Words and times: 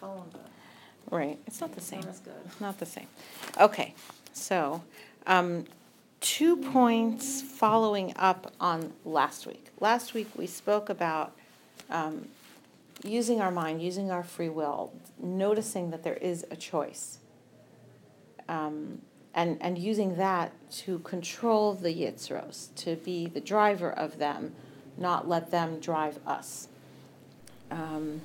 phone, 0.00 0.24
but 0.32 0.46
Right, 1.10 1.38
it's 1.46 1.60
not 1.60 1.74
the 1.74 1.80
same. 1.80 2.00
not 2.00 2.10
as 2.10 2.20
good. 2.20 2.60
Not 2.60 2.78
the 2.78 2.86
same. 2.86 3.06
Okay, 3.58 3.94
so, 4.34 4.82
um, 5.26 5.64
two 6.20 6.56
points 6.56 7.40
following 7.40 8.12
up 8.16 8.52
on 8.60 8.92
last 9.04 9.46
week. 9.46 9.68
Last 9.80 10.12
week, 10.12 10.28
we 10.36 10.46
spoke 10.46 10.90
about, 10.90 11.32
um, 11.88 12.28
using 13.04 13.40
our 13.40 13.50
mind, 13.50 13.80
using 13.80 14.10
our 14.10 14.22
free 14.22 14.48
will, 14.50 14.92
noticing 15.18 15.90
that 15.92 16.02
there 16.02 16.16
is 16.16 16.44
a 16.50 16.56
choice. 16.56 17.18
Um, 18.48 19.00
and, 19.34 19.56
and 19.60 19.78
using 19.78 20.16
that 20.16 20.52
to 20.70 20.98
control 21.00 21.74
the 21.74 21.90
yitzros, 21.94 22.74
to 22.76 22.96
be 22.96 23.28
the 23.28 23.40
driver 23.40 23.90
of 23.90 24.18
them, 24.18 24.54
not 24.96 25.28
let 25.28 25.50
them 25.50 25.78
drive 25.80 26.18
us. 26.26 26.68
Um, 27.70 28.20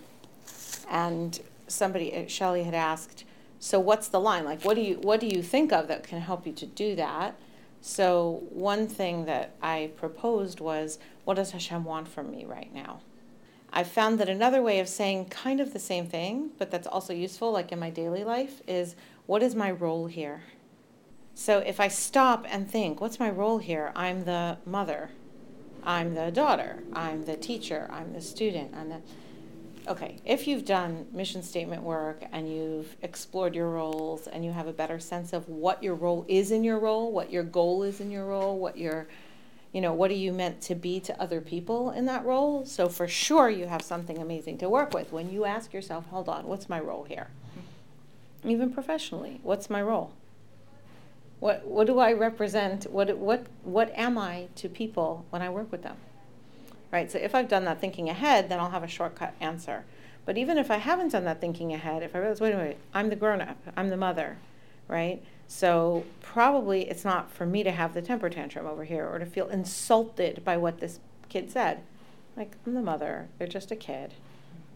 and 0.90 1.40
somebody, 1.68 2.16
uh, 2.16 2.28
Shelley 2.28 2.64
had 2.64 2.74
asked, 2.74 3.26
so 3.60 3.80
what's 3.80 4.10
the 4.10 4.20
line? 4.20 4.44
Like, 4.44 4.64
what 4.64 4.76
do 4.76 4.82
you 4.82 4.96
what 4.96 5.20
do 5.20 5.28
you 5.28 5.42
think 5.42 5.72
of 5.72 5.88
that 5.88 6.04
can 6.04 6.20
help 6.20 6.46
you 6.46 6.54
to 6.54 6.66
do 6.66 6.96
that? 6.96 7.36
So 7.82 8.44
one 8.50 8.88
thing 8.88 9.26
that 9.26 9.56
I 9.62 9.92
proposed 9.98 10.60
was, 10.60 11.00
what 11.26 11.36
does 11.36 11.52
Hashem 11.52 11.84
want 11.84 12.08
from 12.08 12.32
me 12.32 12.46
right 12.46 12.74
now? 12.74 13.02
I 13.72 13.84
found 13.84 14.20
that 14.20 14.30
another 14.30 14.62
way 14.62 14.80
of 14.80 14.88
saying 14.88 15.26
kind 15.26 15.60
of 15.60 15.74
the 15.74 15.80
same 15.80 16.08
thing, 16.08 16.52
but 16.60 16.72
that's 16.72 16.88
also 16.88 17.12
useful, 17.12 17.52
like 17.52 17.72
in 17.72 17.80
my 17.80 17.90
daily 17.90 18.24
life, 18.24 18.62
is 18.68 18.96
what 19.26 19.42
is 19.42 19.56
my 19.56 19.72
role 19.72 20.08
here? 20.08 20.44
So 21.36 21.60
if 21.60 21.80
I 21.80 21.88
stop 21.88 22.46
and 22.48 22.70
think, 22.70 23.02
what's 23.02 23.20
my 23.20 23.30
role 23.30 23.58
here? 23.58 23.92
I'm 23.96 24.26
the 24.26 24.58
mother, 24.66 25.10
I'm 25.84 26.14
the 26.14 26.32
daughter, 26.32 26.84
I'm 26.94 27.26
the 27.26 27.36
teacher, 27.36 27.90
I'm 27.92 28.14
the 28.14 28.22
student, 28.22 28.76
I'm 28.76 28.90
the 28.90 29.02
okay, 29.88 30.18
if 30.26 30.48
you've 30.48 30.66
done 30.66 31.08
mission 31.12 31.44
statement 31.44 31.84
work 31.84 32.24
and 32.32 32.52
you've 32.52 32.96
explored 33.02 33.56
your 33.56 33.70
roles 33.70 34.28
and 34.28 34.46
you 34.46 34.52
have 34.52 34.68
a 34.68 34.74
better 34.74 35.00
sense 35.00 35.34
of 35.34 35.48
what 35.50 35.84
your 35.84 35.96
role 35.96 36.26
is 36.28 36.52
in 36.52 36.64
your 36.64 36.80
role, 36.80 37.12
what 37.12 37.32
your 37.32 37.44
goal 37.44 37.84
is 37.84 38.00
in 38.00 38.10
your 38.10 38.26
role, 38.26 38.58
what 38.58 38.78
your, 38.78 39.08
you 39.72 39.82
know, 39.82 39.94
what 39.94 40.10
are 40.12 40.16
you 40.16 40.32
meant 40.32 40.62
to 40.62 40.76
be 40.76 41.00
to 41.02 41.22
other 41.22 41.42
people 41.42 41.92
in 41.92 42.06
that 42.06 42.26
role? 42.26 42.66
So 42.66 42.88
for 42.88 43.08
sure 43.08 43.50
you 43.50 43.68
have 43.68 43.82
something 43.82 44.18
amazing 44.18 44.58
to 44.60 44.70
work 44.70 44.94
with 44.94 45.12
when 45.12 45.30
you 45.30 45.46
ask 45.46 45.74
yourself, 45.74 46.06
hold 46.08 46.30
on, 46.30 46.46
what's 46.46 46.70
my 46.70 46.80
role 46.80 47.04
here? 47.04 47.28
Even 48.46 48.72
professionally, 48.74 49.40
what's 49.44 49.70
my 49.70 49.82
role? 49.82 50.14
What, 51.40 51.66
what 51.66 51.88
do 51.88 52.00
I 52.00 52.14
represent? 52.14 52.90
What, 52.90 53.18
what, 53.18 53.48
what 53.64 53.92
am 53.96 54.18
I 54.18 54.48
to 54.56 54.70
people 54.70 55.26
when 55.30 55.42
I 55.42 55.50
work 55.50 55.72
with 55.72 55.84
them? 55.84 55.98
Right? 56.94 57.12
So 57.12 57.18
if 57.18 57.34
I've 57.34 57.50
done 57.50 57.66
that 57.66 57.82
thinking 57.82 58.08
ahead, 58.08 58.48
then 58.50 58.60
I'll 58.60 58.70
have 58.70 58.84
a 58.84 58.88
shortcut 58.88 59.34
answer. 59.42 59.84
But 60.26 60.38
even 60.38 60.60
if 60.60 60.70
I 60.70 60.78
haven't 60.78 61.12
done 61.12 61.26
that 61.26 61.42
thinking 61.42 61.74
ahead, 61.74 62.04
if 62.04 62.16
I 62.16 62.20
realize, 62.20 62.40
wait 62.40 62.54
a 62.54 62.58
minute, 62.58 62.78
I'm 62.94 63.10
the 63.10 63.16
grown 63.16 63.42
up, 63.42 63.58
I'm 63.76 63.90
the 63.90 63.98
mother, 63.98 64.38
right? 64.88 65.22
So 65.48 66.06
probably 66.22 66.88
it's 66.88 67.04
not 67.04 67.32
for 67.32 67.48
me 67.48 67.64
to 67.64 67.72
have 67.72 67.96
the 67.96 68.02
temper 68.02 68.30
tantrum 68.30 68.68
over 68.68 68.84
here 68.84 69.10
or 69.10 69.18
to 69.18 69.26
feel 69.26 69.48
insulted 69.48 70.46
by 70.46 70.56
what 70.56 70.80
this 70.80 71.00
kid 71.30 71.52
said. 71.52 71.82
Like, 72.38 72.56
I'm 72.66 72.76
the 72.76 72.82
mother, 72.82 73.28
they're 73.38 73.48
just 73.48 73.72
a 73.72 73.76
kid. 73.76 74.14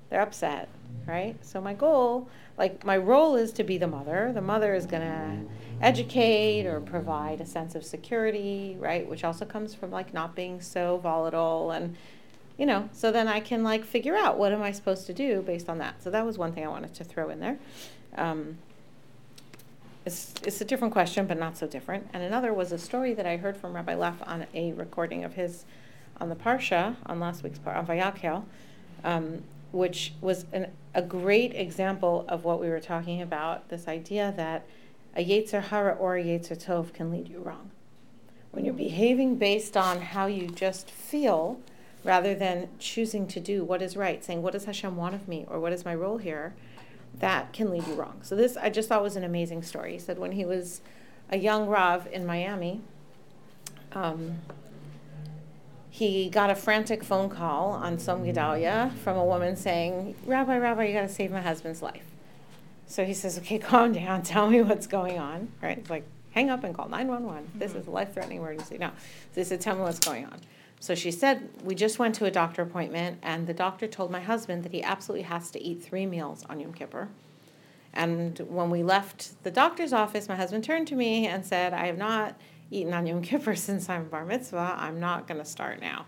They're 0.10 0.22
upset, 0.22 0.70
right? 1.06 1.36
So 1.46 1.62
my 1.62 1.74
goal, 1.74 2.30
like 2.58 2.84
my 2.84 2.98
role 2.98 3.36
is 3.36 3.52
to 3.54 3.64
be 3.64 3.78
the 3.78 3.88
mother. 3.88 4.32
The 4.34 4.42
mother 4.42 4.74
is 4.74 4.86
to 4.88 5.46
educate 5.82 6.66
or 6.66 6.80
provide 6.80 7.42
a 7.42 7.46
sense 7.46 7.76
of 7.76 7.84
security, 7.84 8.76
right? 8.80 9.08
Which 9.08 9.24
also 9.24 9.46
comes 9.46 9.74
from 9.74 9.92
like 9.92 10.14
not 10.14 10.36
being 10.36 10.62
so 10.62 10.98
volatile 10.98 11.72
and 11.72 11.96
you 12.58 12.66
know, 12.66 12.90
so 12.92 13.12
then 13.12 13.28
I 13.28 13.40
can 13.40 13.64
like 13.64 13.86
figure 13.86 14.16
out 14.16 14.40
what 14.40 14.52
am 14.52 14.64
I 14.64 14.72
supposed 14.72 15.06
to 15.08 15.14
do 15.14 15.44
based 15.44 15.70
on 15.70 15.78
that. 15.78 16.02
So 16.02 16.10
that 16.10 16.26
was 16.26 16.38
one 16.38 16.54
thing 16.54 16.66
I 16.66 16.68
wanted 16.68 16.94
to 16.96 17.04
throw 17.04 17.30
in 17.30 17.40
there. 17.40 17.60
Um, 18.16 18.58
it's, 20.06 20.34
it's 20.44 20.60
a 20.62 20.66
different 20.66 20.92
question, 20.92 21.28
but 21.28 21.38
not 21.38 21.58
so 21.58 21.68
different. 21.68 22.08
And 22.14 22.24
another 22.24 22.54
was 22.54 22.72
a 22.72 22.78
story 22.78 23.14
that 23.14 23.28
I 23.28 23.38
heard 23.38 23.58
from 23.58 23.74
Rabbi 23.74 23.94
Leff 23.94 24.16
on 24.26 24.48
a 24.54 24.74
recording 24.74 25.24
of 25.24 25.34
his 25.36 25.66
on 26.20 26.30
the 26.30 26.36
Parsha, 26.36 26.96
on 27.06 27.20
last 27.20 27.44
week's 27.44 27.60
Parsha, 27.60 27.78
on 27.78 27.86
Vayakhel, 27.86 28.44
um, 29.04 29.44
which 29.72 30.14
was 30.20 30.46
an, 30.52 30.72
a 30.96 31.02
great 31.02 31.54
example 31.54 32.26
of 32.28 32.44
what 32.44 32.60
we 32.60 32.70
were 32.70 32.80
talking 32.80 33.22
about 33.22 33.70
this 33.70 33.88
idea 33.88 34.34
that 34.36 34.66
a 35.18 35.26
Yetzer 35.26 35.64
Hara 35.64 35.94
or 35.94 36.16
a 36.16 36.24
Yetzer 36.24 36.64
Tov 36.64 36.94
can 36.94 37.12
lead 37.12 37.28
you 37.28 37.40
wrong. 37.40 37.72
When 38.52 38.64
you're 38.64 38.74
behaving 38.74 39.38
based 39.38 39.76
on 39.76 40.00
how 40.00 40.28
you 40.28 40.48
just 40.48 40.90
feel, 40.90 41.60
rather 42.04 42.36
than 42.36 42.70
choosing 42.80 43.28
to 43.28 43.40
do 43.40 43.64
what 43.64 43.82
is 43.82 43.98
right, 43.98 44.24
saying, 44.24 44.44
What 44.44 44.54
does 44.54 44.66
Hashem 44.66 44.96
want 44.96 45.16
of 45.16 45.28
me? 45.28 45.46
or 45.50 45.60
What 45.60 45.74
is 45.74 45.84
my 45.84 45.96
role 45.96 46.18
here? 46.18 46.54
that 47.20 47.52
can 47.52 47.72
lead 47.72 47.88
you 47.88 47.94
wrong. 47.96 48.20
So, 48.22 48.36
this 48.36 48.56
I 48.58 48.70
just 48.70 48.90
thought 48.90 49.02
was 49.02 49.16
an 49.16 49.24
amazing 49.24 49.64
story. 49.64 49.94
He 49.94 50.00
said 50.00 50.20
when 50.20 50.34
he 50.34 50.46
was 50.46 50.82
a 51.32 51.38
young 51.38 51.68
Rav 51.68 52.08
in 52.08 52.28
Miami, 52.28 52.82
um, 53.94 54.36
he 55.90 56.30
got 56.30 56.52
a 56.52 56.56
frantic 56.56 57.04
phone 57.04 57.30
call 57.30 57.72
on 57.72 57.98
Tzom 57.98 58.32
Gedalia 58.32 58.94
from 58.98 59.18
a 59.18 59.26
woman 59.26 59.56
saying, 59.56 60.14
Rabbi, 60.26 60.58
Rabbi, 60.58 60.86
you 60.86 60.94
got 60.94 61.02
to 61.02 61.10
save 61.10 61.32
my 61.32 61.42
husband's 61.42 61.82
life. 61.82 62.07
So 62.88 63.06
he 63.06 63.14
says, 63.14 63.38
okay, 63.40 63.60
calm 63.60 63.94
down, 63.94 64.24
tell 64.24 64.50
me 64.50 64.62
what's 64.62 64.88
going 64.88 65.20
on. 65.20 65.50
Right? 65.62 65.78
It's 65.78 65.90
like, 65.90 66.06
hang 66.32 66.50
up 66.50 66.64
and 66.64 66.74
call 66.74 66.90
911. 66.90 67.44
Mm-hmm. 67.44 67.60
This 67.60 67.76
is 67.76 67.88
a 67.88 67.92
life 67.92 68.14
threatening 68.14 68.40
emergency. 68.40 68.78
No. 68.78 68.92
So 69.34 69.42
he 69.42 69.44
said, 69.44 69.62
tell 69.62 69.76
me 69.76 69.82
what's 69.82 70.00
going 70.00 70.26
on. 70.26 70.40
So 70.80 70.94
she 70.94 71.12
said, 71.12 71.50
we 71.64 71.74
just 71.74 71.98
went 71.98 72.14
to 72.16 72.26
a 72.26 72.32
doctor 72.32 72.62
appointment, 72.62 73.18
and 73.24 73.48
the 73.48 73.54
doctor 73.54 73.88
told 73.88 74.12
my 74.12 74.20
husband 74.20 74.64
that 74.64 74.72
he 74.72 74.84
absolutely 74.84 75.24
has 75.24 75.50
to 75.52 75.62
eat 75.62 75.84
three 75.84 76.06
meals 76.06 76.46
on 76.50 76.60
Yom 76.60 76.72
Kippur. 76.74 77.10
And 77.94 78.38
when 78.48 78.70
we 78.70 78.84
left 78.84 79.44
the 79.44 79.50
doctor's 79.50 79.92
office, 79.92 80.30
my 80.30 80.36
husband 80.36 80.64
turned 80.64 80.88
to 80.90 80.96
me 80.96 81.26
and 81.26 81.44
said, 81.44 81.74
I 81.74 81.88
have 81.88 81.98
not 81.98 82.36
eaten 82.70 82.94
on 82.94 83.08
Yom 83.08 83.24
Kippur 83.24 83.56
since 83.56 83.90
I'm 83.90 84.08
bar 84.08 84.24
mitzvah. 84.24 84.76
I'm 84.78 85.00
not 85.00 85.28
going 85.28 85.40
to 85.40 85.46
start 85.46 85.82
now. 85.82 86.06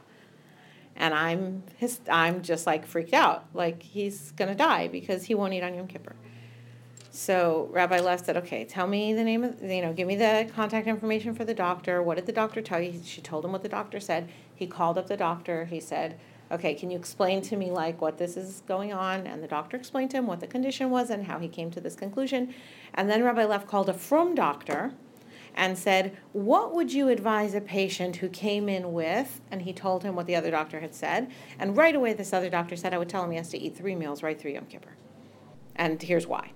And 0.95 1.13
I'm 1.13 1.63
his, 1.77 1.99
I'm 2.09 2.43
just 2.43 2.67
like 2.67 2.85
freaked 2.85 3.13
out, 3.13 3.45
like 3.53 3.81
he's 3.81 4.31
going 4.33 4.49
to 4.49 4.55
die 4.55 4.87
because 4.87 5.23
he 5.23 5.33
won't 5.33 5.53
eat 5.53 5.63
on 5.63 5.73
Yom 5.73 5.87
Kippur. 5.87 6.15
So 7.11 7.69
Rabbi 7.71 7.99
Leff 7.99 8.25
said, 8.25 8.37
okay, 8.37 8.65
tell 8.65 8.85
me 8.85 9.13
the 9.13 9.23
name 9.23 9.43
of, 9.43 9.61
you 9.63 9.81
know, 9.81 9.93
give 9.93 10.07
me 10.07 10.15
the 10.15 10.49
contact 10.55 10.87
information 10.87 11.33
for 11.33 11.43
the 11.43 11.55
doctor. 11.55 12.03
What 12.03 12.15
did 12.15 12.27
the 12.27 12.31
doctor 12.31 12.61
tell 12.61 12.79
you? 12.79 13.01
She 13.03 13.21
told 13.21 13.43
him 13.43 13.51
what 13.51 13.63
the 13.63 13.69
doctor 13.69 13.99
said. 13.99 14.29
He 14.53 14.67
called 14.67 14.97
up 14.97 15.07
the 15.07 15.17
doctor. 15.17 15.65
He 15.65 15.79
said, 15.79 16.19
okay, 16.51 16.75
can 16.75 16.91
you 16.91 16.97
explain 16.97 17.41
to 17.41 17.55
me 17.55 17.71
like 17.71 17.99
what 17.99 18.17
this 18.17 18.37
is 18.37 18.61
going 18.67 18.93
on? 18.93 19.25
And 19.25 19.43
the 19.43 19.47
doctor 19.47 19.75
explained 19.75 20.11
to 20.11 20.17
him 20.17 20.27
what 20.27 20.39
the 20.39 20.47
condition 20.47 20.91
was 20.91 21.09
and 21.09 21.25
how 21.25 21.39
he 21.39 21.47
came 21.47 21.71
to 21.71 21.81
this 21.81 21.95
conclusion. 21.95 22.53
And 22.93 23.09
then 23.09 23.23
Rabbi 23.23 23.45
Leff 23.45 23.67
called 23.67 23.89
a 23.89 23.93
frum 23.93 24.35
doctor 24.35 24.93
and 25.55 25.77
said, 25.77 26.15
What 26.31 26.75
would 26.75 26.93
you 26.93 27.09
advise 27.09 27.55
a 27.55 27.61
patient 27.61 28.17
who 28.17 28.29
came 28.29 28.69
in 28.69 28.93
with? 28.93 29.41
And 29.49 29.63
he 29.63 29.73
told 29.73 30.03
him 30.03 30.15
what 30.15 30.27
the 30.27 30.35
other 30.35 30.51
doctor 30.51 30.79
had 30.79 30.93
said. 30.93 31.31
And 31.57 31.75
right 31.75 31.95
away, 31.95 32.13
this 32.13 32.33
other 32.33 32.49
doctor 32.49 32.75
said, 32.75 32.93
I 32.93 32.99
would 32.99 33.09
tell 33.09 33.23
him 33.23 33.31
he 33.31 33.37
has 33.37 33.49
to 33.49 33.57
eat 33.57 33.75
three 33.75 33.95
meals 33.95 34.21
right 34.21 34.39
through 34.39 34.51
Yom 34.51 34.65
Kippur. 34.65 34.95
And 35.75 36.01
here's 36.01 36.27
why. 36.27 36.51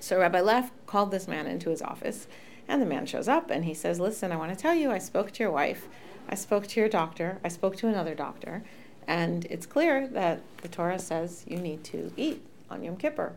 So 0.00 0.18
Rabbi 0.18 0.40
Leff 0.40 0.70
called 0.86 1.10
this 1.10 1.28
man 1.28 1.46
into 1.46 1.70
his 1.70 1.82
office, 1.82 2.26
and 2.66 2.80
the 2.80 2.86
man 2.86 3.06
shows 3.06 3.28
up 3.28 3.50
and 3.50 3.64
he 3.64 3.74
says, 3.74 3.98
Listen, 3.98 4.32
I 4.32 4.36
want 4.36 4.50
to 4.52 4.60
tell 4.60 4.74
you, 4.74 4.90
I 4.90 4.98
spoke 4.98 5.32
to 5.32 5.42
your 5.42 5.52
wife, 5.52 5.88
I 6.28 6.34
spoke 6.34 6.66
to 6.68 6.80
your 6.80 6.88
doctor, 6.88 7.38
I 7.42 7.48
spoke 7.48 7.76
to 7.76 7.88
another 7.88 8.14
doctor, 8.14 8.62
and 9.06 9.46
it's 9.46 9.66
clear 9.66 10.06
that 10.08 10.40
the 10.62 10.68
Torah 10.68 10.98
says 10.98 11.44
you 11.46 11.58
need 11.58 11.82
to 11.84 12.12
eat 12.16 12.42
on 12.70 12.84
Yom 12.84 12.96
Kippur. 12.96 13.32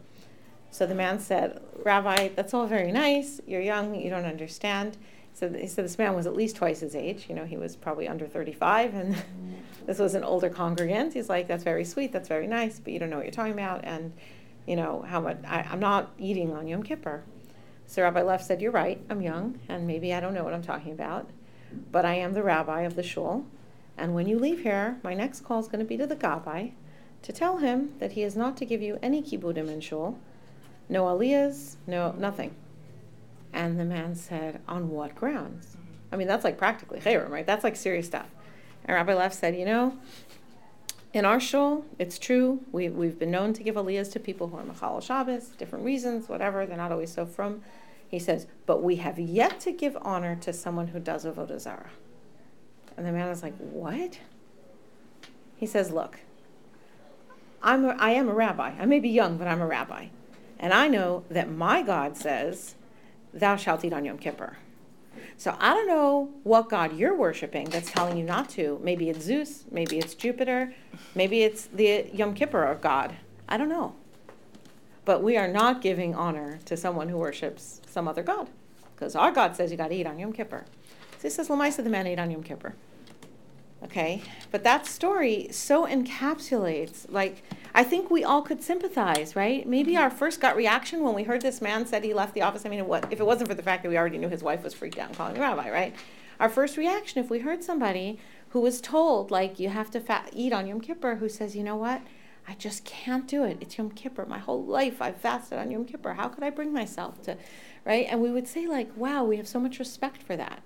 So 0.69 0.85
the 0.85 0.95
man 0.95 1.19
said, 1.19 1.61
Rabbi, 1.83 2.29
that's 2.35 2.53
all 2.53 2.67
very 2.67 2.91
nice. 2.91 3.41
You're 3.47 3.61
young, 3.61 3.95
you 3.95 4.09
don't 4.09 4.25
understand. 4.25 4.97
So 5.33 5.49
he 5.49 5.67
said 5.67 5.85
this 5.85 5.97
man 5.97 6.13
was 6.13 6.27
at 6.27 6.35
least 6.35 6.57
twice 6.57 6.81
his 6.81 6.95
age. 6.95 7.25
You 7.29 7.35
know, 7.35 7.45
he 7.45 7.57
was 7.57 7.75
probably 7.75 8.07
under 8.07 8.27
35, 8.27 8.93
and 8.93 9.15
this 9.85 9.99
was 9.99 10.13
an 10.13 10.23
older 10.23 10.49
congregant. 10.49 11.13
He's 11.13 11.29
like, 11.29 11.47
that's 11.47 11.63
very 11.63 11.85
sweet, 11.85 12.11
that's 12.11 12.27
very 12.27 12.47
nice, 12.47 12.79
but 12.79 12.93
you 12.93 12.99
don't 12.99 13.09
know 13.09 13.17
what 13.17 13.25
you're 13.25 13.31
talking 13.31 13.53
about, 13.53 13.81
and 13.83 14.13
you 14.65 14.75
know 14.75 15.03
how 15.07 15.19
much 15.19 15.37
I, 15.47 15.61
I'm 15.69 15.79
not 15.79 16.11
eating 16.17 16.53
on 16.53 16.67
Yom 16.67 16.83
Kippur. 16.83 17.23
So 17.87 18.01
Rabbi 18.03 18.21
Leff 18.21 18.41
said, 18.43 18.61
You're 18.61 18.71
right, 18.71 19.01
I'm 19.09 19.21
young, 19.21 19.59
and 19.67 19.85
maybe 19.85 20.13
I 20.13 20.19
don't 20.19 20.33
know 20.33 20.43
what 20.43 20.53
I'm 20.53 20.63
talking 20.63 20.93
about, 20.93 21.29
but 21.91 22.05
I 22.05 22.15
am 22.15 22.33
the 22.33 22.43
rabbi 22.43 22.81
of 22.81 22.95
the 22.95 23.03
shul. 23.03 23.45
And 23.97 24.15
when 24.15 24.27
you 24.27 24.39
leave 24.39 24.63
here, 24.63 24.97
my 25.03 25.13
next 25.13 25.41
call 25.41 25.59
is 25.59 25.67
going 25.67 25.79
to 25.79 25.85
be 25.85 25.97
to 25.97 26.07
the 26.07 26.15
gabbai 26.15 26.71
to 27.21 27.33
tell 27.33 27.57
him 27.57 27.93
that 27.99 28.13
he 28.13 28.23
is 28.23 28.35
not 28.35 28.57
to 28.57 28.65
give 28.65 28.81
you 28.81 28.97
any 29.01 29.21
kibudim 29.21 29.69
in 29.69 29.81
shul, 29.81 30.17
no 30.89 31.03
aliyahs, 31.03 31.75
no 31.85 32.13
nothing. 32.13 32.55
And 33.53 33.79
the 33.79 33.85
man 33.85 34.15
said, 34.15 34.61
On 34.67 34.89
what 34.89 35.15
grounds? 35.15 35.75
I 36.11 36.15
mean, 36.15 36.27
that's 36.27 36.43
like 36.43 36.57
practically 36.57 36.99
chayrim, 36.99 37.29
right? 37.29 37.45
That's 37.45 37.63
like 37.63 37.75
serious 37.75 38.07
stuff. 38.07 38.27
And 38.85 38.95
Rabbi 38.95 39.13
Leff 39.13 39.33
said, 39.33 39.55
You 39.55 39.65
know, 39.65 39.97
in 41.13 41.25
our 41.25 41.39
shul, 41.39 41.85
it's 41.99 42.17
true. 42.17 42.61
We, 42.71 42.89
we've 42.89 43.19
been 43.19 43.31
known 43.31 43.53
to 43.53 43.63
give 43.63 43.75
aliyahs 43.75 44.11
to 44.13 44.19
people 44.19 44.47
who 44.47 44.57
are 44.57 44.63
Machal 44.63 45.01
Shabbos, 45.01 45.47
different 45.49 45.83
reasons, 45.85 46.29
whatever. 46.29 46.65
They're 46.65 46.77
not 46.77 46.91
always 46.91 47.13
so 47.13 47.25
frum. 47.25 47.61
He 48.07 48.19
says, 48.19 48.47
but 48.65 48.81
we 48.83 48.97
have 48.97 49.19
yet 49.19 49.59
to 49.61 49.71
give 49.71 49.97
honor 50.01 50.35
to 50.37 50.53
someone 50.53 50.87
who 50.87 50.99
does 50.99 51.25
avodah 51.25 51.59
zarah. 51.59 51.91
And 52.97 53.05
the 53.05 53.11
man 53.11 53.29
is 53.29 53.41
like, 53.41 53.55
what? 53.57 54.19
He 55.55 55.65
says, 55.65 55.91
look, 55.91 56.19
I'm 57.63 57.85
a, 57.85 57.89
I 57.89 58.11
am 58.11 58.27
a 58.27 58.33
rabbi. 58.33 58.73
I 58.79 58.85
may 58.85 58.99
be 58.99 59.09
young, 59.09 59.37
but 59.37 59.47
I'm 59.47 59.61
a 59.61 59.67
rabbi. 59.67 60.07
And 60.59 60.73
I 60.73 60.87
know 60.87 61.23
that 61.29 61.51
my 61.51 61.81
God 61.81 62.17
says, 62.17 62.75
Thou 63.33 63.55
shalt 63.55 63.85
eat 63.85 63.93
on 63.93 64.05
Yom 64.05 64.17
Kippur. 64.17 64.57
So 65.37 65.55
I 65.59 65.73
don't 65.73 65.87
know 65.87 66.29
what 66.43 66.69
God 66.69 66.95
you're 66.95 67.15
worshiping 67.15 67.69
that's 67.69 67.91
telling 67.91 68.17
you 68.17 68.23
not 68.23 68.49
to. 68.51 68.79
Maybe 68.83 69.09
it's 69.09 69.23
Zeus, 69.23 69.65
maybe 69.71 69.97
it's 69.97 70.13
Jupiter, 70.13 70.73
maybe 71.15 71.43
it's 71.43 71.65
the 71.67 72.09
Yom 72.13 72.33
Kippur 72.33 72.77
God. 72.81 73.15
I 73.49 73.57
don't 73.57 73.69
know. 73.69 73.95
But 75.03 75.23
we 75.23 75.37
are 75.37 75.47
not 75.47 75.81
giving 75.81 76.13
honor 76.13 76.59
to 76.65 76.77
someone 76.77 77.09
who 77.09 77.17
worships 77.17 77.81
some 77.87 78.07
other 78.07 78.23
God. 78.23 78.47
Because 78.95 79.15
our 79.15 79.31
God 79.31 79.55
says 79.55 79.71
you 79.71 79.77
got 79.77 79.87
to 79.87 79.95
eat 79.95 80.05
on 80.05 80.19
Yom 80.19 80.31
Kippur. 80.31 80.65
So 81.17 81.23
this 81.23 81.35
says 81.35 81.49
Lamaisa 81.49 81.83
the 81.83 81.89
man 81.89 82.07
ate 82.07 82.19
on 82.19 82.29
Yom 82.29 82.43
Kippur. 82.43 82.75
Okay? 83.83 84.21
But 84.51 84.63
that 84.63 84.85
story 84.85 85.47
so 85.51 85.87
encapsulates, 85.87 87.11
like, 87.11 87.43
I 87.73 87.83
think 87.83 88.09
we 88.11 88.23
all 88.23 88.41
could 88.41 88.61
sympathize, 88.61 89.35
right? 89.35 89.67
Maybe 89.67 89.93
mm-hmm. 89.93 90.03
our 90.03 90.09
first 90.09 90.41
gut 90.41 90.55
reaction 90.55 91.01
when 91.01 91.13
we 91.13 91.23
heard 91.23 91.41
this 91.41 91.61
man 91.61 91.85
said 91.85 92.03
he 92.03 92.13
left 92.13 92.33
the 92.33 92.41
office, 92.41 92.65
I 92.65 92.69
mean, 92.69 92.85
what, 92.87 93.11
if 93.11 93.19
it 93.19 93.25
wasn't 93.25 93.49
for 93.49 93.55
the 93.55 93.63
fact 93.63 93.83
that 93.83 93.89
we 93.89 93.97
already 93.97 94.17
knew 94.17 94.29
his 94.29 94.43
wife 94.43 94.63
was 94.63 94.73
freaked 94.73 94.97
out 94.97 95.07
and 95.07 95.17
calling 95.17 95.33
the 95.33 95.39
rabbi, 95.39 95.69
right? 95.69 95.95
Our 96.39 96.49
first 96.49 96.75
reaction, 96.77 97.23
if 97.23 97.29
we 97.29 97.39
heard 97.39 97.63
somebody 97.63 98.19
who 98.49 98.59
was 98.59 98.81
told, 98.81 99.31
like, 99.31 99.59
you 99.59 99.69
have 99.69 99.91
to 99.91 99.99
fa- 100.01 100.25
eat 100.33 100.51
on 100.51 100.67
Yom 100.67 100.81
Kippur, 100.81 101.15
who 101.15 101.29
says, 101.29 101.55
you 101.55 101.63
know 101.63 101.77
what? 101.77 102.01
I 102.47 102.55
just 102.55 102.83
can't 102.83 103.27
do 103.27 103.43
it. 103.43 103.57
It's 103.61 103.77
Yom 103.77 103.91
Kippur. 103.91 104.25
My 104.25 104.39
whole 104.39 104.63
life 104.63 105.01
I've 105.01 105.17
fasted 105.17 105.59
on 105.59 105.71
Yom 105.71 105.85
Kippur. 105.85 106.13
How 106.13 106.27
could 106.27 106.43
I 106.43 106.49
bring 106.49 106.73
myself 106.73 107.21
to, 107.23 107.37
right? 107.85 108.07
And 108.09 108.21
we 108.21 108.31
would 108.31 108.47
say, 108.47 108.67
like, 108.67 108.89
wow, 108.97 109.23
we 109.23 109.37
have 109.37 109.47
so 109.47 109.59
much 109.59 109.79
respect 109.79 110.23
for 110.23 110.35
that. 110.35 110.63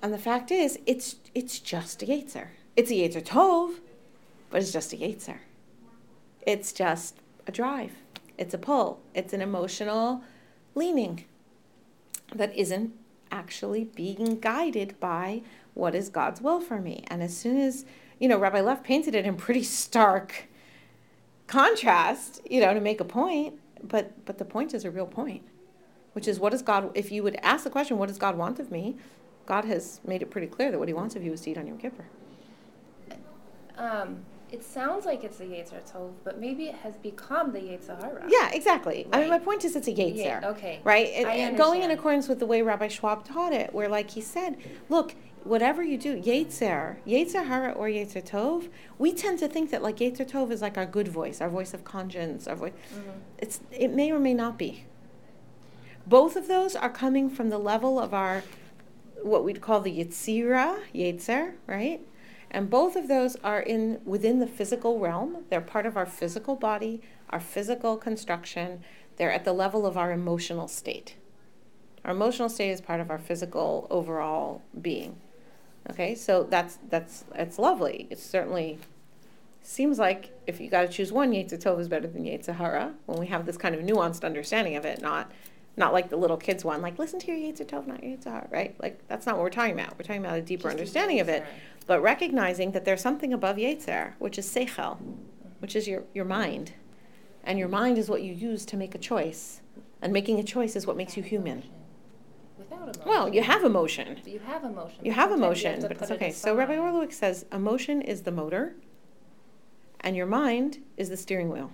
And 0.00 0.12
the 0.12 0.18
fact 0.18 0.50
is, 0.50 0.78
it's 0.86 1.16
it's 1.34 1.60
just 1.60 2.02
a 2.02 2.06
Yetzer. 2.06 2.48
It's 2.76 2.90
a 2.90 2.94
Yetzer 2.94 3.22
Tov, 3.22 3.74
but 4.50 4.62
it's 4.62 4.72
just 4.72 4.92
a 4.92 4.96
Yetzer. 4.96 5.38
It's 6.46 6.72
just 6.72 7.16
a 7.46 7.52
drive. 7.52 7.92
It's 8.38 8.54
a 8.54 8.58
pull. 8.58 9.00
It's 9.14 9.32
an 9.32 9.40
emotional 9.40 10.22
leaning 10.74 11.24
that 12.34 12.54
isn't 12.56 12.92
actually 13.30 13.84
being 13.84 14.38
guided 14.40 14.98
by 15.00 15.42
what 15.74 15.94
is 15.94 16.08
God's 16.08 16.40
will 16.40 16.60
for 16.60 16.80
me. 16.80 17.04
And 17.08 17.22
as 17.22 17.36
soon 17.36 17.58
as, 17.58 17.84
you 18.18 18.28
know, 18.28 18.38
Rabbi 18.38 18.60
Leff 18.60 18.82
painted 18.82 19.14
it 19.14 19.24
in 19.24 19.36
pretty 19.36 19.62
stark 19.62 20.48
contrast, 21.46 22.40
you 22.48 22.60
know, 22.60 22.74
to 22.74 22.80
make 22.80 23.00
a 23.00 23.04
point, 23.04 23.58
but 23.82 24.24
but 24.24 24.38
the 24.38 24.44
point 24.44 24.74
is 24.74 24.84
a 24.84 24.90
real 24.90 25.06
point, 25.06 25.42
which 26.12 26.28
is 26.28 26.38
what 26.38 26.52
does 26.52 26.62
God 26.62 26.90
if 26.94 27.10
you 27.10 27.22
would 27.22 27.36
ask 27.42 27.64
the 27.64 27.70
question, 27.70 27.98
what 27.98 28.08
does 28.08 28.18
God 28.18 28.36
want 28.36 28.58
of 28.58 28.70
me? 28.70 28.96
God 29.46 29.64
has 29.64 30.00
made 30.06 30.22
it 30.22 30.30
pretty 30.30 30.46
clear 30.46 30.70
that 30.70 30.78
what 30.78 30.88
He 30.88 30.94
wants 30.94 31.16
of 31.16 31.22
you 31.22 31.32
is 31.32 31.40
to 31.42 31.50
eat 31.50 31.58
on 31.58 31.66
Yom 31.66 31.78
Kippur. 31.78 32.04
Um, 33.76 34.24
it 34.52 34.62
sounds 34.62 35.06
like 35.06 35.24
it's 35.24 35.40
a 35.40 35.44
Yetzer 35.44 35.80
Tov, 35.90 36.12
but 36.24 36.38
maybe 36.38 36.66
it 36.66 36.74
has 36.76 36.94
become 36.96 37.52
the 37.52 37.58
Yetzer 37.58 37.98
Hara. 37.98 38.26
Yeah, 38.28 38.50
exactly. 38.52 39.06
Right. 39.06 39.16
I 39.16 39.20
mean, 39.22 39.30
my 39.30 39.38
point 39.38 39.64
is 39.64 39.74
it's 39.74 39.88
a 39.88 39.92
Yetzer. 39.92 40.16
Yeah, 40.16 40.50
okay. 40.50 40.80
Right? 40.84 41.08
And, 41.14 41.26
and 41.26 41.56
going 41.56 41.82
in 41.82 41.90
accordance 41.90 42.28
with 42.28 42.38
the 42.38 42.44
way 42.44 42.60
Rabbi 42.60 42.88
Schwab 42.88 43.24
taught 43.24 43.54
it, 43.54 43.72
where, 43.72 43.88
like 43.88 44.10
he 44.10 44.20
said, 44.20 44.58
look, 44.90 45.14
whatever 45.42 45.82
you 45.82 45.96
do, 45.96 46.20
Yetzer, 46.20 46.98
Yetzer 47.06 47.46
Hara 47.46 47.72
or 47.72 47.86
Yetzer 47.86 48.22
Tov, 48.22 48.68
we 48.98 49.12
tend 49.14 49.38
to 49.38 49.48
think 49.48 49.70
that 49.70 49.82
like 49.82 49.96
Yetzer 49.96 50.30
Tov 50.30 50.50
is 50.50 50.60
like 50.60 50.76
our 50.76 50.86
good 50.86 51.08
voice, 51.08 51.40
our 51.40 51.48
voice 51.48 51.72
of 51.72 51.82
conscience, 51.84 52.46
our 52.46 52.54
voice. 52.54 52.72
Mm-hmm. 52.94 53.10
It's 53.38 53.60
it 53.70 53.88
may 53.88 54.12
or 54.12 54.18
may 54.18 54.34
not 54.34 54.58
be. 54.58 54.84
Both 56.06 56.36
of 56.36 56.46
those 56.46 56.76
are 56.76 56.90
coming 56.90 57.30
from 57.30 57.48
the 57.48 57.58
level 57.58 57.98
of 57.98 58.12
our 58.12 58.42
what 59.22 59.44
we'd 59.44 59.60
call 59.60 59.80
the 59.80 59.98
Yetzira, 59.98 60.80
Yetzer, 60.94 61.54
right? 61.66 62.00
And 62.52 62.68
both 62.68 62.96
of 62.96 63.08
those 63.08 63.36
are 63.42 63.60
in 63.60 64.00
within 64.04 64.38
the 64.38 64.46
physical 64.46 65.00
realm. 65.00 65.38
They're 65.48 65.62
part 65.62 65.86
of 65.86 65.96
our 65.96 66.06
physical 66.06 66.54
body, 66.54 67.00
our 67.30 67.40
physical 67.40 67.96
construction. 67.96 68.82
They're 69.16 69.32
at 69.32 69.44
the 69.44 69.54
level 69.54 69.86
of 69.86 69.96
our 69.96 70.12
emotional 70.12 70.68
state. 70.68 71.16
Our 72.04 72.12
emotional 72.12 72.50
state 72.50 72.70
is 72.70 72.80
part 72.80 73.00
of 73.00 73.10
our 73.10 73.18
physical 73.18 73.86
overall 73.90 74.60
being. 74.80 75.16
Okay, 75.90 76.14
so 76.14 76.44
that's 76.44 76.78
that's 76.90 77.24
it's 77.34 77.58
lovely. 77.58 78.06
It 78.10 78.18
certainly 78.18 78.78
seems 79.62 79.98
like 79.98 80.30
if 80.46 80.60
you 80.60 80.68
got 80.68 80.82
to 80.82 80.88
choose 80.88 81.10
one, 81.10 81.32
Yetzer 81.32 81.60
Tov 81.60 81.80
is 81.80 81.88
better 81.88 82.06
than 82.06 82.24
Yetzer 82.24 82.56
Hara. 82.56 82.92
When 83.06 83.18
we 83.18 83.26
have 83.28 83.46
this 83.46 83.56
kind 83.56 83.74
of 83.74 83.80
nuanced 83.80 84.24
understanding 84.24 84.76
of 84.76 84.84
it, 84.84 85.00
not 85.00 85.32
not 85.76 85.92
like 85.92 86.10
the 86.10 86.16
little 86.16 86.36
kids 86.36 86.64
one, 86.64 86.82
like 86.82 86.98
listen 86.98 87.18
to 87.20 87.32
your 87.32 87.52
Yetzer 87.52 87.66
Tov, 87.66 87.86
not 87.86 88.02
your 88.04 88.16
Yetzer 88.16 88.30
Hara, 88.30 88.48
right? 88.50 88.76
Like 88.80 89.06
that's 89.08 89.26
not 89.26 89.36
what 89.36 89.42
we're 89.42 89.50
talking 89.50 89.74
about. 89.74 89.98
We're 89.98 90.04
talking 90.04 90.24
about 90.24 90.38
a 90.38 90.42
deeper 90.42 90.68
Just 90.68 90.78
understanding 90.78 91.20
of 91.20 91.28
it, 91.28 91.44
but 91.82 92.02
recognizing 92.02 92.72
that 92.72 92.84
there's 92.84 93.00
something 93.00 93.32
above 93.32 93.56
Yetzer, 93.56 94.14
which 94.18 94.38
is 94.38 94.46
Seichel, 94.46 94.98
which 95.58 95.76
is 95.76 95.88
your, 95.88 96.04
your 96.14 96.24
mind. 96.24 96.72
And 97.44 97.58
your 97.58 97.68
mind 97.68 97.98
is 97.98 98.08
what 98.08 98.22
you 98.22 98.32
use 98.32 98.64
to 98.66 98.76
make 98.76 98.94
a 98.94 98.98
choice. 98.98 99.60
And 100.00 100.12
making 100.12 100.38
a 100.38 100.44
choice 100.44 100.76
is 100.76 100.86
what 100.86 100.96
makes 100.96 101.16
you 101.16 101.22
human. 101.22 101.64
Well, 103.04 103.32
you 103.32 103.42
have 103.42 103.64
emotion. 103.64 104.20
You 104.24 104.40
have 104.40 104.64
emotion. 104.64 105.04
You 105.04 105.12
have 105.12 105.32
emotion, 105.32 105.76
you 105.76 105.80
have 105.82 105.88
but 105.88 106.02
it's 106.02 106.10
okay. 106.10 106.28
It 106.28 106.34
so 106.34 106.54
Rabbi 106.54 106.76
Orlowek 106.76 107.12
says 107.12 107.44
emotion 107.52 108.00
is 108.00 108.22
the 108.22 108.32
motor, 108.32 108.74
and 110.00 110.16
your 110.16 110.26
mind 110.26 110.78
is 110.96 111.08
the 111.08 111.16
steering 111.16 111.50
wheel. 111.50 111.70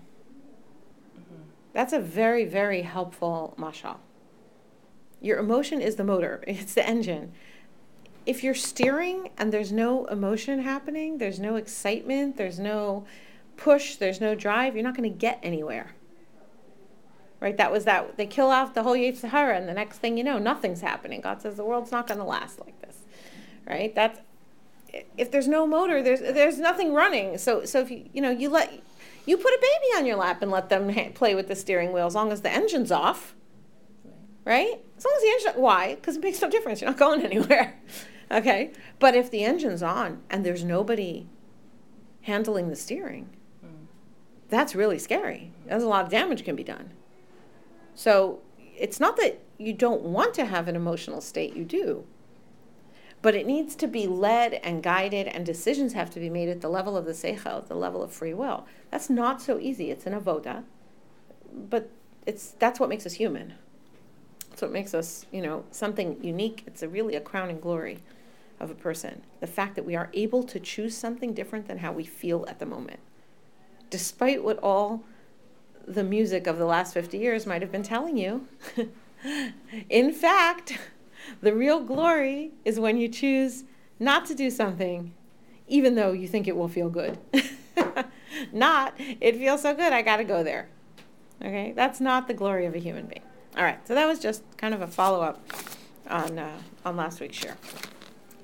Mm-hmm. 1.19 1.43
That's 1.73 1.93
a 1.93 2.01
very, 2.01 2.45
very 2.45 2.83
helpful 2.83 3.55
mashal. 3.59 3.97
Your 5.21 5.39
emotion 5.39 5.81
is 5.81 5.97
the 5.97 6.05
motor, 6.05 6.45
it's 6.47 6.75
the 6.75 6.87
engine. 6.87 7.33
If 8.29 8.45
you're 8.45 8.55
steering 8.55 9.31
and 9.39 9.51
there's 9.51 9.73
no 9.73 10.05
emotion 10.05 10.61
happening, 10.61 11.17
there's 11.17 11.41
no 11.41 11.57
excitement, 11.57 12.37
there's 12.37 12.59
no 12.59 13.07
push, 13.57 13.97
there's 13.97 14.21
no 14.21 14.35
drive, 14.35 14.75
you're 14.75 14.85
not 14.85 14.95
going 14.95 15.11
to 15.11 15.19
get 15.19 15.39
anywhere. 15.43 15.93
Right? 17.41 17.57
That 17.57 17.73
was 17.73 17.87
that. 17.87 18.19
They 18.19 18.27
kill 18.27 18.51
off 18.51 18.75
the 18.75 18.83
whole 18.83 18.97
Yetzer 18.97 19.31
Hara, 19.31 19.57
and 19.57 19.67
the 19.67 19.73
next 19.73 19.99
thing 19.99 20.19
you 20.19 20.25
know, 20.25 20.39
nothing's 20.39 20.83
happening. 20.83 21.23
God 21.23 21.41
says 21.41 21.57
the 21.57 21.65
world's 21.65 21.91
not 21.91 22.07
going 22.07 22.19
to 22.19 22.25
last 22.25 22.61
like 22.61 22.79
this. 22.83 22.99
Right? 23.67 23.95
That's 23.95 24.21
if 25.17 25.31
there's 25.31 25.49
no 25.49 25.67
motor, 25.67 26.03
there's 26.03 26.21
there's 26.21 26.59
nothing 26.59 26.93
running. 26.93 27.39
So 27.39 27.65
so 27.65 27.81
if 27.81 27.91
you 27.91 28.09
you 28.13 28.21
know 28.21 28.31
you 28.31 28.49
let 28.51 28.73
you 29.27 29.37
put 29.37 29.53
a 29.53 29.59
baby 29.61 29.99
on 29.99 30.07
your 30.07 30.17
lap 30.17 30.43
and 30.43 30.51
let 30.51 30.69
them 30.69 30.91
ha- 30.91 31.11
play 31.15 31.35
with 31.35 31.49
the 31.49 31.57
steering 31.57 31.93
wheel 31.93 32.07
as 32.07 32.15
long 32.15 32.33
as 32.33 32.43
the 32.43 32.51
engine's 32.51 32.91
off. 32.91 33.35
Right? 34.45 34.81
As 34.97 35.05
long 35.05 35.15
as 35.17 35.23
the 35.23 35.29
engine, 35.29 35.63
why? 35.63 35.95
Because 35.95 36.17
it 36.17 36.23
makes 36.23 36.41
no 36.41 36.49
difference. 36.49 36.81
You're 36.81 36.91
not 36.91 36.99
going 36.99 37.23
anywhere. 37.23 37.75
okay? 38.31 38.73
But 38.99 39.15
if 39.15 39.31
the 39.31 39.45
engine's 39.45 39.83
on 39.83 40.23
and 40.31 40.45
there's 40.45 40.65
nobody 40.65 41.27
handling 42.23 42.69
the 42.69 42.77
steering, 42.77 43.29
mm. 43.65 43.87
that's 44.49 44.75
really 44.75 44.99
scary. 44.99 45.53
There's 45.67 45.83
a 45.83 45.89
lot 45.89 46.05
of 46.05 46.11
damage 46.11 46.45
can 46.45 46.57
be 46.57 46.65
done. 46.65 46.91
So 47.95 48.41
it's 48.77 49.01
not 49.01 49.17
that 49.17 49.41
you 49.59 49.73
don't 49.73 50.03
want 50.03 50.35
to 50.35 50.45
have 50.45 50.69
an 50.69 50.77
emotional 50.77 51.21
state, 51.21 51.57
you 51.57 51.65
do 51.65 52.05
but 53.21 53.35
it 53.35 53.47
needs 53.47 53.75
to 53.77 53.87
be 53.87 54.07
led 54.07 54.55
and 54.55 54.83
guided, 54.83 55.27
and 55.27 55.45
decisions 55.45 55.93
have 55.93 56.11
to 56.11 56.21
be 56.21 56.31
made 56.31 56.49
at 56.49 56.61
the 56.61 56.69
level 56.69 56.97
of 56.97 57.05
the 57.05 57.13
seichel, 57.13 57.59
at 57.59 57.69
the 57.69 57.75
level 57.75 58.03
of 58.03 58.13
free 58.13 58.35
will. 58.35 58.67
That's 58.91 59.11
not 59.11 59.43
so 59.43 59.59
easy. 59.59 59.91
It's 59.91 60.07
an 60.07 60.19
avoda, 60.19 60.65
but 61.53 61.91
it's 62.27 62.53
that's 62.59 62.79
what 62.79 62.89
makes 62.89 63.07
us 63.07 63.15
human. 63.15 63.55
That's 64.51 64.63
what 64.63 64.73
makes 64.73 64.95
us, 64.95 65.27
you 65.33 65.43
know, 65.43 65.65
something 65.71 66.23
unique. 66.23 66.63
It's 66.67 66.83
a 66.83 66.89
really 66.89 67.17
a 67.17 67.21
crowning 67.21 67.59
glory 67.59 67.99
of 68.61 68.71
a 68.71 68.75
person. 68.75 69.23
The 69.41 69.47
fact 69.47 69.77
that 69.77 69.85
we 69.85 69.97
are 69.97 70.11
able 70.13 70.43
to 70.45 70.61
choose 70.61 70.97
something 70.97 71.35
different 71.35 71.67
than 71.67 71.79
how 71.79 71.93
we 71.93 72.05
feel 72.05 72.45
at 72.49 72.59
the 72.59 72.67
moment, 72.67 73.01
despite 73.91 74.43
what 74.43 74.59
all 74.63 75.05
the 75.87 76.05
music 76.05 76.47
of 76.47 76.59
the 76.59 76.67
last 76.67 76.93
50 76.93 77.19
years 77.19 77.47
might 77.47 77.63
have 77.63 77.73
been 77.73 77.83
telling 77.83 78.17
you. 78.17 78.47
In 79.91 80.13
fact, 80.13 80.79
the 81.41 81.55
real 81.55 81.81
glory 81.81 82.53
is 82.65 82.79
when 82.79 82.99
you 82.99 83.09
choose 83.09 83.65
not 83.99 84.27
to 84.27 84.35
do 84.35 84.51
something, 84.51 85.13
even 85.67 85.95
though 85.95 86.13
you 86.13 86.29
think 86.29 86.47
it 86.47 86.57
will 86.57 86.69
feel 86.69 86.91
good. 86.91 87.19
not, 88.53 88.95
it 88.99 89.37
feels 89.37 89.63
so 89.63 89.75
good, 89.75 89.93
I 89.93 90.03
got 90.03 90.19
to 90.19 90.25
go 90.25 90.43
there. 90.43 90.69
Okay? 91.43 91.73
That's 91.75 92.01
not 92.01 92.29
the 92.29 92.35
glory 92.35 92.67
of 92.67 92.75
a 92.75 92.79
human 92.79 93.07
being. 93.07 93.23
All 93.57 93.65
right, 93.65 93.87
so 93.89 93.95
that 93.95 94.07
was 94.07 94.19
just 94.19 94.43
kind 94.57 94.75
of 94.75 94.83
a 94.83 94.87
follow 94.87 95.21
up 95.21 95.41
on, 96.09 96.39
uh, 96.39 96.59
on 96.85 96.97
last 96.97 97.21
week's 97.21 97.37
share. 97.37 97.57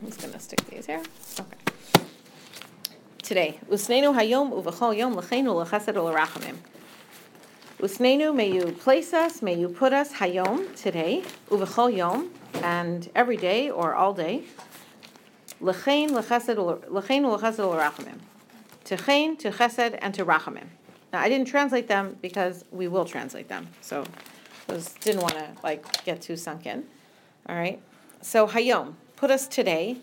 I'm 0.02 0.08
just 0.08 0.20
to 0.20 0.38
stick 0.38 0.64
these 0.66 0.86
here. 0.86 1.02
Okay. 1.40 1.56
Today, 3.22 3.58
Usnenu 3.70 4.14
hayom 4.14 4.52
uvachol 4.52 4.96
yom 4.96 5.14
lechenu 5.14 5.64
lechesed 5.64 5.94
u'lerachamim. 5.94 6.56
Usnenu, 7.78 8.34
may 8.34 8.52
you 8.52 8.72
place 8.72 9.12
us, 9.12 9.40
may 9.40 9.54
you 9.54 9.68
put 9.68 9.92
us 9.92 10.12
hayom 10.12 10.74
today, 10.76 11.22
uvachol 11.48 11.96
yom, 11.96 12.30
and 12.62 13.10
every 13.14 13.36
day 13.36 13.70
or 13.70 13.94
all 13.94 14.12
day. 14.12 14.44
L'chein 15.60 16.12
l'chesed 16.12 16.58
l'chein 16.90 17.22
l'chesed 17.24 17.58
l'rachamim. 17.58 18.18
To 18.84 18.96
chein, 18.96 19.36
to 19.38 19.50
chesed, 19.50 19.98
and 20.02 20.12
to 20.14 20.24
rachamim. 20.24 20.66
Now 21.12 21.20
I 21.20 21.28
didn't 21.28 21.48
translate 21.48 21.88
them 21.88 22.18
because 22.20 22.64
we 22.70 22.88
will 22.88 23.04
translate 23.04 23.48
them. 23.48 23.68
So 23.80 24.04
I 24.68 24.74
just 24.74 25.00
didn't 25.00 25.22
want 25.22 25.34
to 25.34 25.48
like 25.62 26.04
get 26.04 26.20
too 26.20 26.36
sunk 26.36 26.66
in. 26.66 26.84
All 27.48 27.56
right. 27.56 27.80
So 28.20 28.46
hayom, 28.46 28.94
put 29.24 29.30
us 29.30 29.46
today 29.46 29.96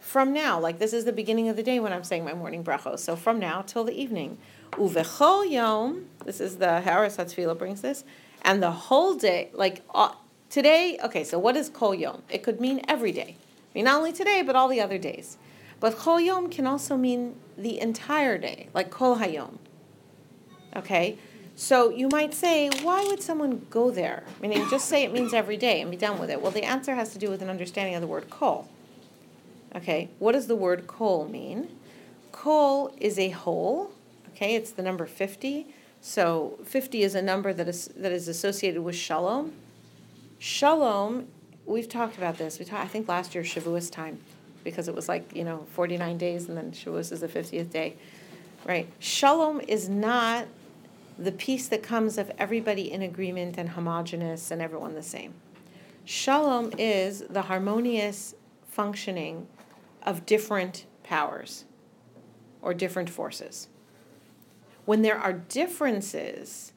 from 0.00 0.34
now, 0.34 0.60
like 0.60 0.78
this 0.78 0.92
is 0.92 1.06
the 1.06 1.14
beginning 1.14 1.48
of 1.48 1.56
the 1.56 1.62
day 1.62 1.80
when 1.80 1.94
I'm 1.94 2.04
saying 2.04 2.26
my 2.26 2.34
morning 2.34 2.62
brachos. 2.62 2.98
So 2.98 3.16
from 3.16 3.38
now 3.38 3.62
till 3.62 3.84
the 3.84 3.98
evening. 3.98 4.36
Uvechol 4.72 5.50
yom, 5.50 6.10
this 6.26 6.42
is 6.42 6.58
the 6.58 6.82
Haras 6.82 7.16
Hatzvila 7.16 7.56
brings 7.56 7.80
this, 7.80 8.04
and 8.42 8.62
the 8.62 8.70
whole 8.70 9.14
day, 9.14 9.48
like 9.54 9.80
uh, 9.94 10.12
today, 10.50 10.98
okay, 11.02 11.24
so 11.24 11.38
what 11.38 11.56
is 11.56 11.70
kol 11.70 11.94
yom? 11.94 12.20
It 12.28 12.42
could 12.42 12.60
mean 12.60 12.82
every 12.86 13.12
day. 13.12 13.38
I 13.38 13.70
mean, 13.74 13.86
not 13.86 13.96
only 13.96 14.12
today, 14.12 14.42
but 14.42 14.54
all 14.54 14.68
the 14.68 14.82
other 14.82 14.98
days. 14.98 15.38
But 15.80 15.96
kol 15.96 16.20
yom 16.20 16.50
can 16.50 16.66
also 16.66 16.98
mean 16.98 17.36
the 17.56 17.80
entire 17.80 18.36
day, 18.36 18.68
like 18.74 18.90
kol 18.90 19.16
hayom. 19.16 19.56
Okay? 20.76 21.16
So 21.60 21.90
you 21.90 22.08
might 22.08 22.32
say, 22.32 22.70
why 22.80 23.04
would 23.04 23.22
someone 23.22 23.66
go 23.68 23.90
there? 23.90 24.24
Meaning, 24.40 24.66
just 24.70 24.88
say 24.88 25.04
it 25.04 25.12
means 25.12 25.34
every 25.34 25.58
day 25.58 25.82
and 25.82 25.90
be 25.90 25.96
done 25.98 26.18
with 26.18 26.30
it. 26.30 26.40
Well, 26.40 26.50
the 26.50 26.64
answer 26.64 26.94
has 26.94 27.12
to 27.12 27.18
do 27.18 27.28
with 27.28 27.42
an 27.42 27.50
understanding 27.50 27.94
of 27.94 28.00
the 28.00 28.06
word 28.06 28.30
kol. 28.30 28.66
Okay, 29.76 30.08
what 30.18 30.32
does 30.32 30.46
the 30.46 30.56
word 30.56 30.86
kol 30.86 31.28
mean? 31.28 31.68
Kol 32.32 32.94
is 32.96 33.18
a 33.18 33.28
whole. 33.28 33.92
Okay, 34.30 34.54
it's 34.54 34.70
the 34.70 34.80
number 34.80 35.04
50. 35.04 35.66
So 36.00 36.58
50 36.64 37.02
is 37.02 37.14
a 37.14 37.20
number 37.20 37.52
that 37.52 37.68
is, 37.68 37.88
that 37.88 38.10
is 38.10 38.26
associated 38.26 38.80
with 38.80 38.96
shalom. 38.96 39.52
Shalom, 40.38 41.26
we've 41.66 41.90
talked 41.90 42.16
about 42.16 42.38
this. 42.38 42.58
We 42.58 42.64
talked, 42.64 42.82
I 42.82 42.88
think 42.88 43.06
last 43.06 43.34
year, 43.34 43.44
Shavuos 43.44 43.92
time, 43.92 44.18
because 44.64 44.88
it 44.88 44.94
was 44.94 45.10
like, 45.10 45.36
you 45.36 45.44
know, 45.44 45.66
49 45.74 46.16
days 46.16 46.48
and 46.48 46.56
then 46.56 46.72
Shavuos 46.72 47.12
is 47.12 47.20
the 47.20 47.28
50th 47.28 47.68
day. 47.70 47.96
Right? 48.64 48.90
Shalom 48.98 49.60
is 49.68 49.90
not 49.90 50.46
the 51.20 51.32
peace 51.32 51.68
that 51.68 51.82
comes 51.82 52.16
of 52.16 52.32
everybody 52.38 52.90
in 52.90 53.02
agreement 53.02 53.58
and 53.58 53.70
homogenous 53.70 54.50
and 54.50 54.62
everyone 54.62 54.94
the 54.94 55.02
same. 55.02 55.34
Shalom 56.06 56.72
is 56.78 57.20
the 57.28 57.42
harmonious 57.42 58.34
functioning 58.66 59.46
of 60.02 60.24
different 60.24 60.86
powers 61.02 61.66
or 62.62 62.72
different 62.72 63.10
forces. 63.10 63.68
When 64.86 65.02
there 65.02 65.18
are 65.18 65.34
differences, 65.34 66.72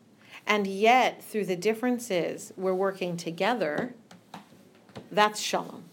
and 0.46 0.68
yet 0.68 1.24
through 1.24 1.46
the 1.46 1.56
differences 1.56 2.52
we're 2.58 2.74
working 2.74 3.16
together, 3.16 3.96
that's 5.10 5.40
shalom, 5.40 5.86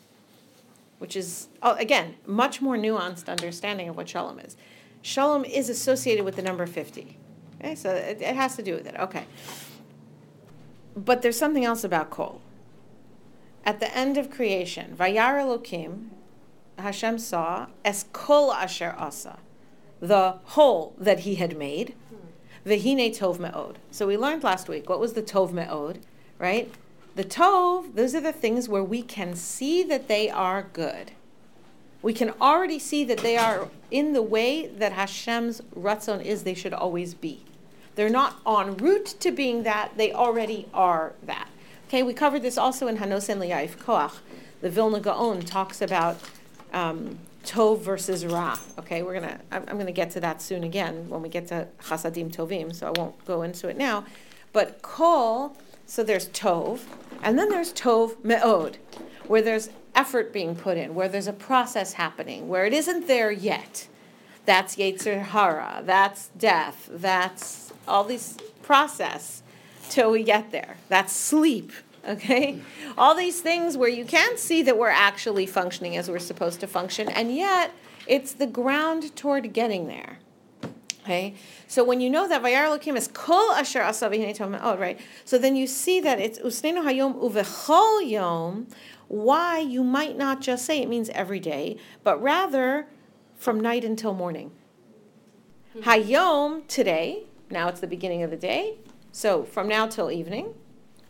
which 0.99 1.15
is, 1.15 1.47
oh, 1.63 1.75
again, 1.75 2.17
much 2.27 2.61
more 2.61 2.77
nuanced 2.77 3.29
understanding 3.29 3.89
of 3.89 3.97
what 3.97 4.09
shalom 4.09 4.41
is. 4.41 4.57
Shalom 5.03 5.45
is 5.45 5.71
associated 5.71 6.25
with 6.25 6.35
the 6.35 6.43
number 6.43 6.67
50. 6.67 7.17
Okay, 7.61 7.75
so 7.75 7.91
it, 7.91 8.23
it 8.23 8.37
has 8.37 8.57
to 8.57 8.63
do 8.63 8.75
with 8.75 8.87
it. 8.87 8.95
Okay. 8.99 9.25
But 10.97 11.23
there's 11.23 11.39
something 11.39 11.65
else 11.65 11.85
about 11.85 12.11
kol. 12.11 12.41
At 13.65 13.81
the 13.81 13.95
end 13.95 14.17
of 14.17 14.31
creation, 14.31 14.97
Vayar 14.99 15.39
Elokim, 15.39 16.09
Hashem 16.79 17.19
saw 17.19 17.67
as 17.85 18.07
kol 18.13 18.53
asher 18.53 18.95
asa, 18.97 19.39
the 20.01 20.39
whole 20.45 20.95
that 20.99 21.21
he 21.21 21.35
had 21.35 21.57
made. 21.57 21.95
Vehine 22.67 23.17
tov 23.17 23.39
me'od. 23.39 23.79
So 23.91 24.07
we 24.07 24.17
learned 24.17 24.43
last 24.43 24.69
week 24.69 24.89
what 24.89 25.01
was 25.01 25.13
the 25.13 25.23
tov 25.23 25.53
me'od, 25.53 26.01
right? 26.39 26.73
The 27.15 27.25
tov, 27.25 27.95
those 27.95 28.15
are 28.15 28.21
the 28.21 28.33
things 28.33 28.69
where 28.69 28.85
we 28.85 29.03
can 29.03 29.35
see 29.35 29.83
that 29.85 30.09
they 30.09 30.31
are 30.31 30.63
good. 30.73 31.13
We 32.03 32.15
can 32.15 32.31
already 32.41 32.79
see 32.79 33.05
that 33.05 33.19
they 33.19 33.37
are 33.37 33.69
in 33.91 34.15
the 34.15 34.23
way 34.23 34.67
that 34.67 34.93
Hashem's 34.93 35.61
ratzon 35.77 36.25
is 36.25 36.45
they 36.45 36.55
should 36.55 36.73
always 36.73 37.13
be. 37.13 37.45
They're 38.01 38.09
not 38.09 38.41
en 38.47 38.79
route 38.79 39.15
to 39.21 39.31
being 39.31 39.65
that, 39.65 39.99
they 39.99 40.11
already 40.11 40.67
are 40.73 41.13
that. 41.25 41.51
Okay, 41.87 42.03
we 42.03 42.15
covered 42.15 42.41
this 42.41 42.57
also 42.57 42.89
in 42.89 42.97
Hanosen 42.97 43.37
Liyaif 43.37 43.77
Koach. 43.77 44.21
The 44.63 44.71
Vilna 44.71 45.01
Gaon 45.01 45.43
talks 45.43 45.83
about 45.83 46.19
um, 46.73 47.19
Tov 47.45 47.83
versus 47.83 48.25
Ra. 48.25 48.59
Okay, 48.79 49.03
we're 49.03 49.13
gonna. 49.13 49.39
I'm, 49.53 49.67
I'm 49.69 49.77
gonna 49.77 49.93
get 49.93 50.11
to 50.13 50.21
that 50.21 50.41
soon 50.41 50.65
again 50.65 51.11
when 51.11 51.21
we 51.21 51.29
get 51.29 51.49
to 51.49 51.69
Chasadim 51.83 52.35
Tovim. 52.35 52.75
So 52.75 52.87
I 52.87 52.99
won't 52.99 53.23
go 53.27 53.43
into 53.43 53.69
it 53.69 53.77
now. 53.77 54.07
But 54.55 54.81
Kol. 54.81 55.55
So 55.85 56.03
there's 56.03 56.31
Tov, 56.31 56.81
and 57.23 57.39
then 57.39 57.51
there's 57.51 57.71
Tov 57.71 58.25
Me'od, 58.25 58.79
where 59.27 59.43
there's 59.43 59.69
effort 59.95 60.33
being 60.33 60.57
put 60.57 60.79
in, 60.79 60.95
where 60.95 61.11
there's 61.11 61.27
a 61.27 61.35
process 61.35 61.93
happening, 61.93 62.49
where 62.49 62.65
it 62.65 62.73
isn't 62.73 63.09
there 63.09 63.31
yet. 63.31 63.89
That's 64.47 64.77
Yetzer 64.77 65.23
Hara. 65.23 65.83
That's 65.85 66.29
death. 66.29 66.89
That's 66.91 67.70
all 67.87 68.05
these 68.05 68.37
process 68.63 69.43
till 69.89 70.11
we 70.11 70.23
get 70.23 70.53
there. 70.53 70.77
That's 70.89 71.13
sleep 71.13 71.73
okay? 72.07 72.61
All 72.97 73.15
these 73.15 73.41
things 73.41 73.77
where 73.77 73.89
you 73.89 74.05
can't 74.05 74.39
see 74.39 74.63
that 74.63 74.79
we're 74.79 74.89
actually 74.89 75.47
functioning 75.47 75.97
as 75.97 76.11
we're 76.11 76.19
supposed 76.19 76.61
to 76.61 76.67
function, 76.67 77.09
and 77.09 77.35
yet 77.35 77.73
it's 78.07 78.33
the 78.33 78.47
ground 78.47 79.15
toward 79.17 79.53
getting 79.53 79.87
there. 79.87 80.19
Okay, 81.03 81.35
so 81.67 81.83
when 81.83 82.01
you 82.01 82.11
know 82.11 82.29
that 82.29 82.43
Vayar 82.43 82.97
is 82.97 83.09
Kol 83.09 83.53
Asher 83.53 83.81
Asav 83.81 84.61
Oh, 84.63 84.77
right. 84.77 85.01
So 85.25 85.39
then 85.39 85.57
you 85.57 85.67
see 85.67 85.99
that 86.01 86.21
it's 86.21 86.39
Usnenu 86.39 86.85
Hayom 86.85 87.19
Uvechol 87.21 88.09
Yom. 88.09 88.67
Why 89.09 89.59
you 89.59 89.83
might 89.83 90.17
not 90.19 90.41
just 90.41 90.67
say 90.67 90.81
it 90.81 90.89
means 90.89 91.09
every 91.11 91.41
day, 91.41 91.79
but 92.05 92.23
rather 92.23 92.87
from 93.35 93.59
night 93.59 93.83
until 93.83 94.13
morning. 94.13 94.53
Mm-hmm. 95.75 95.89
Hayom 95.89 96.67
today. 96.69 97.25
Now 97.51 97.69
it's 97.69 97.81
the 97.81 97.87
beginning 97.87 98.23
of 98.23 98.31
the 98.31 98.37
day. 98.37 98.79
So 99.13 99.45
from 99.45 99.69
now 99.69 99.87
till 99.87 100.11
evening 100.11 100.55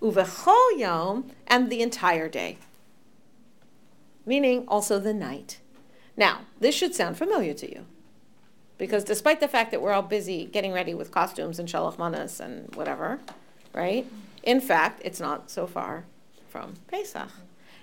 uvechol 0.00 0.78
yom, 0.78 1.30
and 1.46 1.70
the 1.70 1.82
entire 1.82 2.28
day, 2.28 2.58
meaning 4.24 4.64
also 4.66 4.98
the 4.98 5.14
night. 5.14 5.60
Now, 6.16 6.40
this 6.58 6.74
should 6.74 6.94
sound 6.94 7.16
familiar 7.16 7.54
to 7.54 7.70
you, 7.70 7.86
because 8.78 9.04
despite 9.04 9.40
the 9.40 9.48
fact 9.48 9.70
that 9.70 9.82
we're 9.82 9.92
all 9.92 10.02
busy 10.02 10.46
getting 10.46 10.72
ready 10.72 10.94
with 10.94 11.10
costumes 11.10 11.58
and 11.58 11.68
shalach 11.68 11.98
manas 11.98 12.40
and 12.40 12.74
whatever, 12.74 13.20
right? 13.74 14.06
In 14.42 14.60
fact, 14.60 15.02
it's 15.04 15.20
not 15.20 15.50
so 15.50 15.66
far 15.66 16.04
from 16.48 16.74
Pesach. 16.88 17.28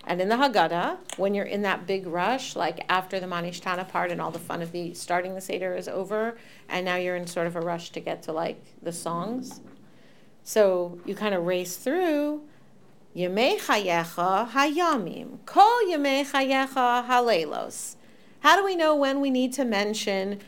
And 0.08 0.22
in 0.22 0.30
the 0.30 0.36
Haggadah, 0.36 1.18
when 1.18 1.36
you're 1.36 1.46
in 1.46 1.64
that 1.64 1.86
big 1.86 2.08
rush, 2.08 2.56
like 2.56 2.86
after 2.88 3.20
the 3.20 3.28
Manishtana 3.28 3.86
part 3.90 4.10
and 4.10 4.22
all 4.22 4.32
the 4.32 4.40
fun 4.40 4.62
of 4.62 4.72
the 4.72 4.94
starting 4.94 5.36
the 5.36 5.42
Seder 5.42 5.76
is 5.76 5.90
over, 5.90 6.38
and 6.70 6.86
now 6.86 6.96
you're 6.96 7.18
in 7.18 7.28
sort 7.28 7.46
of 7.46 7.58
a 7.58 7.60
rush 7.60 7.90
to 7.90 8.00
get 8.00 8.24
to 8.24 8.32
like 8.32 8.64
the 8.82 8.94
songs, 8.94 9.60
so 10.46 10.98
you 11.06 11.14
kind 11.14 11.36
of 11.36 11.46
race 11.46 11.76
through 11.76 12.42
Yemei 13.14 13.60
Chayecha 13.60 14.50
Hayamim, 14.52 15.40
Kol 15.46 15.82
Yemei 15.90 16.26
Chayecha 16.26 17.06
Halelos. 17.06 17.98
How 18.40 18.56
do 18.56 18.64
we 18.64 18.78
know 18.78 18.96
when 18.96 19.20
we 19.20 19.30
need 19.30 19.52
to 19.54 19.66
mention 19.66 20.40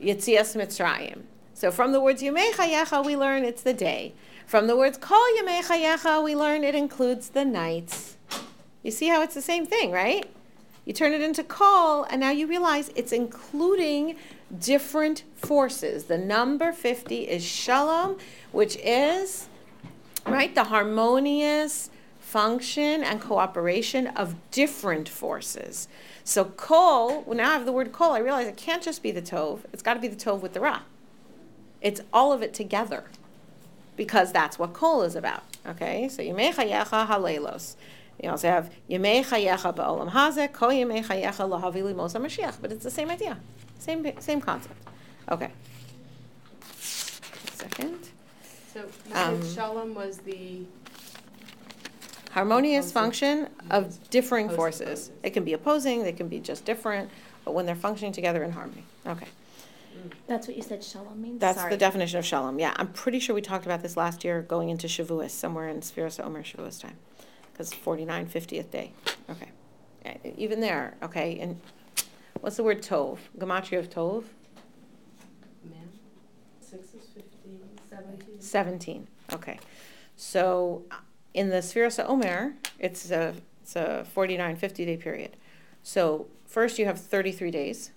Yitzias 0.00 0.56
Mitzrayim? 0.56 1.24
So 1.52 1.70
from 1.70 1.92
the 1.92 2.00
words 2.00 2.22
Yemei 2.22 2.52
Chayecha, 2.52 3.04
we 3.04 3.14
learn 3.14 3.44
it's 3.44 3.62
the 3.62 3.74
day. 3.74 4.14
From 4.46 4.68
the 4.68 4.76
words 4.76 4.96
Kol 4.96 5.22
Yemei 5.38 5.62
Chayecha, 5.62 6.24
we 6.24 6.34
learn 6.34 6.64
it 6.64 6.74
includes 6.74 7.28
the 7.28 7.44
nights. 7.44 8.16
You 8.82 8.90
see 8.90 9.08
how 9.08 9.22
it's 9.22 9.34
the 9.34 9.42
same 9.42 9.66
thing, 9.66 9.90
right? 9.90 10.28
You 10.84 10.92
turn 10.92 11.12
it 11.12 11.20
into 11.20 11.44
kol, 11.44 12.04
and 12.04 12.20
now 12.20 12.30
you 12.30 12.46
realize 12.46 12.90
it's 12.96 13.12
including 13.12 14.16
different 14.58 15.22
forces. 15.36 16.04
The 16.04 16.18
number 16.18 16.72
50 16.72 17.28
is 17.28 17.44
shalom, 17.44 18.18
which 18.50 18.76
is, 18.82 19.48
right, 20.26 20.52
the 20.54 20.64
harmonious 20.64 21.90
function 22.18 23.04
and 23.04 23.20
cooperation 23.20 24.08
of 24.08 24.34
different 24.50 25.08
forces. 25.08 25.86
So 26.24 26.46
kol, 26.46 27.22
well, 27.22 27.36
now 27.36 27.50
I 27.50 27.52
have 27.52 27.66
the 27.66 27.72
word 27.72 27.92
kol, 27.92 28.12
I 28.12 28.18
realize 28.18 28.46
it 28.46 28.56
can't 28.56 28.82
just 28.82 29.02
be 29.02 29.10
the 29.10 29.22
tov, 29.22 29.60
it's 29.72 29.82
got 29.82 29.94
to 29.94 30.00
be 30.00 30.08
the 30.08 30.16
tov 30.16 30.40
with 30.40 30.54
the 30.54 30.60
ra. 30.60 30.80
It's 31.80 32.00
all 32.12 32.32
of 32.32 32.42
it 32.42 32.54
together 32.54 33.04
because 33.96 34.32
that's 34.32 34.58
what 34.58 34.72
kol 34.72 35.02
is 35.02 35.14
about. 35.14 35.42
Okay, 35.66 36.08
so 36.08 36.22
yimei 36.22 36.54
chayecha 36.54 37.06
halelos. 37.06 37.76
You 38.22 38.30
also 38.30 38.48
have 38.48 38.70
yimei 38.88 39.24
chayecha 39.24 39.74
ba'olam 39.74 40.10
hazeh, 40.10 40.52
kol 40.52 40.70
yimei 40.70 41.04
chayecha 41.04 41.48
lahavili 41.48 41.94
mosa 41.94 42.20
mashiach, 42.20 42.56
but 42.60 42.70
it's 42.72 42.84
the 42.84 42.90
same 42.90 43.10
idea. 43.10 43.38
Same, 43.78 44.20
same 44.20 44.40
concept. 44.40 44.80
Okay. 45.30 45.50
Second. 46.70 47.98
So 48.72 48.80
you 48.80 48.88
said 49.12 49.34
Um, 49.34 49.52
shalom 49.54 49.94
was 49.94 50.18
the, 50.18 50.62
Harmonious 52.32 52.90
function 52.90 53.48
of 53.70 54.08
differing 54.08 54.48
forces. 54.48 55.10
It 55.22 55.30
can 55.30 55.44
be 55.44 55.52
opposing, 55.52 56.02
they 56.02 56.12
can 56.12 56.28
be 56.28 56.40
just 56.40 56.64
different, 56.64 57.10
but 57.44 57.52
when 57.52 57.66
they're 57.66 57.74
functioning 57.74 58.12
together 58.12 58.42
in 58.42 58.52
harmony. 58.52 58.84
Okay. 59.06 59.26
That's 60.26 60.48
what 60.48 60.56
you 60.56 60.62
said 60.62 60.82
shalom 60.82 61.20
means? 61.20 61.40
That's 61.40 61.58
Sorry. 61.58 61.70
the 61.70 61.76
definition 61.76 62.18
of 62.18 62.24
shalom. 62.24 62.58
Yeah, 62.58 62.72
I'm 62.76 62.88
pretty 62.88 63.18
sure 63.18 63.34
we 63.34 63.42
talked 63.42 63.66
about 63.66 63.82
this 63.82 63.98
last 63.98 64.24
year 64.24 64.40
going 64.40 64.70
into 64.70 64.86
Shavuos, 64.86 65.30
somewhere 65.30 65.68
in 65.68 65.80
Sfiras 65.80 66.24
Omer 66.24 66.42
Shavuos 66.42 66.80
time. 66.80 66.96
Because 67.52 67.72
49, 67.72 68.26
50th 68.28 68.70
day. 68.70 68.92
Okay. 69.30 69.48
Even 70.36 70.60
there, 70.60 70.94
okay, 71.02 71.38
and 71.38 71.60
What's 72.40 72.56
the 72.56 72.64
word 72.64 72.82
tov? 72.82 73.18
Gematria 73.38 73.78
of 73.78 73.88
tov? 73.88 74.24
Man. 75.64 75.88
Six 76.60 76.88
is 76.94 77.04
fifteen, 77.14 77.60
seventeen. 77.88 78.40
Seventeen. 78.40 79.08
Okay. 79.32 79.60
So 80.16 80.82
uh, 80.90 80.96
in 81.34 81.50
the 81.50 81.58
Sfiras 81.58 82.04
Omer, 82.04 82.54
it's 82.80 83.12
a 83.12 83.34
it's 83.62 83.76
a 83.76 84.04
49, 84.12 84.56
50 84.56 84.84
day 84.86 84.96
period. 84.96 85.36
So 85.84 86.26
first 86.46 86.80
you 86.80 86.84
have 86.86 86.98
33 86.98 87.52
days, 87.52 87.92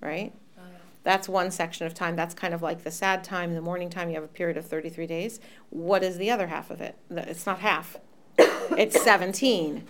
right? 0.00 0.32
Uh-huh. 0.56 0.66
That's 1.02 1.28
one 1.28 1.50
section 1.50 1.86
of 1.86 1.92
time. 1.92 2.16
That's 2.16 2.32
kind 2.34 2.54
of 2.54 2.62
like 2.62 2.84
the 2.84 2.90
sad 2.90 3.22
time, 3.22 3.54
the 3.54 3.60
mourning 3.60 3.90
time. 3.90 4.08
You 4.08 4.14
have 4.14 4.24
a 4.24 4.28
period 4.28 4.56
of 4.56 4.64
33 4.64 5.06
days. 5.06 5.40
What 5.68 6.02
is 6.02 6.16
the 6.16 6.30
other 6.30 6.46
half 6.46 6.70
of 6.70 6.80
it? 6.80 6.96
The- 7.10 7.28
It's 7.28 7.44
not 7.44 7.58
half, 7.58 7.98
it's 8.76 9.00
17, 9.02 9.84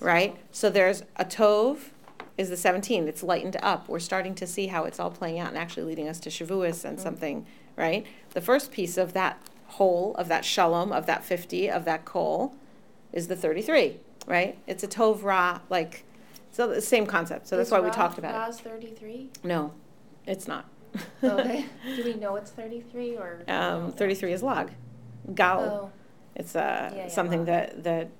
right? 0.00 0.36
So 0.52 0.70
there's 0.70 1.02
a 1.16 1.24
Tov 1.24 1.90
is 2.38 2.48
the 2.48 2.56
17. 2.56 3.06
It's 3.08 3.22
lightened 3.22 3.56
up. 3.62 3.88
We're 3.88 3.98
starting 3.98 4.34
to 4.36 4.46
see 4.46 4.68
how 4.68 4.84
it's 4.84 4.98
all 4.98 5.10
playing 5.10 5.38
out 5.38 5.48
and 5.48 5.58
actually 5.58 5.82
leading 5.84 6.08
us 6.08 6.18
to 6.20 6.30
Shavuos 6.30 6.84
and 6.84 6.98
Mhm. 6.98 7.02
something, 7.02 7.46
right? 7.76 8.06
The 8.30 8.40
first 8.40 8.70
piece 8.72 8.96
of 8.96 9.12
that 9.12 9.38
whole, 9.66 10.14
of 10.14 10.28
that 10.28 10.44
shalom, 10.44 10.90
of 10.92 11.06
that 11.06 11.22
50, 11.24 11.70
of 11.70 11.84
that 11.84 12.04
kol, 12.04 12.54
is 13.12 13.28
the 13.28 13.36
33, 13.36 13.98
right? 14.26 14.56
It's 14.66 14.82
a 14.82 14.88
Tov 14.88 15.22
Ra, 15.22 15.60
like, 15.68 16.04
so 16.50 16.66
the 16.66 16.80
same 16.80 17.06
concept. 17.06 17.46
So 17.46 17.56
that's 17.56 17.68
Is 17.68 17.72
why 17.72 17.80
we 17.80 17.90
talked 17.90 18.18
about 18.18 18.34
it. 18.34 18.38
Ra's 18.38 18.60
thirty-three? 18.60 19.30
No, 19.44 19.72
it's 20.26 20.48
not. 20.48 20.64
Okay. 21.22 21.66
Do 21.96 22.04
we 22.04 22.14
know 22.14 22.36
it's 22.36 22.50
thirty-three 22.50 23.16
or? 23.16 23.42
um, 23.48 23.92
33 23.92 24.32
is 24.32 24.42
log. 24.42 24.70
Gal, 25.34 25.60
Oh, 25.60 25.90
it's 26.34 26.56
uh, 26.56 26.90
Yeah, 26.92 26.96
yeah, 26.96 27.08
something 27.08 27.40
log. 27.40 27.46
that, 27.46 27.84
that, 27.84 28.10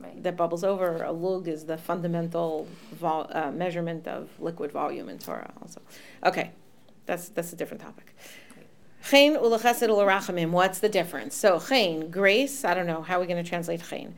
right. 0.00 0.22
that 0.22 0.36
bubbles 0.36 0.64
over. 0.64 1.02
A 1.02 1.12
lug 1.12 1.48
is 1.48 1.64
the 1.64 1.76
fundamental 1.76 2.66
vol, 2.92 3.28
uh, 3.30 3.50
measurement 3.50 4.06
of 4.06 4.28
liquid 4.38 4.72
volume 4.72 5.08
in 5.08 5.18
Torah 5.18 5.52
also. 5.60 5.80
Okay, 6.24 6.50
that's, 7.06 7.28
that's 7.28 7.52
a 7.52 7.56
different 7.56 7.82
topic. 7.82 8.14
Chen 9.08 9.34
ulechesed 9.34 9.88
ulerachamim, 9.88 10.50
what's 10.50 10.78
the 10.78 10.88
difference? 10.88 11.34
So 11.34 11.58
chen, 11.58 12.10
grace, 12.10 12.64
I 12.64 12.74
don't 12.74 12.86
know, 12.86 13.02
how 13.02 13.16
we're 13.16 13.22
we 13.22 13.26
going 13.32 13.42
to 13.42 13.48
translate 13.48 13.82
chen? 13.88 14.14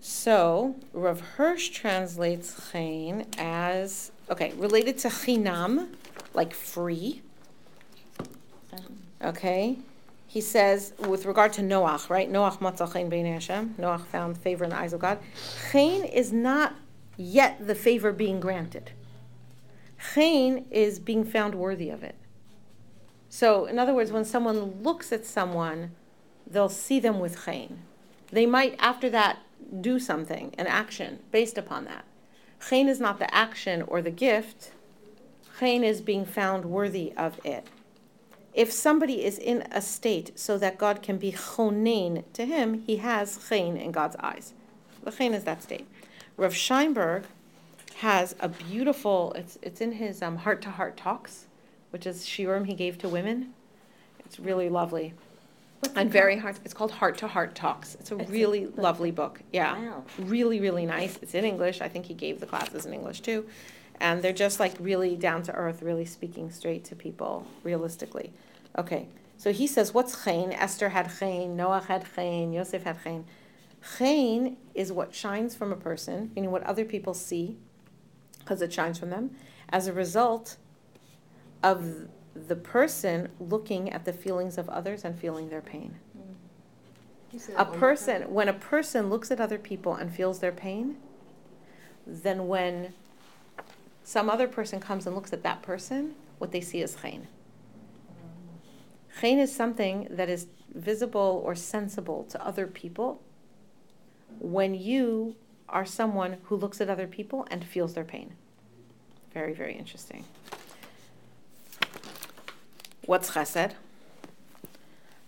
So 0.00 0.76
Rav 0.92 1.20
Hirsch 1.20 1.70
translates 1.70 2.70
chen 2.70 3.26
as, 3.38 4.12
okay, 4.30 4.52
related 4.56 4.98
to 4.98 5.08
chinam, 5.08 5.88
like 6.34 6.54
free. 6.54 7.22
Okay, 9.20 9.78
he 10.28 10.42
says 10.42 10.92
with 11.08 11.24
regard 11.24 11.54
to 11.54 11.62
Noach, 11.62 12.10
right? 12.10 12.30
Noach 12.30 12.58
matzah 12.58 12.92
chen 12.92 13.10
b'nei 13.10 13.32
Hashem. 13.32 13.76
Noach 13.78 14.04
found 14.04 14.36
favor 14.36 14.62
in 14.62 14.70
the 14.70 14.76
eyes 14.76 14.92
of 14.92 15.00
God. 15.00 15.18
Chen 15.72 16.04
is 16.04 16.32
not 16.32 16.74
yet 17.16 17.66
the 17.66 17.74
favor 17.74 18.12
being 18.12 18.38
granted. 18.38 18.92
Chen 20.14 20.66
is 20.70 20.98
being 20.98 21.24
found 21.24 21.54
worthy 21.54 21.88
of 21.88 22.04
it. 22.04 22.14
So, 23.30 23.64
in 23.64 23.78
other 23.78 23.94
words, 23.94 24.12
when 24.12 24.26
someone 24.26 24.82
looks 24.82 25.12
at 25.12 25.24
someone, 25.24 25.92
they'll 26.46 26.68
see 26.68 27.00
them 27.00 27.20
with 27.20 27.46
chen. 27.46 27.82
They 28.30 28.44
might, 28.44 28.76
after 28.78 29.08
that, 29.08 29.38
do 29.80 29.98
something, 29.98 30.54
an 30.58 30.66
action 30.66 31.20
based 31.32 31.56
upon 31.56 31.86
that. 31.86 32.04
Chen 32.68 32.86
is 32.86 33.00
not 33.00 33.18
the 33.18 33.34
action 33.34 33.80
or 33.80 34.02
the 34.02 34.10
gift. 34.10 34.72
Chen 35.58 35.82
is 35.82 36.02
being 36.02 36.26
found 36.26 36.66
worthy 36.66 37.14
of 37.16 37.40
it. 37.44 37.66
If 38.58 38.72
somebody 38.72 39.24
is 39.24 39.38
in 39.38 39.62
a 39.70 39.80
state 39.80 40.36
so 40.36 40.58
that 40.58 40.78
God 40.78 41.00
can 41.00 41.16
be 41.16 41.30
chonein 41.30 42.24
to 42.32 42.44
him, 42.44 42.82
he 42.84 42.96
has 42.96 43.38
chen 43.48 43.76
in 43.76 43.92
God's 43.92 44.16
eyes. 44.16 44.52
The 45.04 45.12
chen 45.12 45.32
is 45.32 45.44
that 45.44 45.62
state. 45.62 45.86
Rav 46.36 46.52
Scheinberg 46.52 47.22
has 47.98 48.34
a 48.40 48.48
beautiful, 48.48 49.32
it's, 49.34 49.58
it's 49.62 49.80
in 49.80 49.92
his 49.92 50.22
um, 50.22 50.38
heart 50.38 50.60
to 50.62 50.70
heart 50.70 50.96
talks, 50.96 51.46
which 51.90 52.04
is 52.04 52.24
shiurim 52.26 52.66
he 52.66 52.74
gave 52.74 52.98
to 52.98 53.08
women. 53.08 53.54
It's 54.24 54.40
really 54.40 54.68
lovely. 54.68 55.14
And 55.94 56.10
very 56.10 56.36
hard, 56.36 56.58
it's 56.64 56.74
called 56.74 56.90
Heart 56.90 57.18
to 57.18 57.28
Heart 57.28 57.54
Talks. 57.54 57.94
It's 58.00 58.10
a 58.10 58.18
It's 58.18 58.28
a 58.28 58.32
really 58.32 58.64
book. 58.64 58.78
lovely 58.78 59.12
book. 59.12 59.40
Yeah. 59.52 59.78
Wow. 59.78 60.04
Really, 60.18 60.58
really 60.58 60.84
nice. 60.84 61.16
It's 61.22 61.34
in 61.34 61.44
English. 61.44 61.80
I 61.80 61.88
think 61.88 62.06
he 62.06 62.14
gave 62.14 62.40
the 62.40 62.46
classes 62.46 62.86
in 62.86 62.92
English 62.92 63.20
too. 63.20 63.46
And 64.00 64.20
they're 64.20 64.32
just 64.32 64.58
like 64.58 64.74
really 64.80 65.14
down 65.14 65.44
to 65.44 65.52
earth, 65.52 65.80
really 65.80 66.04
speaking 66.04 66.50
straight 66.50 66.84
to 66.86 66.96
people 66.96 67.46
realistically. 67.62 68.32
Okay, 68.78 69.08
so 69.36 69.52
he 69.52 69.66
says, 69.66 69.92
what's 69.92 70.24
chen? 70.24 70.52
Esther 70.52 70.90
had 70.90 71.10
chen, 71.18 71.56
Noah 71.56 71.84
had 71.88 72.06
chen, 72.14 72.52
Yosef 72.52 72.84
had 72.84 73.02
chen. 73.02 73.24
Chen 73.98 74.56
is 74.72 74.92
what 74.92 75.12
shines 75.12 75.56
from 75.56 75.72
a 75.72 75.76
person, 75.76 76.30
meaning 76.34 76.52
what 76.52 76.62
other 76.62 76.84
people 76.84 77.12
see, 77.12 77.56
because 78.38 78.62
it 78.62 78.72
shines 78.72 78.98
from 78.98 79.10
them, 79.10 79.32
as 79.68 79.88
a 79.88 79.92
result 79.92 80.56
of 81.62 82.08
the 82.34 82.54
person 82.54 83.28
looking 83.40 83.92
at 83.92 84.04
the 84.04 84.12
feelings 84.12 84.58
of 84.58 84.68
others 84.68 85.04
and 85.04 85.18
feeling 85.18 85.48
their 85.48 85.60
pain. 85.60 85.96
Mm. 86.16 86.34
You 87.32 87.40
A 87.56 87.56
that 87.56 87.58
one 87.58 87.68
more 87.70 87.78
person, 87.80 88.22
time. 88.22 88.34
when 88.34 88.48
a 88.48 88.52
person 88.52 89.10
looks 89.10 89.32
at 89.32 89.40
other 89.40 89.58
people 89.58 89.94
and 89.94 90.12
feels 90.12 90.38
their 90.38 90.52
pain, 90.52 90.96
then 92.06 92.46
when 92.46 92.94
some 94.04 94.30
other 94.30 94.46
person 94.46 94.78
comes 94.78 95.06
and 95.06 95.16
looks 95.16 95.32
at 95.32 95.42
that 95.42 95.62
person, 95.62 96.14
what 96.38 96.52
they 96.52 96.60
see 96.60 96.80
is 96.80 96.96
chen. 97.02 97.26
Chen 99.20 99.38
is 99.38 99.54
something 99.54 100.06
that 100.10 100.28
is 100.28 100.46
visible 100.74 101.42
or 101.44 101.54
sensible 101.54 102.24
to 102.24 102.44
other 102.44 102.66
people 102.66 103.22
when 104.38 104.74
you 104.74 105.34
are 105.68 105.84
someone 105.84 106.36
who 106.44 106.56
looks 106.56 106.80
at 106.80 106.88
other 106.88 107.06
people 107.06 107.46
and 107.50 107.64
feels 107.64 107.94
their 107.94 108.04
pain. 108.04 108.34
Very, 109.32 109.52
very 109.52 109.74
interesting. 109.74 110.24
What's 113.04 113.30
chesed? 113.30 113.72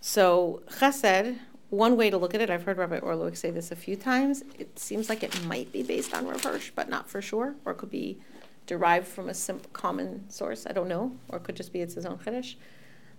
So, 0.00 0.62
chesed, 0.70 1.38
one 1.70 1.96
way 1.96 2.11
to 2.11 2.18
look 2.18 2.35
at 2.35 2.40
it, 2.40 2.50
I've 2.50 2.64
heard 2.64 2.79
Rabbi 2.79 3.00
Orlowek 3.00 3.37
say 3.37 3.50
this 3.50 3.70
a 3.70 3.76
few 3.76 3.96
times. 3.96 4.42
It 4.59 4.79
seems 4.79 5.09
like 5.09 5.22
it 5.22 5.44
might 5.44 5.72
be 5.72 5.83
based 5.83 6.14
on 6.14 6.26
Rav 6.26 6.42
Hirsch, 6.42 6.72
but 6.74 6.88
not 6.88 7.09
for 7.09 7.20
sure, 7.22 7.55
or 7.64 7.72
it 7.72 7.79
could 7.79 7.90
be 7.90 8.18
derived 8.66 9.07
from 9.07 9.29
a 9.29 9.35
sim- 9.35 9.61
common 9.72 10.29
source. 10.31 10.66
I 10.66 10.72
don't 10.72 10.88
know, 10.88 11.12
or 11.29 11.38
it 11.38 11.44
could 11.44 11.57
just 11.57 11.72
be 11.72 11.81
it's 11.81 11.94
his 11.94 12.07
own 12.07 12.18
chiddush. 12.18 12.55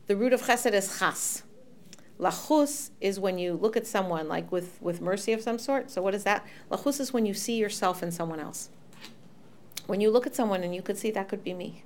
The 0.07 0.15
root 0.15 0.33
of 0.33 0.41
chesed 0.43 0.73
is 0.73 0.99
chas. 0.99 1.43
Lachus 2.19 2.91
is 2.99 3.19
when 3.19 3.37
you 3.37 3.53
look 3.53 3.75
at 3.75 3.87
someone 3.87 4.27
like 4.27 4.51
with, 4.51 4.79
with 4.81 5.01
mercy 5.01 5.33
of 5.33 5.41
some 5.41 5.57
sort. 5.57 5.89
So 5.89 6.01
what 6.01 6.13
is 6.13 6.23
that? 6.23 6.45
Lachus 6.69 6.99
is 6.99 7.11
when 7.13 7.25
you 7.25 7.33
see 7.33 7.57
yourself 7.57 8.03
in 8.03 8.11
someone 8.11 8.39
else. 8.39 8.69
When 9.87 10.01
you 10.01 10.11
look 10.11 10.27
at 10.27 10.35
someone 10.35 10.63
and 10.63 10.75
you 10.75 10.81
could 10.81 10.97
see 10.97 11.09
that 11.11 11.27
could 11.27 11.43
be 11.43 11.53
me. 11.53 11.83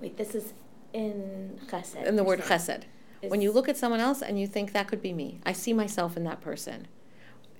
Wait, 0.00 0.16
this 0.16 0.34
is 0.34 0.54
in 0.92 1.58
chesed. 1.66 2.04
In 2.04 2.16
the 2.16 2.24
word 2.24 2.40
chesed. 2.40 2.84
When 3.26 3.40
you 3.40 3.50
look 3.50 3.68
at 3.68 3.76
someone 3.76 3.98
else 3.98 4.22
and 4.22 4.38
you 4.40 4.46
think 4.46 4.72
that 4.72 4.86
could 4.86 5.02
be 5.02 5.12
me, 5.12 5.40
I 5.44 5.52
see 5.52 5.72
myself 5.72 6.16
in 6.16 6.22
that 6.24 6.40
person. 6.40 6.86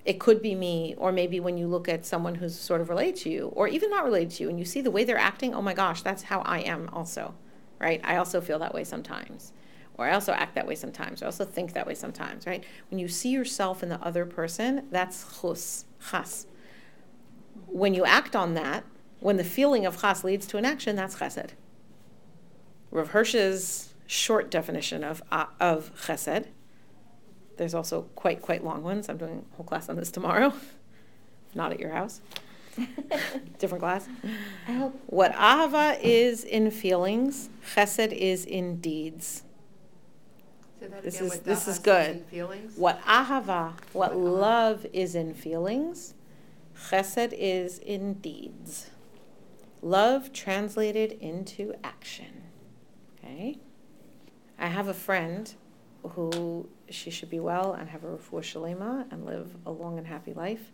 It 0.04 0.20
could 0.20 0.40
be 0.40 0.54
me, 0.54 0.94
or 0.96 1.10
maybe 1.10 1.40
when 1.40 1.58
you 1.58 1.66
look 1.66 1.88
at 1.88 2.06
someone 2.06 2.36
who's 2.36 2.58
sort 2.58 2.80
of 2.80 2.88
related 2.88 3.16
to 3.22 3.30
you, 3.30 3.48
or 3.48 3.66
even 3.66 3.90
not 3.90 4.04
related 4.04 4.30
to 4.36 4.44
you, 4.44 4.48
and 4.48 4.58
you 4.58 4.64
see 4.64 4.80
the 4.80 4.90
way 4.90 5.02
they're 5.02 5.18
acting, 5.18 5.52
oh 5.52 5.60
my 5.60 5.74
gosh, 5.74 6.02
that's 6.02 6.22
how 6.22 6.40
I 6.42 6.60
am 6.60 6.88
also, 6.92 7.34
right? 7.80 8.00
I 8.04 8.16
also 8.16 8.40
feel 8.40 8.60
that 8.60 8.72
way 8.72 8.84
sometimes. 8.84 9.52
Or 9.98 10.06
I 10.06 10.12
also 10.12 10.32
act 10.32 10.54
that 10.54 10.66
way 10.66 10.76
sometimes. 10.76 11.20
or 11.20 11.24
I 11.24 11.26
also 11.26 11.44
think 11.44 11.72
that 11.72 11.87
way 11.87 11.94
sometimes, 11.94 12.46
right? 12.46 12.64
When 12.90 13.00
you 13.00 13.08
see 13.08 13.30
yourself 13.30 13.82
in 13.82 13.88
the 13.88 14.00
other 14.00 14.24
person, 14.24 14.87
that's 14.92 15.40
chus, 15.40 15.84
chas. 16.11 16.46
When 17.66 17.94
you 17.94 18.04
act 18.04 18.37
on 18.37 18.54
that, 18.54 18.84
when 19.18 19.37
the 19.37 19.44
feeling 19.44 19.84
of 19.84 20.00
chas 20.00 20.22
leads 20.22 20.46
to 20.46 20.56
an 20.56 20.64
action, 20.64 20.94
that's 20.94 21.16
chesed. 21.16 21.50
Rav 22.92 23.11
Hirsch's 23.11 23.92
short 24.06 24.50
definition 24.50 25.02
of 25.02 25.20
uh, 25.30 25.46
of 25.61 25.92
chesed. 26.06 26.46
There's 27.56 27.74
also 27.74 28.02
quite 28.14 28.40
quite 28.40 28.64
long 28.64 28.84
ones. 28.84 29.08
I'm 29.08 29.18
doing 29.18 29.44
a 29.52 29.56
whole 29.56 29.66
class 29.66 29.88
on 29.88 29.96
this 29.96 30.12
tomorrow. 30.12 30.52
Not 31.54 31.72
at 31.72 31.80
your 31.80 31.90
house. 31.90 32.20
Different 33.58 33.82
class. 33.82 34.08
What 35.06 35.32
ahava 35.32 35.98
is 36.00 36.44
in 36.44 36.70
feelings, 36.70 37.50
chesed 37.74 38.12
is 38.12 38.44
in 38.44 38.80
deeds. 38.80 39.42
Say 40.80 40.86
that 40.88 41.02
this 41.02 41.16
again 41.20 41.26
is- 41.32 41.40
this 41.40 41.68
is 41.68 41.78
good. 41.78 42.10
and 42.10 42.26
Feelings? 42.26 42.76
What 42.76 43.00
ahava, 43.02 43.72
what 43.92 44.12
What 44.12 44.12
ahava. 44.12 44.40
love 44.40 44.86
is 44.92 45.14
in 45.14 45.34
feelings, 45.34 46.14
chesed 46.76 47.32
is 47.36 47.78
in 47.78 48.14
deeds. 48.14 48.90
Love 49.82 50.32
translated 50.32 51.12
into 51.12 51.74
action. 51.84 52.42
Okay? 53.18 53.58
I 54.58 54.66
have 54.68 54.88
a 54.88 54.94
friend 54.94 55.52
who 56.02 56.68
she 56.88 57.10
should 57.10 57.30
be 57.30 57.40
well 57.40 57.72
and 57.72 57.88
have 57.90 58.02
a 58.04 58.06
refuah 58.08 58.40
shalema 58.42 59.10
and 59.12 59.24
live 59.24 59.56
a 59.66 59.70
long 59.70 59.98
and 59.98 60.06
happy 60.06 60.32
life. 60.32 60.72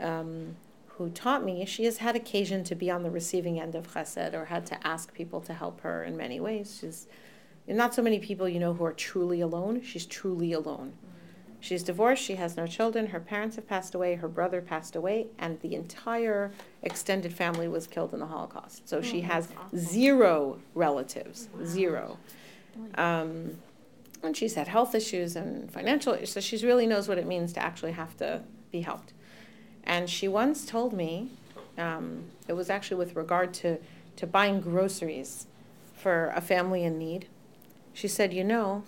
Um, 0.00 0.56
who 0.96 1.08
taught 1.10 1.44
me 1.44 1.64
she 1.66 1.84
has 1.84 1.98
had 1.98 2.14
occasion 2.16 2.62
to 2.64 2.74
be 2.74 2.90
on 2.90 3.02
the 3.02 3.10
receiving 3.10 3.58
end 3.60 3.74
of 3.74 3.92
chesed 3.92 4.32
or 4.34 4.46
had 4.46 4.64
to 4.66 4.86
ask 4.86 5.12
people 5.12 5.40
to 5.42 5.52
help 5.54 5.80
her 5.82 6.04
in 6.04 6.16
many 6.16 6.40
ways. 6.40 6.78
She's 6.80 7.06
not 7.66 7.94
so 7.94 8.02
many 8.02 8.18
people 8.18 8.48
you 8.48 8.58
know 8.60 8.74
who 8.74 8.84
are 8.84 8.92
truly 8.92 9.40
alone. 9.40 9.82
She's 9.82 10.06
truly 10.06 10.52
alone. 10.52 10.94
She's 11.60 11.82
divorced, 11.82 12.22
she 12.22 12.34
has 12.34 12.58
no 12.58 12.66
children, 12.66 13.06
her 13.06 13.20
parents 13.20 13.56
have 13.56 13.66
passed 13.66 13.94
away, 13.94 14.16
her 14.16 14.28
brother 14.28 14.60
passed 14.60 14.94
away, 14.94 15.28
and 15.38 15.58
the 15.62 15.74
entire 15.74 16.52
extended 16.82 17.32
family 17.32 17.68
was 17.68 17.86
killed 17.86 18.12
in 18.12 18.20
the 18.20 18.26
Holocaust. 18.26 18.86
So 18.86 19.00
she 19.00 19.20
Oh, 19.20 19.24
has 19.28 19.48
awful. 19.58 19.78
zero 19.78 20.58
relatives, 20.74 21.48
Wow. 21.58 21.64
zero. 21.64 22.18
Um, 22.96 23.56
and 24.22 24.36
she's 24.36 24.56
had 24.56 24.68
health 24.68 24.94
issues 24.94 25.36
and 25.36 25.70
financial 25.72 26.12
issues, 26.12 26.32
so 26.32 26.40
she 26.40 26.58
really 26.66 26.86
knows 26.86 27.08
what 27.08 27.16
it 27.16 27.26
means 27.26 27.54
to 27.54 27.62
actually 27.62 27.92
have 27.92 28.14
to 28.18 28.42
be 28.70 28.82
helped. 28.82 29.14
And 29.84 30.10
she 30.10 30.28
once 30.28 30.66
told 30.66 30.92
me, 30.92 31.30
um, 31.78 32.24
it 32.46 32.52
was 32.52 32.68
actually 32.68 32.98
with 32.98 33.16
regard 33.16 33.54
to, 33.54 33.78
to 34.16 34.26
buying 34.26 34.60
groceries 34.60 35.46
for 35.94 36.30
a 36.36 36.42
family 36.42 36.84
in 36.84 36.98
need. 36.98 37.26
She 37.94 38.08
said, 38.08 38.34
you 38.34 38.44
know, 38.44 38.82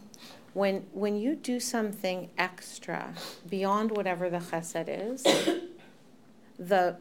when 0.53 0.87
when 0.93 1.17
you 1.17 1.37
do 1.37 1.61
something 1.61 2.29
extra 2.37 3.15
beyond 3.49 3.97
whatever 3.97 4.29
the 4.29 4.39
chesed 4.39 4.87
is, 4.89 5.23
the 6.59 6.97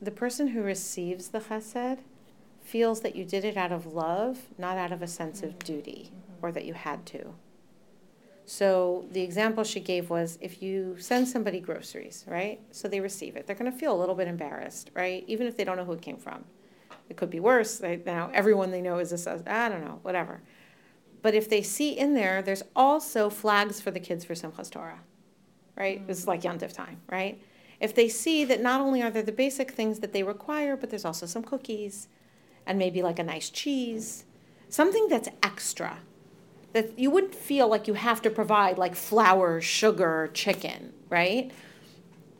the 0.00 0.10
person 0.10 0.48
who 0.48 0.62
receives 0.62 1.28
the 1.28 1.40
chesed 1.40 1.98
feels 2.62 3.00
that 3.00 3.16
you 3.16 3.24
did 3.24 3.44
it 3.44 3.56
out 3.56 3.72
of 3.72 3.84
love, 3.86 4.38
not 4.56 4.78
out 4.78 4.92
of 4.92 5.02
a 5.02 5.06
sense 5.06 5.42
of 5.42 5.58
duty 5.58 6.12
or 6.40 6.52
that 6.52 6.64
you 6.64 6.74
had 6.74 7.04
to. 7.04 7.34
So 8.46 9.06
the 9.12 9.22
example 9.22 9.64
she 9.64 9.80
gave 9.80 10.10
was 10.10 10.38
if 10.40 10.62
you 10.62 10.96
send 10.98 11.28
somebody 11.28 11.60
groceries, 11.60 12.24
right? 12.26 12.60
So 12.72 12.88
they 12.88 13.00
receive 13.00 13.36
it. 13.36 13.46
They're 13.46 13.56
going 13.56 13.70
to 13.70 13.76
feel 13.76 13.94
a 13.94 14.00
little 14.00 14.14
bit 14.14 14.26
embarrassed, 14.26 14.90
right? 14.94 15.24
Even 15.26 15.46
if 15.46 15.56
they 15.56 15.64
don't 15.64 15.76
know 15.76 15.84
who 15.84 15.92
it 15.92 16.02
came 16.02 16.16
from. 16.16 16.44
It 17.08 17.16
could 17.16 17.30
be 17.30 17.40
worse. 17.40 17.78
They, 17.78 18.00
now 18.04 18.30
everyone 18.34 18.70
they 18.70 18.80
know 18.80 18.98
is 18.98 19.12
a 19.12 19.42
I 19.46 19.68
don't 19.68 19.84
know, 19.84 20.00
whatever. 20.02 20.40
But 21.22 21.34
if 21.34 21.48
they 21.48 21.62
see 21.62 21.96
in 21.96 22.14
there, 22.14 22.42
there's 22.42 22.62
also 22.74 23.28
flags 23.30 23.80
for 23.80 23.90
the 23.90 24.00
kids 24.00 24.24
for 24.24 24.34
Simchas 24.34 24.70
Torah, 24.70 25.00
right? 25.76 25.98
Mm-hmm. 25.98 26.06
This 26.06 26.18
is 26.18 26.26
like 26.26 26.42
Yantiv 26.42 26.72
time, 26.72 27.00
right? 27.10 27.40
If 27.80 27.94
they 27.94 28.08
see 28.08 28.44
that 28.44 28.60
not 28.60 28.80
only 28.80 29.02
are 29.02 29.10
there 29.10 29.22
the 29.22 29.32
basic 29.32 29.70
things 29.70 30.00
that 30.00 30.12
they 30.12 30.22
require, 30.22 30.76
but 30.76 30.90
there's 30.90 31.04
also 31.04 31.26
some 31.26 31.42
cookies 31.42 32.08
and 32.66 32.78
maybe 32.78 33.02
like 33.02 33.18
a 33.18 33.22
nice 33.22 33.50
cheese, 33.50 34.24
something 34.68 35.08
that's 35.08 35.28
extra 35.42 35.98
that 36.72 36.98
you 36.98 37.10
wouldn't 37.10 37.34
feel 37.34 37.68
like 37.68 37.88
you 37.88 37.94
have 37.94 38.22
to 38.22 38.30
provide 38.30 38.78
like 38.78 38.94
flour, 38.94 39.60
sugar, 39.60 40.30
chicken, 40.32 40.92
right? 41.08 41.50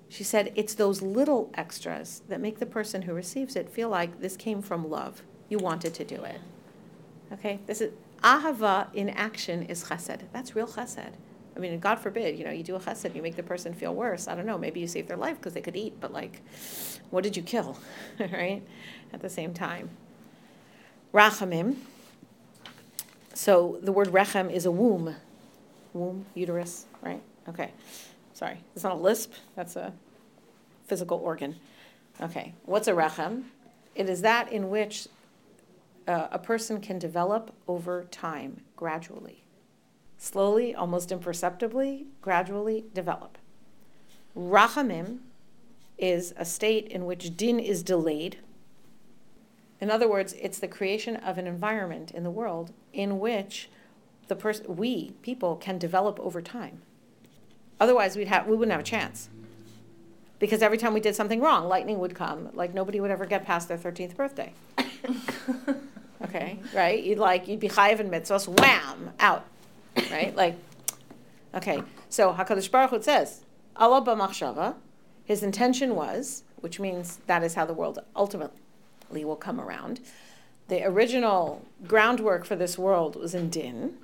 She 0.09 0.25
said 0.25 0.53
it's 0.57 0.75
those 0.75 1.03
little 1.03 1.51
extras 1.55 2.23
that 2.29 2.40
make 2.40 2.59
the 2.59 2.66
person 2.66 3.03
who 3.03 3.14
receives 3.14 3.57
it 3.57 3.69
feel 3.69 3.88
like 3.88 4.21
this 4.21 4.37
came 4.37 4.62
from 4.62 4.88
love. 4.88 5.23
You 5.49 5.59
wanted 5.59 5.95
to 5.95 6.05
do 6.05 6.23
it. 6.23 6.40
Okay? 7.33 7.61
This 7.66 7.81
is 7.81 7.93
ahava 8.22 8.88
in 8.94 9.11
action 9.11 9.62
is 9.64 9.85
chesed. 9.85 10.20
That's 10.33 10.54
real 10.54 10.66
chesed. 10.66 11.12
I 11.56 11.59
mean, 11.59 11.78
God 11.78 11.96
forbid, 11.96 12.38
you 12.38 12.44
know, 12.44 12.50
you 12.50 12.62
do 12.62 12.76
a 12.76 12.80
chesed, 12.80 13.14
you 13.14 13.22
make 13.22 13.37
the 13.37 13.42
person 13.42 13.74
feel 13.74 13.94
worse. 13.94 14.28
I 14.28 14.35
don't 14.35 14.46
know, 14.46 14.59
maybe 14.59 14.80
you 14.80 14.87
save 14.87 15.09
their 15.09 15.16
life 15.16 15.37
because 15.37 15.52
they 15.52 15.61
could 15.61 15.76
eat, 15.76 15.94
but 16.00 16.12
like, 16.12 16.42
what 17.11 17.24
did 17.24 17.37
you 17.37 17.42
kill, 17.42 17.78
right? 18.18 18.62
At 19.12 19.20
the 19.20 19.28
same 19.28 19.52
time. 19.52 19.90
Rachamim, 21.12 21.76
so 23.35 23.78
the 23.83 23.92
word 23.92 24.09
rechem 24.09 24.50
is 24.50 24.64
a 24.64 24.70
womb, 24.70 25.16
womb, 25.92 26.24
uterus, 26.35 26.87
right? 27.02 27.20
Okay, 27.48 27.72
sorry, 28.33 28.59
it's 28.74 28.85
not 28.85 28.92
a 28.92 28.96
lisp, 28.96 29.33
that's 29.56 29.76
a 29.76 29.92
physical 30.87 31.18
organ. 31.18 31.56
Okay, 32.20 32.54
what's 32.64 32.87
a 32.87 32.92
rechem? 32.92 33.44
It 33.94 34.09
is 34.09 34.22
that 34.22 34.52
in 34.52 34.70
which 34.70 35.09
uh, 36.11 36.29
a 36.31 36.38
person 36.38 36.81
can 36.81 36.99
develop 36.99 37.55
over 37.68 38.05
time, 38.05 38.62
gradually. 38.77 39.44
Slowly, 40.18 40.75
almost 40.75 41.12
imperceptibly, 41.12 42.07
gradually 42.20 42.85
develop. 42.92 43.38
Rachamim 44.37 45.20
is 45.96 46.35
a 46.37 46.44
state 46.44 46.88
in 46.88 47.07
which 47.07 47.37
din 47.37 47.59
is 47.59 47.83
delayed, 47.83 48.38
in 49.81 49.90
other 49.90 50.09
words, 50.09 50.35
it's 50.35 50.59
the 50.59 50.68
creation 50.68 51.16
of 51.16 51.38
an 51.38 51.46
environment 51.46 52.11
in 52.11 52.23
the 52.23 52.31
world 52.31 52.73
in 52.92 53.18
which 53.18 53.70
the 54.29 54.37
person, 54.37 54.77
we 54.77 55.12
people, 55.23 55.57
can 55.57 55.79
develop 55.79 56.20
over 56.20 56.42
time. 56.42 56.83
Otherwise, 57.81 58.16
we'd 58.16 58.29
have 58.29 58.46
we 58.46 58.57
wouldn't 58.57 58.73
have 58.73 58.83
a 58.83 58.85
chance. 58.85 59.31
Because 60.38 60.62
every 60.62 60.79
time 60.79 60.92
we 60.94 61.01
did 61.01 61.16
something 61.16 61.40
wrong, 61.40 61.66
lightning 61.66 61.99
would 61.99 62.14
come. 62.14 62.51
Like 62.53 62.75
nobody 62.75 63.01
would 63.01 63.11
ever 63.11 63.25
get 63.25 63.46
past 63.46 63.68
their 63.68 63.79
thirteenth 63.79 64.16
birthday. 64.16 64.53
okay, 66.24 66.59
right? 66.74 67.02
You'd 67.02 67.18
like 67.18 67.48
you'd 67.48 67.61
be 67.61 67.68
chayiv 67.68 68.00
in 68.00 68.11
mitzvahs, 68.11 68.48
wham, 68.48 69.11
out, 69.20 69.46
right? 70.11 70.35
Like, 70.35 70.56
okay. 71.54 71.83
So 72.09 72.33
Hakadosh 72.33 72.70
Baruch 72.70 72.90
Hu 72.90 73.02
says, 73.02 73.44
Alah 73.76 74.04
b'machshava, 74.04 74.74
his 75.24 75.42
intention 75.42 75.94
was, 75.94 76.42
which 76.56 76.80
means 76.80 77.20
that 77.26 77.42
is 77.42 77.54
how 77.54 77.64
the 77.64 77.74
world 77.74 77.98
ultimately 78.16 79.24
will 79.24 79.37
come 79.37 79.61
around. 79.61 80.00
The 80.68 80.85
original 80.85 81.64
groundwork 81.87 82.44
for 82.44 82.56
this 82.56 82.78
world 82.78 83.16
was 83.16 83.35
in 83.35 83.50
Din, 83.50 83.94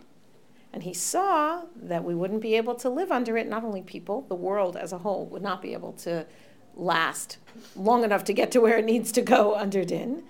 and 0.72 0.82
he 0.82 0.92
saw 0.92 1.62
that 1.74 2.04
we 2.04 2.14
wouldn't 2.14 2.42
be 2.42 2.54
able 2.56 2.74
to 2.76 2.88
live 2.88 3.10
under 3.10 3.36
it, 3.36 3.48
not 3.48 3.64
only 3.64 3.82
people, 3.82 4.22
the 4.28 4.34
world 4.34 4.76
as 4.76 4.92
a 4.92 4.98
whole 4.98 5.26
would 5.26 5.42
not 5.42 5.62
be 5.62 5.72
able 5.72 5.92
to 5.92 6.26
last 6.74 7.38
long 7.74 8.04
enough 8.04 8.24
to 8.24 8.32
get 8.32 8.50
to 8.50 8.60
where 8.60 8.78
it 8.78 8.84
needs 8.84 9.10
to 9.12 9.22
go 9.22 9.54
under 9.54 9.84
Din. 9.84 10.22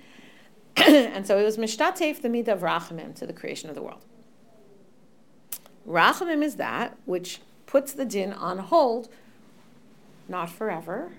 and 0.86 1.26
so 1.26 1.38
it 1.38 1.44
was 1.44 1.56
Mishtatef, 1.56 2.20
the 2.20 2.28
Midah 2.28 2.48
of 2.48 2.60
Rachamim, 2.60 3.14
to 3.16 3.26
the 3.26 3.32
creation 3.32 3.68
of 3.68 3.74
the 3.74 3.82
world. 3.82 4.04
Rachamim 5.86 6.42
is 6.42 6.56
that 6.56 6.98
which 7.04 7.40
puts 7.66 7.92
the 7.92 8.04
Din 8.04 8.32
on 8.32 8.58
hold, 8.58 9.08
not 10.28 10.50
forever, 10.50 11.12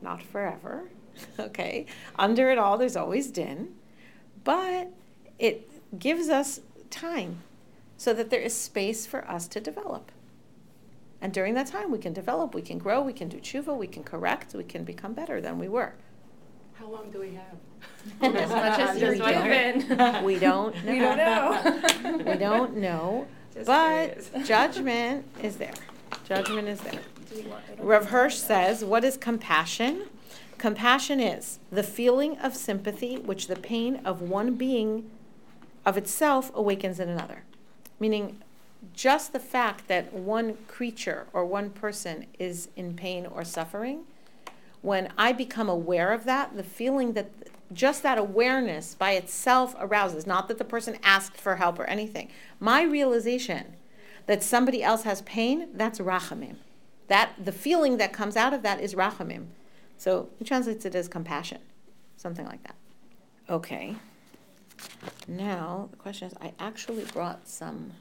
not 0.00 0.22
forever, 0.22 0.84
okay? 1.38 1.86
Under 2.16 2.50
it 2.50 2.58
all, 2.58 2.78
there's 2.78 2.96
always 2.96 3.30
din, 3.30 3.74
but 4.44 4.90
it 5.38 5.70
gives 5.98 6.28
us 6.28 6.60
time 6.90 7.42
so 7.96 8.12
that 8.12 8.30
there 8.30 8.40
is 8.40 8.54
space 8.54 9.06
for 9.06 9.28
us 9.28 9.46
to 9.48 9.60
develop. 9.60 10.10
And 11.20 11.32
during 11.32 11.54
that 11.54 11.68
time, 11.68 11.90
we 11.90 11.98
can 11.98 12.12
develop, 12.12 12.54
we 12.54 12.62
can 12.62 12.78
grow, 12.78 13.00
we 13.00 13.12
can 13.12 13.28
do 13.28 13.38
tshuva, 13.38 13.76
we 13.76 13.86
can 13.86 14.02
correct, 14.02 14.54
we 14.54 14.64
can 14.64 14.82
become 14.82 15.14
better 15.14 15.40
than 15.40 15.58
we 15.58 15.68
were. 15.68 15.94
How 16.82 16.88
long 16.90 17.10
do 17.12 17.20
we 17.20 17.34
have? 17.34 18.34
as 18.34 18.50
much 18.50 18.78
as 18.80 19.00
you're 19.00 19.14
given. 19.14 19.82
We 20.24 20.36
don't 20.36 20.74
know. 20.84 20.92
We 20.92 20.98
don't 20.98 21.16
know. 21.16 22.16
we 22.26 22.36
don't 22.36 22.76
know. 22.78 23.28
Just 23.54 23.66
but 23.66 24.14
curious. 24.14 24.48
judgment 24.48 25.24
is 25.40 25.58
there. 25.58 25.74
Judgment 26.26 26.66
is 26.66 26.80
there. 26.80 26.98
Rev 27.78 28.06
Hirsch 28.06 28.34
says, 28.34 28.84
What 28.84 29.04
is 29.04 29.16
compassion? 29.16 30.08
Compassion 30.58 31.20
is 31.20 31.60
the 31.70 31.84
feeling 31.84 32.36
of 32.38 32.56
sympathy 32.56 33.16
which 33.16 33.46
the 33.46 33.56
pain 33.56 34.00
of 34.04 34.20
one 34.20 34.54
being 34.54 35.08
of 35.86 35.96
itself 35.96 36.50
awakens 36.52 36.98
in 36.98 37.08
another. 37.08 37.44
Meaning, 38.00 38.40
just 38.92 39.32
the 39.32 39.38
fact 39.38 39.86
that 39.86 40.12
one 40.12 40.56
creature 40.66 41.28
or 41.32 41.46
one 41.46 41.70
person 41.70 42.26
is 42.40 42.70
in 42.74 42.94
pain 42.94 43.24
or 43.24 43.44
suffering, 43.44 44.04
when 44.82 45.12
I 45.16 45.32
become 45.32 45.68
aware 45.68 46.12
of 46.12 46.24
that, 46.24 46.56
the 46.56 46.62
feeling 46.62 47.12
that 47.14 47.30
just 47.72 48.02
that 48.02 48.18
awareness 48.18 48.94
by 48.94 49.12
itself 49.12 49.74
arouses, 49.78 50.26
not 50.26 50.48
that 50.48 50.58
the 50.58 50.64
person 50.64 50.98
asked 51.02 51.36
for 51.36 51.56
help 51.56 51.78
or 51.78 51.84
anything, 51.84 52.28
my 52.60 52.82
realization 52.82 53.76
that 54.26 54.42
somebody 54.42 54.82
else 54.82 55.04
has 55.04 55.22
pain, 55.22 55.68
that's 55.74 55.98
rachamim. 55.98 56.56
That 57.08 57.32
the 57.42 57.52
feeling 57.52 57.96
that 57.96 58.12
comes 58.12 58.36
out 58.36 58.52
of 58.52 58.62
that 58.62 58.80
is 58.80 58.94
rachamim. 58.94 59.46
So 59.96 60.28
he 60.38 60.44
translates 60.44 60.84
it 60.84 60.94
as 60.94 61.08
compassion, 61.08 61.60
something 62.16 62.46
like 62.46 62.62
that. 62.64 62.74
Okay. 63.48 63.96
Now, 65.28 65.88
the 65.90 65.96
question 65.96 66.28
is 66.28 66.34
I 66.40 66.52
actually 66.58 67.04
brought 67.04 67.48
some. 67.48 67.92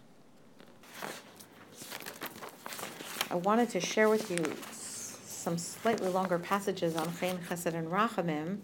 I 3.30 3.36
wanted 3.36 3.70
to 3.70 3.80
share 3.80 4.10
with 4.10 4.30
you 4.30 4.56
some 5.41 5.58
slightly 5.58 6.10
longer 6.10 6.38
passages 6.38 6.95
on 6.95 7.12
Chen, 7.17 7.39
Chesed, 7.49 7.73
and 7.73 7.88
Rachamim 7.88 8.60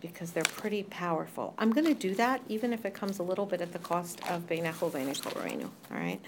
because 0.00 0.32
they're 0.32 0.42
pretty 0.42 0.82
powerful. 0.82 1.54
I'm 1.56 1.72
going 1.72 1.86
to 1.86 1.94
do 1.94 2.14
that 2.16 2.42
even 2.46 2.74
if 2.74 2.84
it 2.84 2.92
comes 2.92 3.18
a 3.18 3.22
little 3.22 3.46
bit 3.46 3.62
at 3.62 3.72
the 3.72 3.78
cost 3.78 4.20
of 4.28 4.46
Beinecho 4.46 4.90
Beinekol 4.90 5.64
All 5.64 5.70
right? 5.90 6.20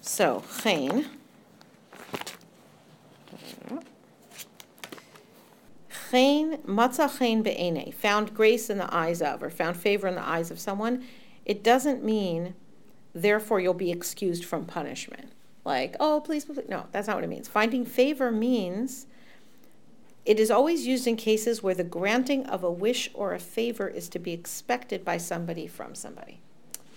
So, 0.00 0.42
Chen. 0.60 1.06
Chen, 6.10 6.58
matzah 6.58 7.16
chen 7.16 7.42
be'ene, 7.42 7.92
found 7.92 8.34
grace 8.34 8.70
in 8.70 8.78
the 8.78 8.92
eyes 8.92 9.22
of, 9.22 9.42
or 9.42 9.50
found 9.50 9.76
favor 9.76 10.08
in 10.08 10.16
the 10.16 10.26
eyes 10.26 10.50
of 10.50 10.58
someone, 10.58 11.04
it 11.44 11.62
doesn't 11.62 12.02
mean, 12.02 12.54
therefore, 13.14 13.60
you'll 13.60 13.74
be 13.74 13.90
excused 13.92 14.44
from 14.44 14.64
punishment. 14.64 15.30
Like, 15.66 15.96
oh, 16.00 16.22
please, 16.24 16.46
please. 16.46 16.60
No, 16.68 16.86
that's 16.92 17.08
not 17.08 17.16
what 17.16 17.24
it 17.24 17.28
means. 17.28 17.48
Finding 17.48 17.84
favor 17.84 18.32
means 18.32 19.06
it 20.24 20.40
is 20.40 20.50
always 20.50 20.86
used 20.86 21.06
in 21.06 21.16
cases 21.16 21.62
where 21.62 21.74
the 21.74 21.84
granting 21.84 22.46
of 22.46 22.64
a 22.64 22.70
wish 22.70 23.10
or 23.12 23.34
a 23.34 23.38
favor 23.38 23.86
is 23.88 24.08
to 24.10 24.18
be 24.18 24.32
expected 24.32 25.04
by 25.04 25.18
somebody 25.18 25.66
from 25.66 25.94
somebody. 25.94 26.40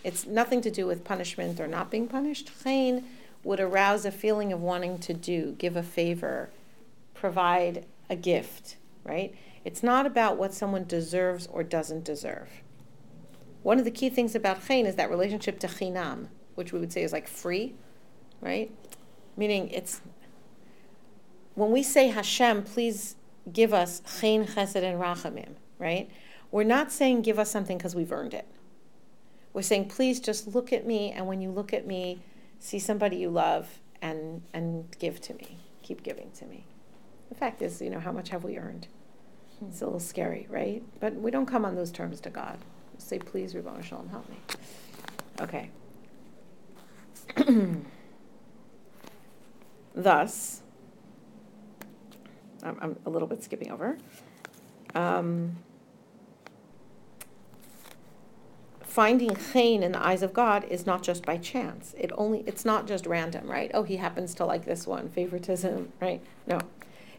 It's 0.03 0.25
nothing 0.25 0.61
to 0.61 0.71
do 0.71 0.85
with 0.85 1.03
punishment 1.03 1.59
or 1.59 1.67
not 1.67 1.91
being 1.91 2.07
punished. 2.07 2.51
Chen 2.63 3.03
would 3.43 3.59
arouse 3.59 4.05
a 4.05 4.11
feeling 4.11 4.53
of 4.53 4.61
wanting 4.61 4.99
to 4.99 5.13
do, 5.13 5.55
give 5.57 5.75
a 5.75 5.83
favor, 5.83 6.49
provide 7.13 7.85
a 8.09 8.15
gift 8.15 8.77
right? 9.09 9.33
It's 9.65 9.83
not 9.83 10.05
about 10.05 10.37
what 10.37 10.53
someone 10.53 10.85
deserves 10.85 11.47
or 11.47 11.63
doesn't 11.63 12.03
deserve. 12.03 12.49
One 13.63 13.79
of 13.79 13.85
the 13.85 13.91
key 13.91 14.09
things 14.09 14.35
about 14.35 14.65
chen 14.65 14.85
is 14.85 14.95
that 14.95 15.09
relationship 15.09 15.59
to 15.59 15.67
chinam, 15.67 16.27
which 16.55 16.71
we 16.71 16.79
would 16.79 16.93
say 16.93 17.03
is 17.03 17.11
like 17.11 17.27
free, 17.27 17.75
right? 18.41 18.71
Meaning 19.37 19.69
it's 19.69 20.01
when 21.55 21.71
we 21.71 21.83
say 21.83 22.07
Hashem, 22.07 22.63
please 22.63 23.15
give 23.51 23.73
us 23.73 24.01
chen, 24.19 24.45
chesed, 24.45 24.81
and 24.81 24.99
rachamim, 24.99 25.55
right? 25.77 26.09
We're 26.51 26.63
not 26.63 26.91
saying 26.91 27.21
give 27.21 27.37
us 27.37 27.51
something 27.51 27.77
because 27.77 27.95
we've 27.95 28.11
earned 28.11 28.33
it. 28.33 28.47
We're 29.53 29.61
saying 29.61 29.89
please 29.89 30.19
just 30.19 30.47
look 30.47 30.71
at 30.71 30.85
me, 30.85 31.11
and 31.11 31.27
when 31.27 31.41
you 31.41 31.51
look 31.51 31.73
at 31.73 31.85
me, 31.85 32.21
see 32.59 32.79
somebody 32.79 33.17
you 33.17 33.29
love 33.29 33.79
and 34.01 34.41
and 34.53 34.85
give 34.99 35.19
to 35.21 35.33
me. 35.33 35.57
Keep 35.81 36.03
giving 36.03 36.31
to 36.31 36.45
me. 36.45 36.65
The 37.29 37.35
fact 37.35 37.61
is, 37.61 37.81
you 37.81 37.89
know, 37.89 37.99
how 37.99 38.11
much 38.11 38.29
have 38.29 38.43
we 38.43 38.57
earned? 38.57 38.87
Hmm. 39.59 39.67
It's 39.67 39.81
a 39.81 39.85
little 39.85 39.99
scary, 39.99 40.47
right? 40.49 40.83
But 40.99 41.15
we 41.15 41.31
don't 41.31 41.45
come 41.45 41.65
on 41.65 41.75
those 41.75 41.91
terms 41.91 42.19
to 42.21 42.29
God. 42.29 42.57
Say, 42.97 43.19
please, 43.19 43.55
Ribbon 43.55 43.81
Shalom, 43.81 44.09
help 44.09 44.27
me. 44.29 44.37
Okay. 45.41 45.69
Thus, 49.95 50.61
I'm, 52.63 52.77
I'm 52.81 52.97
a 53.05 53.09
little 53.09 53.27
bit 53.27 53.43
skipping 53.43 53.71
over. 53.71 53.97
Um, 54.95 55.57
finding 58.81 59.35
chen 59.35 59.83
in 59.83 59.91
the 59.91 60.05
eyes 60.05 60.23
of 60.23 60.33
God 60.33 60.65
is 60.65 60.85
not 60.85 61.03
just 61.03 61.25
by 61.25 61.37
chance. 61.37 61.95
It 61.97 62.11
only 62.17 62.43
it's 62.45 62.65
not 62.65 62.87
just 62.87 63.05
random, 63.05 63.49
right? 63.49 63.71
Oh, 63.73 63.83
he 63.83 63.97
happens 63.97 64.33
to 64.35 64.45
like 64.45 64.65
this 64.65 64.87
one, 64.87 65.09
favoritism, 65.09 65.93
right? 66.01 66.21
No. 66.47 66.59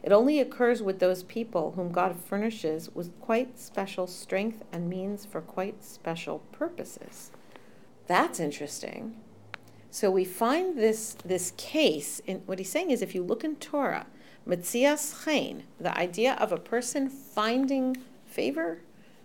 It 0.03 0.11
only 0.11 0.39
occurs 0.39 0.81
with 0.81 0.99
those 0.99 1.23
people 1.23 1.73
whom 1.75 1.91
God 1.91 2.15
furnishes 2.15 2.89
with 2.93 3.19
quite 3.21 3.59
special 3.59 4.07
strength 4.07 4.63
and 4.71 4.89
means 4.89 5.25
for 5.25 5.41
quite 5.41 5.83
special 5.83 6.39
purposes. 6.51 7.31
That's 8.07 8.39
interesting. 8.39 9.15
So 9.93 10.09
we 10.09 10.23
find 10.23 10.77
this 10.77 11.17
this 11.25 11.51
case 11.57 12.21
in 12.25 12.37
what 12.45 12.59
he's 12.59 12.69
saying 12.69 12.91
is 12.91 13.01
if 13.01 13.13
you 13.13 13.21
look 13.23 13.43
in 13.43 13.57
Torah, 13.57 14.07
Metzias 14.47 15.25
Chen, 15.25 15.63
the 15.79 15.95
idea 15.97 16.35
of 16.35 16.53
a 16.53 16.57
person 16.57 17.09
finding 17.09 17.97
favor 18.25 18.79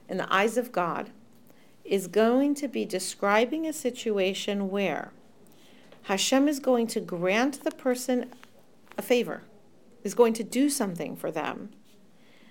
in 0.09 0.17
the 0.17 0.33
eyes 0.33 0.57
of 0.57 0.73
God, 0.73 1.11
is 1.85 2.09
going 2.09 2.57
to 2.57 2.67
be 2.67 2.85
describing 2.85 3.65
a 3.65 3.73
situation 3.73 4.69
where 4.69 5.13
Hashem 6.03 6.49
is 6.49 6.59
going 6.59 6.89
to 6.89 7.01
grant 7.01 7.63
the 7.63 7.71
person 7.71 8.33
a 8.99 9.03
favor, 9.03 9.43
is 10.03 10.15
going 10.15 10.33
to 10.35 10.43
do 10.43 10.69
something 10.69 11.15
for 11.15 11.31
them, 11.31 11.71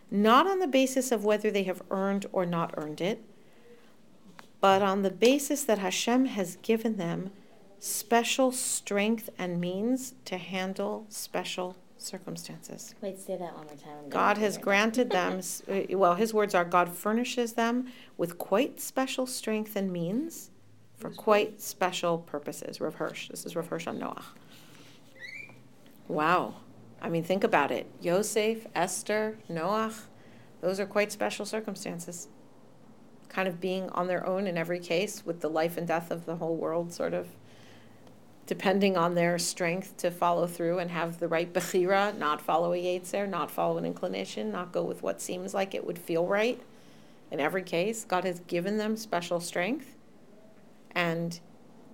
not 0.09 0.47
on 0.47 0.59
the 0.59 0.67
basis 0.67 1.11
of 1.11 1.25
whether 1.25 1.51
they 1.51 1.63
have 1.63 1.81
earned 1.91 2.27
or 2.31 2.45
not 2.45 2.73
earned 2.77 3.01
it, 3.01 3.21
but 4.61 4.81
on 4.81 5.01
the 5.01 5.11
basis 5.11 5.65
that 5.65 5.79
Hashem 5.79 6.27
has 6.27 6.55
given 6.61 6.95
them 6.95 7.31
special 7.85 8.51
strength 8.51 9.29
and 9.37 9.61
means 9.61 10.15
to 10.25 10.37
handle 10.37 11.05
special 11.09 11.75
circumstances. 11.99 12.95
Wait, 12.99 13.19
say 13.19 13.37
that 13.37 13.53
one 13.55 13.65
more 13.67 13.75
time. 13.75 13.93
I'm 14.03 14.09
God 14.09 14.39
has 14.39 14.57
granted 14.57 15.11
them, 15.11 15.39
uh, 15.69 15.81
well, 15.91 16.15
his 16.15 16.33
words 16.33 16.55
are 16.55 16.65
God 16.65 16.89
furnishes 16.89 17.53
them 17.53 17.91
with 18.17 18.39
quite 18.39 18.81
special 18.81 19.27
strength 19.27 19.75
and 19.75 19.91
means 19.91 20.49
for 20.97 21.11
quite 21.11 21.61
special 21.61 22.17
purposes. 22.17 22.81
Rav 22.81 22.95
Hirsch, 22.95 23.29
this 23.29 23.45
is 23.45 23.55
Rav 23.55 23.67
Hirsch 23.67 23.85
on 23.85 23.99
Noah. 23.99 24.25
Wow. 26.07 26.55
I 27.01 27.09
mean, 27.09 27.23
think 27.23 27.43
about 27.43 27.69
it. 27.69 27.85
Yosef, 28.01 28.65
Esther, 28.73 29.37
Noah, 29.47 29.93
those 30.61 30.79
are 30.79 30.87
quite 30.87 31.11
special 31.11 31.45
circumstances. 31.45 32.29
Kind 33.29 33.47
of 33.47 33.61
being 33.61 33.89
on 33.89 34.07
their 34.07 34.25
own 34.25 34.47
in 34.47 34.57
every 34.57 34.79
case 34.79 35.23
with 35.23 35.41
the 35.41 35.49
life 35.49 35.77
and 35.77 35.87
death 35.87 36.09
of 36.09 36.25
the 36.25 36.37
whole 36.37 36.55
world, 36.55 36.91
sort 36.91 37.13
of 37.13 37.27
depending 38.45 38.95
on 38.95 39.15
their 39.15 39.39
strength 39.39 39.97
to 39.97 40.11
follow 40.11 40.45
through 40.45 40.79
and 40.79 40.91
have 40.91 41.19
the 41.19 41.27
right 41.27 41.51
bechira, 41.51 42.15
not 42.17 42.39
follow 42.39 42.73
a 42.73 42.77
yetzer, 42.77 43.27
not 43.27 43.49
follow 43.49 43.77
an 43.77 43.85
inclination, 43.85 44.51
not 44.51 44.71
go 44.71 44.83
with 44.83 45.01
what 45.01 45.19
seems 45.19 45.53
like 45.53 45.73
it 45.73 45.85
would 45.85 45.97
feel 45.97 46.27
right. 46.27 46.61
In 47.31 47.39
every 47.39 47.63
case, 47.63 48.05
God 48.05 48.23
has 48.23 48.39
given 48.41 48.77
them 48.77 48.95
special 48.97 49.39
strength, 49.39 49.95
and 50.91 51.39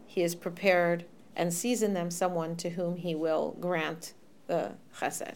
He 0.05 0.21
has 0.21 0.35
prepared 0.35 1.05
and 1.35 1.53
sees 1.53 1.81
in 1.81 1.93
them 1.93 2.11
someone 2.11 2.57
to 2.57 2.71
whom 2.71 2.97
He 2.97 3.15
will 3.15 3.55
grant 3.61 4.13
the 4.47 4.73
chesed. 4.99 5.35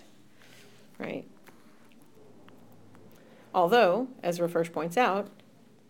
Right? 1.00 1.26
Although, 3.54 4.10
as 4.22 4.42
Rav 4.42 4.52
Hirsch 4.52 4.72
points 4.74 4.98
out, 4.98 5.30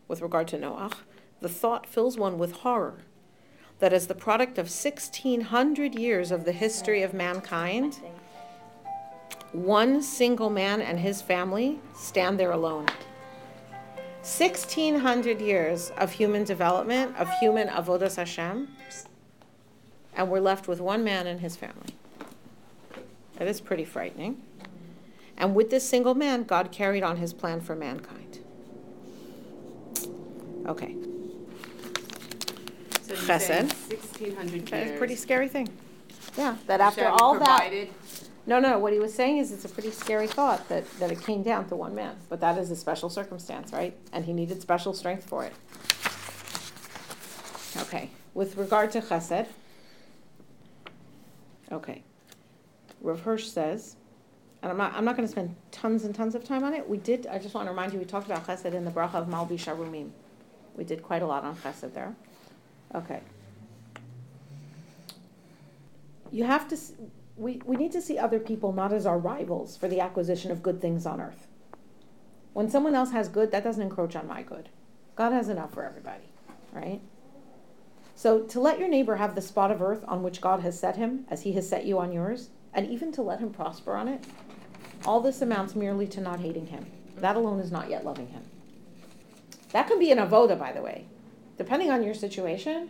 with 0.08 0.22
regard 0.22 0.48
to 0.50 0.58
Noach, 0.58 0.98
the 1.42 1.50
thought 1.50 1.88
fills 1.88 2.16
one 2.16 2.38
with 2.38 2.58
horror 2.58 3.00
that 3.80 3.94
as 3.94 4.08
the 4.08 4.16
product 4.16 4.58
of 4.58 4.66
1600 4.66 5.96
years 5.96 6.32
of 6.32 6.46
the 6.46 6.52
history 6.52 7.02
of 7.04 7.14
mankind, 7.14 8.00
one 9.52 10.02
single 10.02 10.50
man 10.50 10.82
and 10.82 11.00
his 11.00 11.22
family 11.22 11.80
stand 11.94 12.40
there 12.40 12.52
alone. 12.52 12.86
1600 14.22 15.40
years 15.40 15.92
of 15.98 16.14
human 16.14 16.44
development, 16.44 17.16
of 17.18 17.30
human 17.40 17.68
avodas 17.68 18.16
Hashem, 18.16 18.70
and 20.16 20.30
we're 20.30 20.40
left 20.40 20.68
with 20.68 20.80
one 20.82 21.04
man 21.04 21.28
and 21.28 21.42
his 21.42 21.56
family. 21.56 21.96
That 23.38 23.48
is 23.48 23.62
pretty 23.62 23.86
frightening. 23.86 24.42
And 25.38 25.54
with 25.54 25.70
this 25.70 25.88
single 25.88 26.16
man, 26.16 26.44
God 26.44 26.72
carried 26.72 27.04
on 27.04 27.18
his 27.18 27.34
plan 27.34 27.60
for 27.62 27.76
mankind. 27.76 28.40
Okay. 30.66 30.96
So 33.06 33.14
you're 33.14 33.22
Chesed. 33.24 33.42
saying 33.42 33.70
sixteen 33.70 34.36
hundred 34.36 34.66
That's 34.68 34.86
years. 34.88 34.96
a 34.96 34.98
pretty 34.98 35.16
scary 35.16 35.48
thing. 35.48 35.70
Yeah, 36.38 36.58
that 36.68 36.82
after 36.82 37.04
Hashem 37.04 37.18
all 37.22 37.34
that. 37.40 37.46
provided- 37.46 37.90
No, 38.48 38.60
no, 38.60 38.78
what 38.80 38.94
he 38.94 39.00
was 39.00 39.14
saying 39.14 39.38
is 39.38 39.52
it's 39.52 39.66
a 39.66 39.70
pretty 39.70 39.92
scary 39.92 40.28
thought 40.28 40.68
that, 40.70 40.90
that 41.00 41.12
it 41.12 41.22
came 41.22 41.42
down 41.44 41.68
to 41.70 41.76
one 41.76 41.96
man. 41.96 42.16
But 42.30 42.40
that 42.42 42.58
is 42.58 42.70
a 42.72 42.76
special 42.76 43.10
circumstance, 43.10 43.72
right? 43.74 43.96
And 44.12 44.26
he 44.26 44.34
needed 44.34 44.62
special 44.62 44.94
strength 44.94 45.24
for 45.28 45.44
it. 45.46 45.54
Okay, 47.84 48.10
with 48.34 48.56
regard 48.58 48.92
to 48.92 49.02
chesed. 49.02 49.48
Okay. 51.72 52.04
Rav 53.02 53.22
Hirsch 53.22 53.46
says, 53.48 53.96
and 54.62 54.72
I'm 54.72 54.78
not, 54.78 54.94
I'm 54.96 55.06
not 55.06 55.16
going 55.16 55.28
to 55.28 55.32
spend 55.32 55.56
tons 55.72 56.06
and 56.06 56.14
tons 56.16 56.34
of 56.36 56.44
time 56.44 56.64
on 56.64 56.74
it. 56.74 56.88
We 56.88 56.98
did, 56.98 57.28
I 57.28 57.38
just 57.38 57.54
want 57.54 57.66
to 57.68 57.72
remind 57.72 57.94
you, 57.94 58.00
we 58.00 58.06
talked 58.06 58.26
about 58.28 58.46
chesed 58.48 58.74
in 58.74 58.86
the 58.86 58.92
bracha 58.92 59.16
of 59.16 59.28
Malbish 59.28 59.66
Arumim. 59.66 60.10
We 60.76 60.84
did 60.84 61.04
quite 61.04 61.22
a 61.22 61.28
lot 61.28 61.44
on 61.44 61.56
chesed 61.58 61.94
there. 61.94 62.16
Okay. 62.96 63.22
You 66.32 66.46
have 66.46 66.68
to, 66.70 66.78
we, 67.38 67.62
we 67.66 67.76
need 67.76 67.92
to 67.92 68.02
see 68.02 68.18
other 68.18 68.40
people 68.40 68.72
not 68.72 68.94
as 68.94 69.06
our 69.06 69.20
rivals 69.20 69.78
for 69.78 69.88
the 69.88 70.00
acquisition 70.00 70.52
of 70.52 70.64
good 70.64 70.82
things 70.82 71.06
on 71.06 71.22
earth. 71.22 71.48
When 72.54 72.70
someone 72.70 72.96
else 72.96 73.12
has 73.12 73.28
good, 73.28 73.52
that 73.52 73.64
doesn't 73.64 73.82
encroach 73.84 74.16
on 74.16 74.28
my 74.28 74.42
good. 74.42 74.70
God 75.16 75.34
has 75.34 75.50
enough 75.50 75.74
for 75.74 75.84
everybody, 75.84 76.24
right? 76.74 77.02
So 78.16 78.44
to 78.44 78.60
let 78.62 78.80
your 78.80 78.88
neighbor 78.88 79.18
have 79.18 79.36
the 79.36 79.42
spot 79.42 79.72
of 79.72 79.82
earth 79.82 80.04
on 80.08 80.24
which 80.24 80.40
God 80.40 80.62
has 80.62 80.80
set 80.80 80.96
him, 80.96 81.26
as 81.30 81.42
he 81.42 81.52
has 81.54 81.68
set 81.68 81.86
you 81.86 82.00
on 82.00 82.14
yours, 82.14 82.50
and 82.74 82.88
even 82.88 83.12
to 83.14 83.22
let 83.22 83.40
him 83.40 83.52
prosper 83.52 83.96
on 83.96 84.08
it, 84.08 84.24
all 85.06 85.20
this 85.20 85.42
amounts 85.42 85.76
merely 85.76 86.08
to 86.08 86.22
not 86.22 86.40
hating 86.40 86.68
him. 86.68 86.86
That 87.18 87.36
alone 87.36 87.60
is 87.60 87.72
not 87.72 87.90
yet 87.90 88.06
loving 88.06 88.28
him. 88.28 88.44
That 89.72 89.88
can 89.88 90.00
be 90.00 90.12
an 90.12 90.18
avoda, 90.18 90.58
by 90.58 90.72
the 90.72 90.82
way. 90.82 91.06
Depending 91.58 91.90
on 91.90 92.04
your 92.04 92.14
situation, 92.14 92.90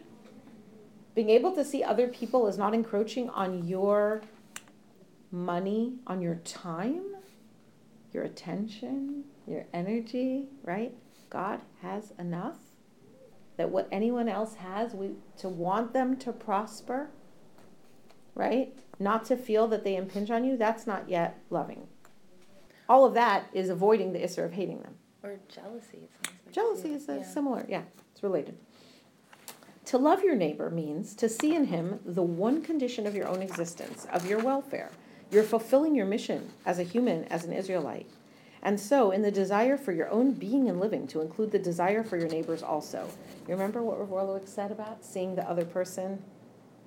being 1.13 1.29
able 1.29 1.53
to 1.53 1.63
see 1.63 1.83
other 1.83 2.07
people 2.07 2.47
is 2.47 2.57
not 2.57 2.73
encroaching 2.73 3.29
on 3.29 3.67
your 3.67 4.21
money, 5.31 5.93
on 6.07 6.21
your 6.21 6.35
time, 6.43 7.03
your 8.11 8.23
attention, 8.23 9.23
your 9.47 9.65
energy, 9.73 10.47
right? 10.63 10.93
God 11.29 11.61
has 11.81 12.13
enough 12.17 12.57
that 13.57 13.69
what 13.69 13.87
anyone 13.91 14.27
else 14.27 14.55
has, 14.55 14.93
we 14.93 15.11
to 15.37 15.49
want 15.49 15.93
them 15.93 16.17
to 16.17 16.31
prosper, 16.31 17.09
right? 18.33 18.77
Not 18.99 19.25
to 19.25 19.37
feel 19.37 19.67
that 19.67 19.83
they 19.83 19.95
impinge 19.95 20.31
on 20.31 20.43
you, 20.43 20.57
that's 20.57 20.87
not 20.87 21.09
yet 21.09 21.39
loving. 21.49 21.87
All 22.87 23.05
of 23.05 23.13
that 23.13 23.47
is 23.53 23.69
avoiding 23.69 24.13
the 24.13 24.19
issur 24.19 24.45
of 24.45 24.53
hating 24.53 24.81
them. 24.81 24.95
Or 25.25 25.39
jealousy. 25.47 25.97
It 25.97 26.09
sounds 26.23 26.39
like 26.45 26.53
Jealousy 26.53 26.93
is 26.93 27.07
Yeah. 27.07 27.23
similar, 27.23 27.65
yeah, 27.67 27.81
it's 28.11 28.21
related. 28.21 28.57
To 29.85 29.97
love 29.97 30.23
your 30.23 30.35
neighbor 30.35 30.69
means 30.69 31.15
to 31.15 31.27
see 31.27 31.55
in 31.55 31.65
him 31.65 31.99
the 32.05 32.23
one 32.23 32.61
condition 32.61 33.07
of 33.07 33.15
your 33.15 33.27
own 33.27 33.41
existence, 33.41 34.05
of 34.11 34.29
your 34.29 34.39
welfare. 34.39 34.91
You're 35.31 35.43
fulfilling 35.43 35.95
your 35.95 36.05
mission 36.05 36.51
as 36.65 36.77
a 36.79 36.83
human, 36.83 37.23
as 37.25 37.43
an 37.43 37.53
Israelite. 37.53 38.07
And 38.61 38.79
so, 38.79 39.11
in 39.11 39.21
the 39.21 39.31
desire 39.31 39.77
for 39.77 39.91
your 39.91 40.09
own 40.09 40.33
being 40.33 40.69
and 40.69 40.79
living, 40.79 41.07
to 41.07 41.21
include 41.21 41.51
the 41.51 41.59
desire 41.59 42.03
for 42.03 42.17
your 42.17 42.27
neighbors 42.27 42.63
also. 42.63 43.07
You 43.47 43.53
remember 43.53 43.81
what 43.83 43.99
Rav 43.99 44.09
Orlowek 44.09 44.47
said 44.47 44.71
about 44.71 45.03
seeing 45.03 45.35
the 45.35 45.47
other 45.47 45.65
person, 45.65 46.23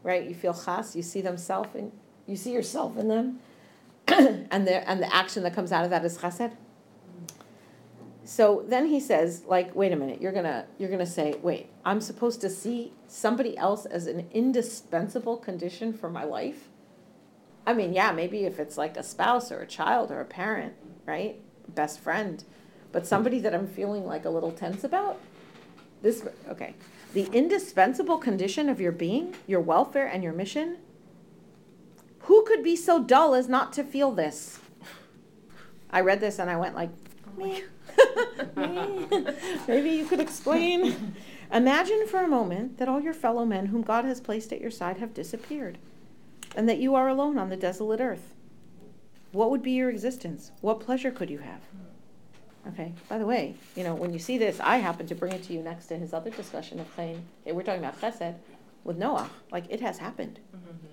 right? 0.03 0.24
You 0.29 0.35
feel 0.35 0.55
chas, 0.55 0.96
you 0.96 1.03
see 1.03 1.20
themself 1.20 1.74
and 1.74 1.92
you 2.27 2.37
see 2.37 2.53
yourself 2.53 2.96
in 2.96 3.09
them, 3.09 3.38
and 4.09 4.66
the 4.66 4.88
and 4.88 5.01
the 5.01 5.14
action 5.14 5.42
that 5.44 5.55
comes 5.55 5.70
out 5.70 5.85
of 5.85 5.90
that 5.90 6.05
is 6.05 6.18
chesed. 6.18 6.53
So 8.29 8.62
then 8.69 8.88
he 8.88 9.01
says, 9.01 9.45
like, 9.47 9.75
wait 9.75 9.91
a 9.91 9.97
minute, 9.97 10.21
you're 10.21 10.33
gonna 10.33 10.67
you're 10.77 10.91
gonna 10.91 11.07
say, 11.07 11.37
wait, 11.43 11.71
I'm 11.83 11.99
supposed 11.99 12.43
to 12.43 12.51
see 12.51 12.93
somebody 13.07 13.57
else 13.57 13.87
as 13.87 14.07
an 14.07 14.29
indispensable 14.33 15.38
condition 15.38 15.95
for 15.95 16.11
my 16.11 16.25
life. 16.25 16.69
I 17.67 17.73
mean, 17.73 17.95
yeah, 17.95 18.12
maybe 18.12 18.45
if 18.45 18.59
it's 18.61 18.77
like 18.77 18.99
a 18.99 19.03
spouse 19.03 19.51
or 19.51 19.61
a 19.61 19.67
child 19.67 20.11
or 20.11 20.21
a 20.21 20.27
parent, 20.27 20.75
right? 21.07 21.41
Best 21.75 22.01
friend. 22.01 22.45
but 22.93 23.07
somebody 23.07 23.38
that 23.41 23.55
I'm 23.55 23.67
feeling 23.67 24.07
like 24.07 24.25
a 24.25 24.31
little 24.31 24.53
tense 24.53 24.85
about, 24.85 25.19
this, 26.03 26.27
okay. 26.49 26.75
The 27.14 27.29
indispensable 27.33 28.19
condition 28.19 28.69
of 28.69 28.81
your 28.81 28.93
being, 28.93 29.35
your 29.47 29.61
welfare, 29.61 30.07
and 30.07 30.23
your 30.23 30.33
mission. 30.33 30.79
Who 32.21 32.45
could 32.45 32.62
be 32.62 32.77
so 32.77 33.03
dull 33.03 33.35
as 33.35 33.49
not 33.49 33.73
to 33.75 33.85
feel 33.85 34.12
this? 34.12 34.61
I 35.91 36.01
read 36.03 36.21
this 36.21 36.38
and 36.38 36.51
I 36.51 36.57
went 36.57 36.75
like, 36.75 36.91
oh 37.27 37.43
me. 37.43 37.62
Maybe 39.68 39.90
you 39.90 40.06
could 40.06 40.20
explain. 40.20 41.14
Imagine 41.52 42.06
for 42.06 42.20
a 42.20 42.28
moment 42.28 42.78
that 42.78 42.88
all 42.88 43.00
your 43.00 43.14
fellow 43.14 43.44
men 43.44 43.66
whom 43.66 43.82
God 43.82 44.04
has 44.04 44.20
placed 44.20 44.52
at 44.52 44.61
your 44.61 44.70
side 44.70 44.98
have 44.98 45.14
disappeared, 45.14 45.78
and 46.54 46.68
that 46.68 46.78
you 46.78 46.94
are 46.94 47.08
alone 47.08 47.38
on 47.38 47.48
the 47.48 47.56
desolate 47.56 48.00
earth. 48.00 48.34
What 49.32 49.50
would 49.50 49.62
be 49.62 49.72
your 49.72 49.90
existence? 49.90 50.52
What 50.61 50.80
pleasure 50.80 51.11
could 51.11 51.30
you 51.30 51.38
have? 51.38 51.61
Okay, 52.68 52.92
by 53.08 53.18
the 53.18 53.26
way, 53.26 53.54
you 53.76 53.84
know, 53.84 53.94
when 53.94 54.12
you 54.12 54.18
see 54.18 54.37
this, 54.37 54.61
I 54.61 54.76
happen 54.76 55.06
to 55.06 55.14
bring 55.14 55.32
it 55.32 55.42
to 55.44 55.52
you 55.52 55.62
next 55.62 55.87
to 55.87 55.96
his 55.96 56.12
other 56.12 56.30
discussion 56.30 56.80
of 56.80 56.94
Chaim. 56.94 57.22
Hey, 57.44 57.52
we're 57.52 57.62
talking 57.62 57.82
about 57.82 58.00
Chesed 58.00 58.34
with 58.84 58.98
Noah. 58.98 59.30
Like, 59.50 59.64
it 59.70 59.80
has 59.80 59.98
happened. 59.98 60.40
Mm-hmm. 60.54 60.88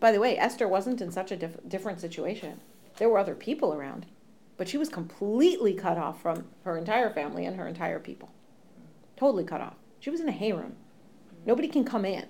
By 0.00 0.12
the 0.12 0.20
way, 0.20 0.38
Esther 0.38 0.68
wasn't 0.68 1.00
in 1.00 1.10
such 1.10 1.30
a 1.32 1.36
diff- 1.36 1.68
different 1.68 2.00
situation. 2.00 2.60
There 2.96 3.08
were 3.08 3.18
other 3.18 3.34
people 3.34 3.74
around, 3.74 4.06
but 4.58 4.68
she 4.68 4.76
was 4.76 4.90
completely 4.90 5.72
cut 5.72 5.96
off 5.96 6.20
from 6.20 6.44
her 6.64 6.76
entire 6.76 7.08
family 7.08 7.46
and 7.46 7.56
her 7.56 7.66
entire 7.66 8.00
people. 8.00 8.30
Totally 9.16 9.44
cut 9.44 9.62
off. 9.62 9.76
She 10.00 10.10
was 10.10 10.20
in 10.20 10.28
a 10.28 10.32
harem. 10.32 10.76
Nobody 11.46 11.68
can 11.68 11.84
come 11.84 12.04
in. 12.04 12.26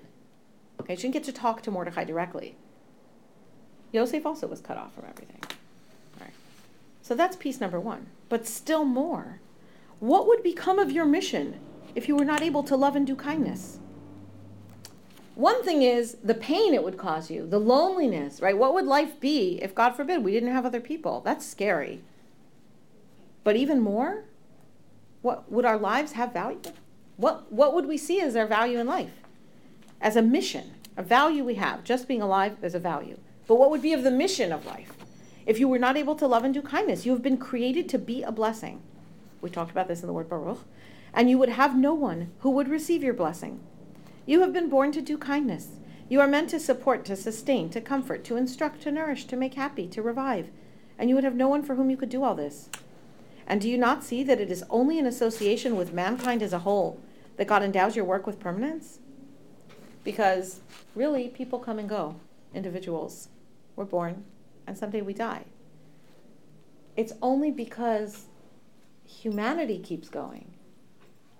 Okay, 0.80 0.94
she 0.94 1.02
didn't 1.02 1.14
get 1.14 1.24
to 1.24 1.32
talk 1.32 1.62
to 1.62 1.70
Mordecai 1.70 2.04
directly. 2.04 2.54
Yosef 3.90 4.24
also 4.24 4.46
was 4.46 4.60
cut 4.60 4.76
off 4.76 4.94
from 4.94 5.06
everything. 5.08 5.40
All 5.42 6.26
right. 6.26 6.34
So 7.02 7.14
that's 7.14 7.34
piece 7.34 7.60
number 7.60 7.80
one. 7.80 8.06
But 8.28 8.46
still 8.46 8.84
more. 8.84 9.40
What 9.98 10.28
would 10.28 10.42
become 10.42 10.78
of 10.78 10.92
your 10.92 11.06
mission 11.06 11.58
if 11.94 12.06
you 12.06 12.14
were 12.14 12.24
not 12.24 12.42
able 12.42 12.62
to 12.64 12.76
love 12.76 12.94
and 12.94 13.06
do 13.06 13.16
kindness? 13.16 13.80
One 15.34 15.64
thing 15.64 15.82
is 15.82 16.16
the 16.22 16.34
pain 16.34 16.74
it 16.74 16.84
would 16.84 16.98
cause 16.98 17.30
you, 17.30 17.46
the 17.46 17.60
loneliness, 17.60 18.40
right? 18.40 18.58
What 18.58 18.74
would 18.74 18.86
life 18.86 19.18
be 19.18 19.58
if, 19.62 19.74
God 19.74 19.92
forbid, 19.92 20.22
we 20.22 20.32
didn't 20.32 20.52
have 20.52 20.66
other 20.66 20.80
people? 20.80 21.20
That's 21.24 21.46
scary. 21.46 22.02
But 23.48 23.56
even 23.56 23.80
more, 23.80 24.24
what 25.22 25.50
would 25.50 25.64
our 25.64 25.78
lives 25.78 26.12
have 26.12 26.34
value? 26.34 26.60
What, 27.16 27.50
what 27.50 27.72
would 27.72 27.86
we 27.86 27.96
see 27.96 28.20
as 28.20 28.36
our 28.36 28.46
value 28.46 28.78
in 28.78 28.86
life? 28.86 29.22
As 30.02 30.16
a 30.16 30.20
mission, 30.20 30.74
a 30.98 31.02
value 31.02 31.44
we 31.44 31.54
have. 31.54 31.82
Just 31.82 32.06
being 32.06 32.20
alive 32.20 32.58
is 32.60 32.74
a 32.74 32.78
value. 32.78 33.16
But 33.46 33.54
what 33.54 33.70
would 33.70 33.80
be 33.80 33.94
of 33.94 34.02
the 34.02 34.10
mission 34.10 34.52
of 34.52 34.66
life? 34.66 34.92
If 35.46 35.58
you 35.58 35.66
were 35.66 35.78
not 35.78 35.96
able 35.96 36.14
to 36.16 36.26
love 36.26 36.44
and 36.44 36.52
do 36.52 36.60
kindness, 36.60 37.06
you 37.06 37.12
have 37.12 37.22
been 37.22 37.38
created 37.38 37.88
to 37.88 37.98
be 37.98 38.22
a 38.22 38.30
blessing. 38.30 38.82
We 39.40 39.48
talked 39.48 39.70
about 39.70 39.88
this 39.88 40.02
in 40.02 40.08
the 40.08 40.12
word 40.12 40.28
Baruch. 40.28 40.60
And 41.14 41.30
you 41.30 41.38
would 41.38 41.48
have 41.48 41.74
no 41.74 41.94
one 41.94 42.32
who 42.40 42.50
would 42.50 42.68
receive 42.68 43.02
your 43.02 43.14
blessing. 43.14 43.60
You 44.26 44.42
have 44.42 44.52
been 44.52 44.68
born 44.68 44.92
to 44.92 45.00
do 45.00 45.16
kindness. 45.16 45.68
You 46.10 46.20
are 46.20 46.28
meant 46.28 46.50
to 46.50 46.60
support, 46.60 47.06
to 47.06 47.16
sustain, 47.16 47.70
to 47.70 47.80
comfort, 47.80 48.24
to 48.24 48.36
instruct, 48.36 48.82
to 48.82 48.92
nourish, 48.92 49.24
to 49.24 49.36
make 49.36 49.54
happy, 49.54 49.88
to 49.88 50.02
revive. 50.02 50.50
And 50.98 51.08
you 51.08 51.14
would 51.14 51.24
have 51.24 51.34
no 51.34 51.48
one 51.48 51.62
for 51.62 51.76
whom 51.76 51.88
you 51.88 51.96
could 51.96 52.10
do 52.10 52.24
all 52.24 52.34
this. 52.34 52.68
And 53.48 53.62
do 53.62 53.68
you 53.68 53.78
not 53.78 54.04
see 54.04 54.22
that 54.24 54.40
it 54.40 54.50
is 54.50 54.62
only 54.68 54.98
in 54.98 55.06
association 55.06 55.74
with 55.74 55.94
mankind 55.94 56.42
as 56.42 56.52
a 56.52 56.60
whole 56.60 57.00
that 57.38 57.46
God 57.46 57.62
endows 57.62 57.96
your 57.96 58.04
work 58.04 58.26
with 58.26 58.38
permanence? 58.38 58.98
Because 60.04 60.60
really, 60.94 61.28
people 61.28 61.58
come 61.58 61.78
and 61.78 61.88
go, 61.88 62.16
individuals. 62.54 63.28
We're 63.74 63.86
born, 63.86 64.24
and 64.66 64.76
someday 64.76 65.00
we 65.00 65.14
die. 65.14 65.44
It's 66.94 67.14
only 67.22 67.50
because 67.50 68.26
humanity 69.06 69.78
keeps 69.78 70.10
going 70.10 70.52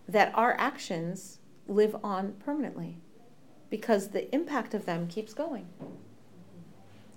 that 0.09 0.33
our 0.35 0.57
actions 0.59 1.41
live 1.67 1.95
on 2.03 2.33
permanently, 2.43 2.97
because 3.69 4.09
the 4.09 4.35
impact 4.35 4.73
of 4.73 4.87
them 4.87 5.09
keeps 5.09 5.35
going. 5.35 5.67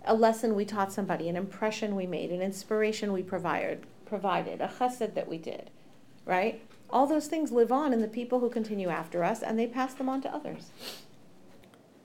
A 0.03 0.13
lesson 0.13 0.53
we 0.53 0.65
taught 0.65 0.91
somebody, 0.91 1.29
an 1.29 1.37
impression 1.37 1.95
we 1.95 2.07
made, 2.07 2.31
an 2.31 2.41
inspiration 2.41 3.13
we 3.13 3.23
provided, 3.23 3.85
provided, 4.11 4.59
a 4.59 4.67
chesed 4.67 5.13
that 5.13 5.29
we 5.29 5.37
did, 5.37 5.69
right? 6.25 6.61
All 6.89 7.07
those 7.07 7.27
things 7.27 7.49
live 7.53 7.71
on 7.71 7.93
in 7.93 8.01
the 8.01 8.09
people 8.09 8.41
who 8.41 8.49
continue 8.49 8.89
after 8.89 9.23
us, 9.23 9.41
and 9.41 9.57
they 9.57 9.67
pass 9.67 9.93
them 9.93 10.09
on 10.09 10.21
to 10.23 10.35
others. 10.35 10.71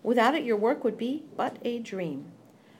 Without 0.05 0.37
it, 0.37 0.45
your 0.45 0.57
work 0.57 0.85
would 0.85 0.97
be 0.97 1.25
but 1.37 1.57
a 1.62 1.81
dream. 1.81 2.27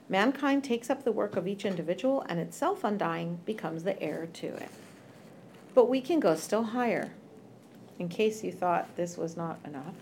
Mankind 0.07 0.63
takes 0.63 0.89
up 0.89 1.03
the 1.03 1.11
work 1.11 1.35
of 1.35 1.45
each 1.45 1.65
individual, 1.65 2.25
and 2.29 2.39
itself 2.39 2.85
undying 2.85 3.41
becomes 3.45 3.83
the 3.83 4.01
heir 4.01 4.29
to 4.31 4.47
it. 4.47 4.69
But 5.75 5.89
we 5.89 5.99
can 5.99 6.21
go 6.21 6.35
still 6.37 6.63
higher, 6.63 7.11
in 7.99 8.07
case 8.07 8.45
you 8.45 8.53
thought 8.53 8.95
this 8.95 9.17
was 9.17 9.35
not 9.35 9.59
enough. 9.65 9.95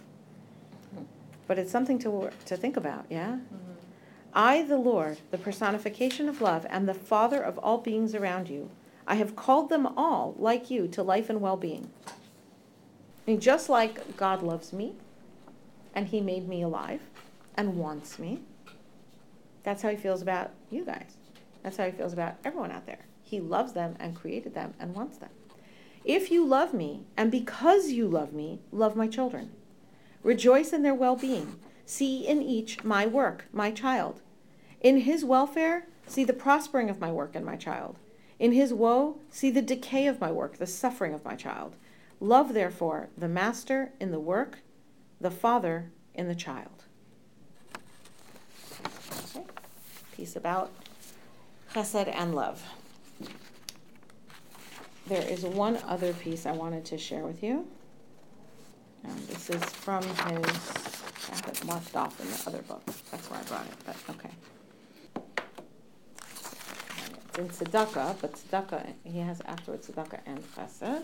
But 1.48 1.58
it's 1.58 1.72
something 1.72 1.98
to, 2.00 2.30
to 2.46 2.56
think 2.56 2.78
about, 2.78 3.06
yeah? 3.10 3.38
Mm-hmm. 3.38 3.72
I, 4.36 4.62
the 4.62 4.78
Lord, 4.78 5.18
the 5.32 5.40
personification 5.40 6.30
of 6.30 6.42
love, 6.42 6.68
and 6.70 6.88
the 6.88 6.94
Father 6.94 7.42
of 7.42 7.58
all 7.58 7.80
beings 7.80 8.14
around 8.14 8.50
you, 8.50 8.70
I 9.08 9.16
have 9.16 9.36
called 9.36 9.70
them 9.70 9.86
all, 9.86 10.36
like 10.38 10.72
you, 10.72 10.88
to 10.90 11.04
life 11.04 11.30
and 11.30 11.42
well 11.42 11.58
being. 11.58 11.92
Mean, 13.28 13.40
just 13.40 13.70
like 13.70 14.18
God 14.18 14.44
loves 14.44 14.72
me, 14.72 14.94
and 15.94 16.08
He 16.08 16.22
made 16.22 16.48
me 16.48 16.62
alive, 16.62 17.02
and 17.56 17.78
wants 17.78 18.20
me, 18.20 18.42
that's 19.64 19.82
how 19.82 19.90
He 19.90 19.96
feels 19.96 20.22
about 20.22 20.52
you 20.70 20.86
guys. 20.86 21.18
That's 21.64 21.78
how 21.78 21.86
He 21.86 21.92
feels 21.92 22.14
about 22.14 22.36
everyone 22.44 22.72
out 22.72 22.86
there. 22.86 23.06
He 23.24 23.40
loves 23.40 23.74
them 23.74 23.96
and 24.00 24.16
created 24.16 24.54
them 24.54 24.76
and 24.80 24.94
wants 24.94 25.18
them. 25.18 25.32
If 26.04 26.30
you 26.30 26.46
love 26.46 26.74
me, 26.74 27.06
and 27.18 27.32
because 27.32 27.90
you 27.90 28.08
love 28.08 28.32
me, 28.32 28.60
love 28.72 28.96
my 28.96 29.08
children, 29.08 29.52
rejoice 30.22 30.72
in 30.72 30.84
their 30.84 30.94
well 30.94 31.16
being, 31.16 31.60
see 31.86 32.28
in 32.28 32.44
each 32.44 32.84
my 32.84 33.08
work, 33.08 33.46
my 33.52 33.72
child. 33.72 34.22
In 34.82 35.00
his 35.00 35.26
welfare, 35.26 35.88
see 36.06 36.24
the 36.24 36.34
prospering 36.34 36.92
of 36.92 37.00
my 37.00 37.12
work 37.12 37.36
and 37.36 37.44
my 37.44 37.56
child. 37.56 37.98
In 38.38 38.52
his 38.52 38.74
woe, 38.74 39.20
see 39.30 39.50
the 39.50 39.62
decay 39.62 40.08
of 40.08 40.20
my 40.20 40.32
work, 40.32 40.58
the 40.58 40.68
suffering 40.68 41.14
of 41.14 41.24
my 41.24 41.36
child. 41.36 41.76
Love, 42.20 42.54
therefore, 42.54 43.10
the 43.18 43.28
master 43.28 43.92
in 44.00 44.12
the 44.12 44.20
work, 44.20 44.60
the 45.22 45.32
father 45.32 45.92
in 46.14 46.28
the 46.28 46.36
child. 46.36 46.84
Okay. 49.36 49.46
Piece 50.16 50.36
about 50.36 50.72
chesed 51.74 52.14
and 52.14 52.36
love. 52.36 52.64
There 55.08 55.24
is 55.30 55.44
one 55.44 55.78
other 55.86 56.14
piece 56.14 56.46
I 56.46 56.52
wanted 56.52 56.84
to 56.86 56.98
share 56.98 57.24
with 57.24 57.44
you. 57.44 57.68
Um, 59.06 59.16
this 59.28 59.50
is 59.50 59.64
from 59.64 60.04
his, 60.04 60.18
I 60.18 61.36
have 61.36 61.48
it 61.48 61.66
marked 61.66 61.96
off 61.96 62.20
in 62.20 62.28
the 62.28 62.44
other 62.48 62.64
book. 62.64 62.84
That's 63.12 63.30
why 63.30 63.40
I 63.40 63.44
brought 63.44 63.66
it, 63.68 63.74
but 63.86 63.96
okay. 64.10 64.32
In 67.38 67.50
tzedakah, 67.50 68.16
but 68.22 68.34
tzedakah, 68.34 68.94
he 69.04 69.20
has 69.20 69.42
afterwards 69.42 69.88
tzedakah 69.88 70.20
and 70.26 70.40
chesed. 70.56 71.04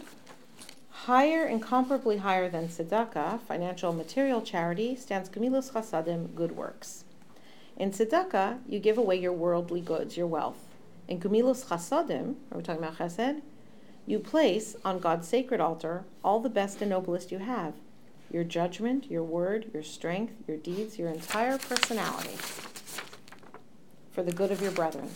Higher, 0.90 1.46
incomparably 1.46 2.18
higher 2.18 2.48
than 2.50 2.70
tzedakah, 2.70 3.42
financial 3.42 3.92
material 3.92 4.42
charity, 4.42 4.96
stands 4.96 5.30
Gemilas 5.30 5.72
Chasadim, 5.72 6.34
good 6.34 6.56
works. 6.56 7.04
In 7.76 7.92
tzedakah, 7.92 8.60
you 8.66 8.80
give 8.80 8.98
away 8.98 9.18
your 9.18 9.34
worldly 9.34 9.82
goods, 9.82 10.16
your 10.16 10.28
wealth. 10.28 10.68
In 11.10 11.20
Gemilas 11.20 11.66
Chasadim, 11.66 12.36
are 12.52 12.58
we 12.58 12.64
talking 12.64 12.82
about 12.82 12.98
chesed? 12.98 13.42
You 14.06 14.20
place 14.20 14.78
on 14.86 15.00
God's 15.00 15.28
sacred 15.28 15.60
altar 15.60 16.06
all 16.24 16.40
the 16.40 16.50
best 16.50 16.82
and 16.82 16.92
noblest 16.92 17.32
you 17.32 17.40
have 17.40 17.74
your 18.32 18.44
judgment, 18.46 19.12
your 19.12 19.24
word, 19.24 19.70
your 19.74 19.84
strength, 19.84 20.34
your 20.48 20.56
deeds, 20.56 20.98
your 20.98 21.10
entire 21.10 21.58
personality 21.58 22.38
for 24.12 24.24
the 24.24 24.32
good 24.32 24.52
of 24.52 24.62
your 24.62 24.72
brethren. 24.72 25.10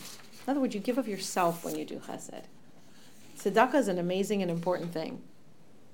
In 0.46 0.52
other 0.52 0.60
words, 0.60 0.76
you 0.76 0.82
give 0.82 1.00
of 1.00 1.08
yourself 1.08 1.66
when 1.66 1.76
you 1.76 1.86
do 1.86 1.98
chesed. 1.98 2.44
Tzedakah 3.38 3.76
is 3.76 3.88
an 3.88 3.98
amazing 3.98 4.44
and 4.44 4.52
important 4.52 4.94
thing. 4.94 5.24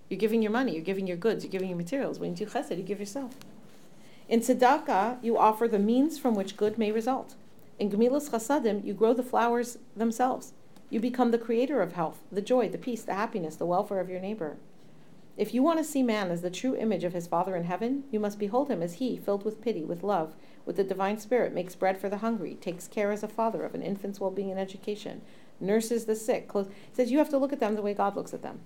You're 0.10 0.20
giving 0.20 0.42
your 0.42 0.52
money, 0.52 0.74
you're 0.74 0.84
giving 0.84 1.08
your 1.08 1.16
goods, 1.16 1.46
you're 1.46 1.52
giving 1.52 1.70
your 1.70 1.78
materials. 1.78 2.20
When 2.20 2.32
you 2.32 2.36
do 2.36 2.46
chesed, 2.46 2.76
you 2.76 2.84
give 2.84 3.00
yourself. 3.00 3.36
In 4.28 4.42
tzedakah, 4.42 5.24
you 5.24 5.38
offer 5.38 5.70
the 5.70 5.80
means 5.80 6.20
from 6.20 6.36
which 6.36 6.58
good 6.58 6.78
may 6.78 6.92
result. 6.92 7.36
In 7.80 7.90
gemilas 7.90 8.30
chasadim, 8.30 8.86
you 8.86 8.94
grow 8.94 9.14
the 9.14 9.24
flowers 9.24 9.78
themselves. 9.96 10.54
You 10.90 11.00
become 11.00 11.32
the 11.32 11.38
creator 11.38 11.82
of 11.82 11.94
health, 11.94 12.20
the 12.30 12.42
joy, 12.42 12.68
the 12.68 12.78
peace, 12.78 13.04
the 13.04 13.14
happiness, 13.14 13.56
the 13.56 13.66
welfare 13.66 14.02
of 14.02 14.10
your 14.10 14.20
neighbor. 14.20 14.58
If 15.38 15.54
you 15.54 15.64
want 15.64 15.80
to 15.80 15.86
see 15.86 16.04
man 16.04 16.30
as 16.30 16.42
the 16.42 16.52
true 16.52 16.76
image 16.76 17.06
of 17.06 17.14
his 17.14 17.26
Father 17.26 17.56
in 17.56 17.64
heaven, 17.64 18.04
you 18.12 18.20
must 18.20 18.38
behold 18.38 18.70
him 18.70 18.84
as 18.84 18.96
he, 18.96 19.16
filled 19.16 19.46
with 19.46 19.62
pity, 19.62 19.86
with 19.86 20.04
love, 20.04 20.36
with 20.66 20.76
the 20.76 20.84
divine 20.84 21.18
spirit, 21.18 21.54
makes 21.54 21.76
bread 21.76 21.98
for 21.98 22.10
the 22.10 22.18
hungry, 22.18 22.56
takes 22.56 22.88
care 22.88 23.12
as 23.12 23.24
a 23.24 23.28
father 23.28 23.64
of 23.64 23.74
an 23.74 23.82
infant's 23.82 24.20
well 24.20 24.32
being 24.32 24.52
and 24.52 24.60
education, 24.60 25.22
nurses 25.60 26.06
the 26.06 26.16
sick. 26.16 26.48
Close, 26.48 26.68
says 26.94 27.12
you 27.12 27.18
have 27.18 27.30
to 27.30 27.38
look 27.38 27.54
at 27.54 27.60
them 27.60 27.76
the 27.76 27.82
way 27.82 27.94
God 27.94 28.16
looks 28.16 28.34
at 28.34 28.42
them. 28.42 28.60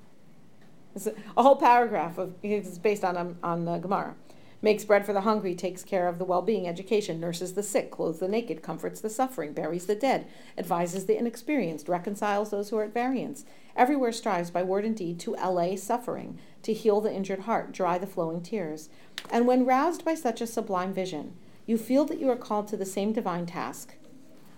It's 0.96 1.08
a, 1.08 1.14
whole 1.42 1.58
paragraph 1.58 2.18
of 2.18 2.36
it's 2.42 2.78
based 2.78 3.04
on 3.04 3.18
um, 3.18 3.38
on 3.44 3.66
the 3.66 3.78
Gemara. 3.78 4.16
makes 4.62 4.86
bread 4.86 5.06
for 5.06 5.12
the 5.12 5.22
hungry, 5.22 5.54
takes 5.54 5.84
care 5.84 6.08
of 6.08 6.20
the 6.20 6.26
well 6.26 6.42
being, 6.42 6.68
education, 6.68 7.20
nurses 7.20 7.54
the 7.54 7.64
sick, 7.64 7.92
clothes 7.92 8.20
the 8.20 8.30
naked, 8.30 8.62
comforts 8.64 9.02
the 9.02 9.10
suffering, 9.10 9.52
buries 9.52 9.88
the 9.88 9.96
dead, 9.96 10.26
advises 10.58 11.06
the 11.06 11.18
inexperienced, 11.18 11.90
reconciles 11.90 12.50
those 12.50 12.70
who 12.70 12.78
are 12.78 12.86
at 12.86 12.94
variance, 12.94 13.44
everywhere 13.76 14.14
strives 14.14 14.50
by 14.50 14.64
word 14.64 14.86
and 14.86 14.96
deed 14.96 15.20
to 15.20 15.36
allay 15.38 15.76
suffering, 15.76 16.40
to 16.64 16.74
heal 16.74 17.02
the 17.02 17.14
injured 17.14 17.42
heart, 17.42 17.74
dry 17.74 17.98
the 17.98 18.08
flowing 18.08 18.42
tears. 18.42 18.90
And 19.30 19.46
when 19.46 19.66
roused 19.66 20.06
by 20.06 20.16
such 20.16 20.40
a 20.40 20.48
sublime 20.48 20.94
vision, 20.94 21.36
you 21.66 21.78
feel 21.78 22.06
that 22.06 22.20
you 22.20 22.30
are 22.30 22.36
called 22.36 22.68
to 22.68 22.78
the 22.78 22.86
same 22.86 23.14
divine 23.14 23.46
task. 23.46 23.96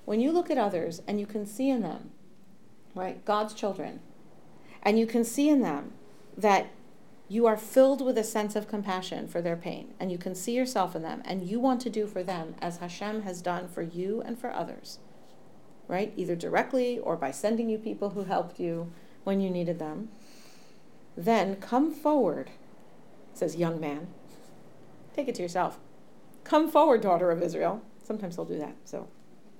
When 0.05 0.19
you 0.19 0.31
look 0.31 0.49
at 0.49 0.57
others 0.57 1.01
and 1.07 1.19
you 1.19 1.25
can 1.25 1.45
see 1.45 1.69
in 1.69 1.81
them, 1.81 2.11
right, 2.95 3.23
God's 3.25 3.53
children, 3.53 3.99
and 4.83 4.97
you 4.97 5.05
can 5.05 5.23
see 5.23 5.49
in 5.49 5.61
them 5.61 5.91
that 6.37 6.67
you 7.29 7.45
are 7.45 7.57
filled 7.57 8.05
with 8.05 8.17
a 8.17 8.23
sense 8.23 8.55
of 8.55 8.69
compassion 8.69 9.27
for 9.27 9.41
their 9.41 9.57
pain, 9.57 9.93
and 9.99 10.11
you 10.11 10.17
can 10.17 10.33
see 10.33 10.53
yourself 10.53 10.95
in 10.95 11.01
them, 11.01 11.21
and 11.25 11.47
you 11.47 11.59
want 11.59 11.81
to 11.81 11.89
do 11.89 12.07
for 12.07 12.23
them 12.23 12.55
as 12.61 12.77
Hashem 12.77 13.23
has 13.23 13.41
done 13.41 13.67
for 13.67 13.81
you 13.81 14.21
and 14.21 14.39
for 14.39 14.51
others, 14.51 14.99
right? 15.89 16.13
Either 16.15 16.35
directly 16.35 16.97
or 16.99 17.17
by 17.17 17.31
sending 17.31 17.69
you 17.69 17.77
people 17.77 18.11
who 18.11 18.23
helped 18.23 18.59
you 18.59 18.91
when 19.25 19.41
you 19.41 19.49
needed 19.49 19.77
them. 19.77 20.07
Then 21.17 21.57
come 21.57 21.91
forward, 21.91 22.51
says 23.33 23.57
young 23.57 23.79
man. 23.81 24.07
Take 25.13 25.27
it 25.27 25.35
to 25.35 25.41
yourself. 25.41 25.79
Come 26.47 26.69
forward, 26.69 27.01
daughter 27.01 27.31
of 27.31 27.41
Israel. 27.41 27.81
Sometimes 28.03 28.35
he'll 28.35 28.45
do 28.45 28.57
that, 28.57 28.75
so 28.85 29.07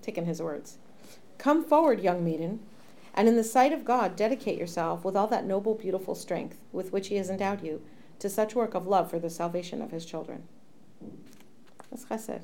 taking 0.01 0.25
his 0.25 0.41
words. 0.41 0.77
Come 1.37 1.63
forward, 1.63 2.01
young 2.01 2.23
maiden 2.23 2.61
and 3.17 3.27
in 3.27 3.35
the 3.35 3.43
sight 3.43 3.73
of 3.73 3.83
God, 3.83 4.15
dedicate 4.15 4.59
yourself 4.59 5.03
with 5.03 5.15
all 5.15 5.25
that 5.27 5.43
noble, 5.43 5.73
beautiful 5.73 6.13
strength 6.13 6.59
with 6.71 6.93
which 6.93 7.07
He 7.07 7.15
has 7.15 7.31
endowed 7.31 7.63
you 7.63 7.81
to 8.19 8.29
such 8.29 8.53
work 8.53 8.75
of 8.75 8.85
love 8.85 9.09
for 9.09 9.17
the 9.17 9.31
salvation 9.31 9.81
of 9.81 9.89
His 9.89 10.05
children. 10.05 10.43
That's 11.89 12.05
chesed. 12.05 12.41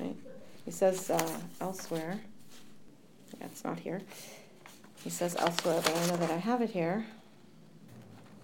Right? 0.00 0.16
He 0.64 0.72
says 0.72 1.08
uh, 1.10 1.38
elsewhere, 1.60 2.22
it's 3.40 3.62
not 3.62 3.78
here. 3.78 4.02
He 5.04 5.10
says 5.10 5.36
elsewhere, 5.36 5.80
but 5.84 5.94
I 5.94 6.06
know 6.08 6.16
that 6.16 6.30
I 6.32 6.38
have 6.38 6.60
it 6.60 6.70
here. 6.70 7.06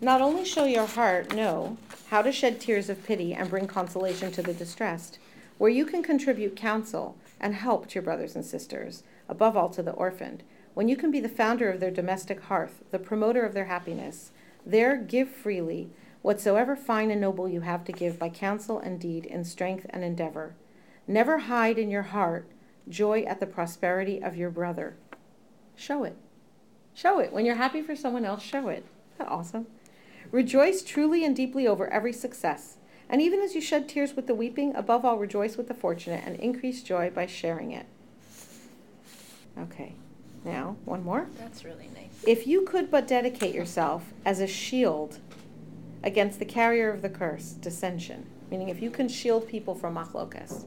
Not 0.00 0.20
only 0.20 0.44
show 0.44 0.64
your 0.64 0.86
heart, 0.86 1.34
know 1.34 1.76
how 2.08 2.22
to 2.22 2.32
shed 2.32 2.60
tears 2.60 2.88
of 2.88 3.04
pity 3.04 3.34
and 3.34 3.50
bring 3.50 3.66
consolation 3.66 4.30
to 4.32 4.42
the 4.42 4.54
distressed, 4.54 5.18
where 5.58 5.70
you 5.70 5.84
can 5.84 6.02
contribute 6.02 6.56
counsel 6.56 7.16
and 7.40 7.54
help 7.54 7.88
to 7.88 7.94
your 7.96 8.02
brothers 8.02 8.34
and 8.34 8.44
sisters, 8.44 9.02
above 9.28 9.56
all 9.56 9.68
to 9.70 9.82
the 9.82 9.92
orphaned 9.92 10.42
when 10.78 10.86
you 10.86 10.94
can 10.94 11.10
be 11.10 11.18
the 11.18 11.28
founder 11.28 11.68
of 11.68 11.80
their 11.80 11.90
domestic 11.90 12.42
hearth, 12.42 12.84
the 12.92 13.00
promoter 13.00 13.42
of 13.42 13.52
their 13.52 13.64
happiness, 13.64 14.30
there 14.64 14.96
give 14.96 15.28
freely 15.28 15.90
whatsoever 16.22 16.76
fine 16.76 17.10
and 17.10 17.20
noble 17.20 17.48
you 17.48 17.62
have 17.62 17.82
to 17.84 17.90
give 17.90 18.16
by 18.16 18.28
counsel 18.28 18.78
and 18.78 19.00
deed 19.00 19.26
in 19.26 19.42
strength 19.42 19.86
and 19.90 20.04
endeavor. 20.04 20.54
Never 21.08 21.38
hide 21.38 21.80
in 21.80 21.90
your 21.90 22.02
heart 22.02 22.48
joy 22.88 23.22
at 23.22 23.40
the 23.40 23.46
prosperity 23.46 24.22
of 24.22 24.36
your 24.36 24.50
brother. 24.50 24.96
Show 25.74 26.04
it. 26.04 26.16
Show 26.94 27.18
it. 27.18 27.32
When 27.32 27.44
you're 27.44 27.56
happy 27.56 27.82
for 27.82 27.96
someone 27.96 28.24
else, 28.24 28.44
show 28.44 28.68
it. 28.68 28.84
Isn't 29.14 29.18
that 29.18 29.28
awesome? 29.28 29.66
Rejoice 30.30 30.82
truly 30.82 31.24
and 31.24 31.34
deeply 31.34 31.66
over 31.66 31.88
every 31.88 32.12
success. 32.12 32.76
And 33.08 33.22
even 33.22 33.40
as 33.40 33.54
you 33.54 33.60
shed 33.60 33.88
tears 33.88 34.14
with 34.14 34.26
the 34.26 34.34
weeping, 34.34 34.74
above 34.74 35.04
all, 35.04 35.16
rejoice 35.16 35.56
with 35.56 35.68
the 35.68 35.74
fortunate 35.74 36.22
and 36.26 36.36
increase 36.36 36.82
joy 36.82 37.10
by 37.10 37.26
sharing 37.26 37.72
it. 37.72 37.86
Okay. 39.58 39.94
Now, 40.44 40.76
one 40.84 41.04
more. 41.04 41.28
That's 41.38 41.64
really 41.64 41.88
nice. 41.94 42.22
If 42.26 42.46
you 42.46 42.62
could 42.62 42.90
but 42.90 43.08
dedicate 43.08 43.54
yourself 43.54 44.12
as 44.24 44.40
a 44.40 44.46
shield 44.46 45.18
against 46.02 46.38
the 46.38 46.44
carrier 46.44 46.90
of 46.90 47.02
the 47.02 47.08
curse, 47.08 47.52
dissension, 47.52 48.26
meaning 48.50 48.68
if 48.68 48.80
you 48.80 48.90
can 48.90 49.08
shield 49.08 49.48
people 49.48 49.74
from 49.74 49.94
machlokas, 49.94 50.66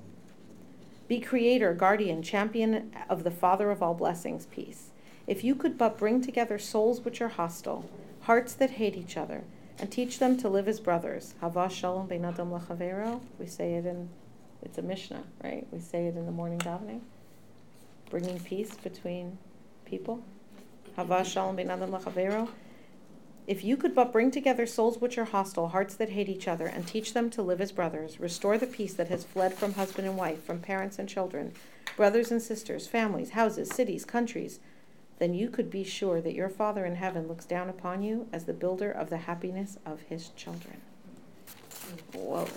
be 1.07 1.19
creator, 1.19 1.73
guardian, 1.73 2.21
champion 2.21 2.91
of 3.09 3.23
the 3.23 3.31
Father 3.31 3.69
of 3.69 3.83
all 3.83 3.93
blessings, 3.93 4.45
peace. 4.47 4.89
If 5.27 5.43
you 5.43 5.55
could 5.55 5.77
but 5.77 5.97
bring 5.97 6.21
together 6.21 6.57
souls 6.57 7.01
which 7.01 7.21
are 7.21 7.29
hostile, 7.29 7.89
hearts 8.21 8.53
that 8.53 8.71
hate 8.71 8.95
each 8.95 9.17
other, 9.17 9.43
and 9.79 9.91
teach 9.91 10.19
them 10.19 10.37
to 10.37 10.49
live 10.49 10.67
as 10.67 10.79
brothers, 10.79 11.33
hava 11.41 11.69
shalom 11.69 12.07
beinadam 12.07 12.51
lachavero. 12.51 13.21
We 13.39 13.47
say 13.47 13.73
it 13.73 13.85
in, 13.85 14.09
it's 14.61 14.77
a 14.77 14.81
Mishnah, 14.81 15.23
right? 15.43 15.65
We 15.71 15.79
say 15.79 16.05
it 16.05 16.15
in 16.15 16.25
the 16.25 16.31
morning 16.31 16.59
davening. 16.59 17.01
Bringing 18.09 18.39
peace 18.39 18.75
between 18.75 19.37
people. 19.85 20.23
Hava 20.95 21.25
shalom 21.25 21.57
lechavero. 21.57 22.49
If 23.47 23.63
you 23.63 23.75
could 23.75 23.95
but 23.95 24.13
bring 24.13 24.29
together 24.29 24.67
souls 24.67 24.99
which 24.99 25.17
are 25.17 25.25
hostile, 25.25 25.69
hearts 25.69 25.95
that 25.95 26.09
hate 26.09 26.29
each 26.29 26.47
other, 26.47 26.67
and 26.67 26.85
teach 26.85 27.13
them 27.13 27.31
to 27.31 27.41
live 27.41 27.59
as 27.59 27.71
brothers, 27.71 28.19
restore 28.19 28.57
the 28.59 28.67
peace 28.67 28.93
that 28.93 29.07
has 29.07 29.23
fled 29.23 29.55
from 29.55 29.73
husband 29.73 30.07
and 30.07 30.15
wife, 30.15 30.43
from 30.43 30.59
parents 30.59 30.99
and 30.99 31.09
children, 31.09 31.53
brothers 31.97 32.29
and 32.29 32.41
sisters, 32.41 32.87
families, 32.87 33.31
houses, 33.31 33.69
cities, 33.69 34.05
countries, 34.05 34.59
then 35.21 35.35
you 35.35 35.49
could 35.51 35.69
be 35.69 35.83
sure 35.83 36.19
that 36.19 36.33
your 36.33 36.49
Father 36.49 36.83
in 36.83 36.95
heaven 36.95 37.27
looks 37.27 37.45
down 37.45 37.69
upon 37.69 38.01
you 38.01 38.27
as 38.33 38.45
the 38.45 38.53
builder 38.53 38.91
of 38.91 39.11
the 39.11 39.17
happiness 39.17 39.77
of 39.85 40.01
his 40.01 40.29
children. 40.29 40.81
Whoa. 42.15 42.47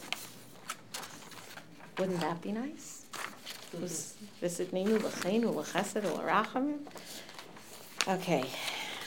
Wouldn't 1.99 2.21
that 2.21 2.41
be 2.41 2.53
nice? 2.53 3.05
Mm-hmm. 3.77 3.83
Okay, 8.09 8.47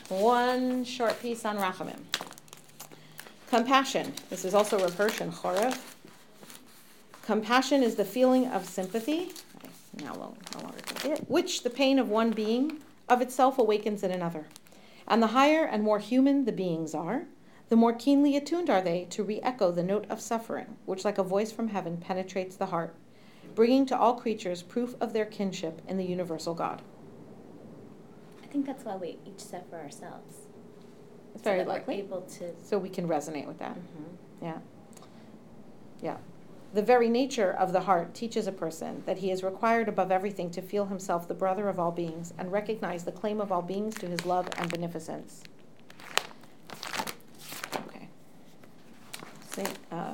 one 0.10 0.84
short 0.84 1.20
piece 1.20 1.43
on 1.43 1.58
Rachamim. 1.58 2.01
Compassion. 3.49 4.14
This 4.30 4.45
is 4.45 4.53
also 4.53 4.78
Rav 4.78 4.93
Hirsch 4.93 5.20
Chorev. 5.20 5.80
Compassion 7.26 7.82
is 7.82 7.95
the 7.95 8.05
feeling 8.05 8.45
of 8.49 8.68
sympathy, 8.68 9.32
now 10.03 10.14
no 10.14 10.20
longer 10.62 10.78
it, 11.05 11.28
which 11.28 11.64
the 11.64 11.72
pain 11.72 11.97
of 11.97 12.08
one 12.08 12.30
being 12.30 12.84
of 13.10 13.22
itself 13.22 13.58
awakens 13.58 14.03
in 14.03 14.12
another. 14.12 14.47
And 15.08 15.22
the 15.22 15.28
higher 15.28 15.64
and 15.64 15.84
more 15.84 15.99
human 15.99 16.45
the 16.45 16.51
beings 16.51 16.93
are, 16.93 17.28
the 17.70 17.76
more 17.76 17.93
keenly 17.93 18.36
attuned 18.38 18.70
are 18.70 18.82
they 18.82 19.05
to 19.10 19.24
re 19.24 19.41
echo 19.41 19.72
the 19.72 19.84
note 19.84 20.05
of 20.10 20.22
suffering, 20.22 20.78
which, 20.86 21.03
like 21.03 21.18
a 21.18 21.24
voice 21.24 21.51
from 21.51 21.70
heaven, 21.70 21.97
penetrates 21.97 22.55
the 22.55 22.68
heart, 22.68 22.95
bringing 23.55 23.86
to 23.88 23.97
all 23.97 24.16
creatures 24.16 24.62
proof 24.62 24.95
of 25.01 25.14
their 25.14 25.26
kinship 25.26 25.82
in 25.88 25.97
the 25.97 26.05
universal 26.05 26.53
God. 26.53 26.82
I 28.43 28.47
think 28.47 28.66
that's 28.66 28.86
why 28.86 28.95
we 28.95 29.18
each 29.26 29.39
set 29.39 29.70
for 29.70 29.78
ourselves. 29.78 30.47
It's 31.36 31.43
very 31.43 31.64
so 31.64 31.68
likely. 31.68 31.99
able 31.99 32.22
to. 32.22 32.53
So 32.64 32.78
we 32.78 32.89
can 32.89 33.08
resonate 33.08 33.45
with 33.45 33.60
that. 33.60 33.76
Mm-hmm. 33.76 34.45
Yeah. 34.45 34.58
Yeah. 36.01 36.18
The 36.74 36.82
very 36.82 37.09
nature 37.09 37.51
of 37.51 37.72
the 37.72 37.82
heart 37.82 38.13
teaches 38.13 38.45
a 38.45 38.51
person 38.51 39.03
that 39.05 39.20
he 39.20 39.32
is 39.32 39.41
required 39.41 39.88
above 39.88 40.11
everything 40.11 40.51
to 40.51 40.61
feel 40.61 40.86
himself 40.86 41.28
the 41.28 41.34
brother 41.34 41.70
of 41.70 41.80
all 41.80 41.91
beings 41.91 42.34
and 42.38 42.51
recognize 42.51 43.03
the 43.03 43.11
claim 43.11 43.39
of 43.39 43.51
all 43.51 43.61
beings 43.61 43.95
to 43.95 44.07
his 44.07 44.26
love 44.26 44.49
and 44.57 44.70
beneficence. 44.70 45.43
Okay. 47.88 48.09
Uh, 49.91 50.13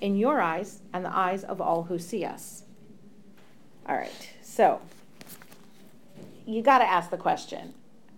in 0.00 0.16
your 0.16 0.40
eyes 0.40 0.80
and 0.92 1.04
the 1.04 1.16
eyes 1.16 1.44
of 1.44 1.60
all 1.60 1.84
who 1.84 1.98
see 1.98 2.24
us. 2.24 2.64
All 3.86 3.96
right, 3.96 4.30
so 4.42 4.80
you 6.44 6.60
got 6.60 6.78
to 6.78 6.84
ask 6.84 7.10
the 7.10 7.16
question. 7.16 7.74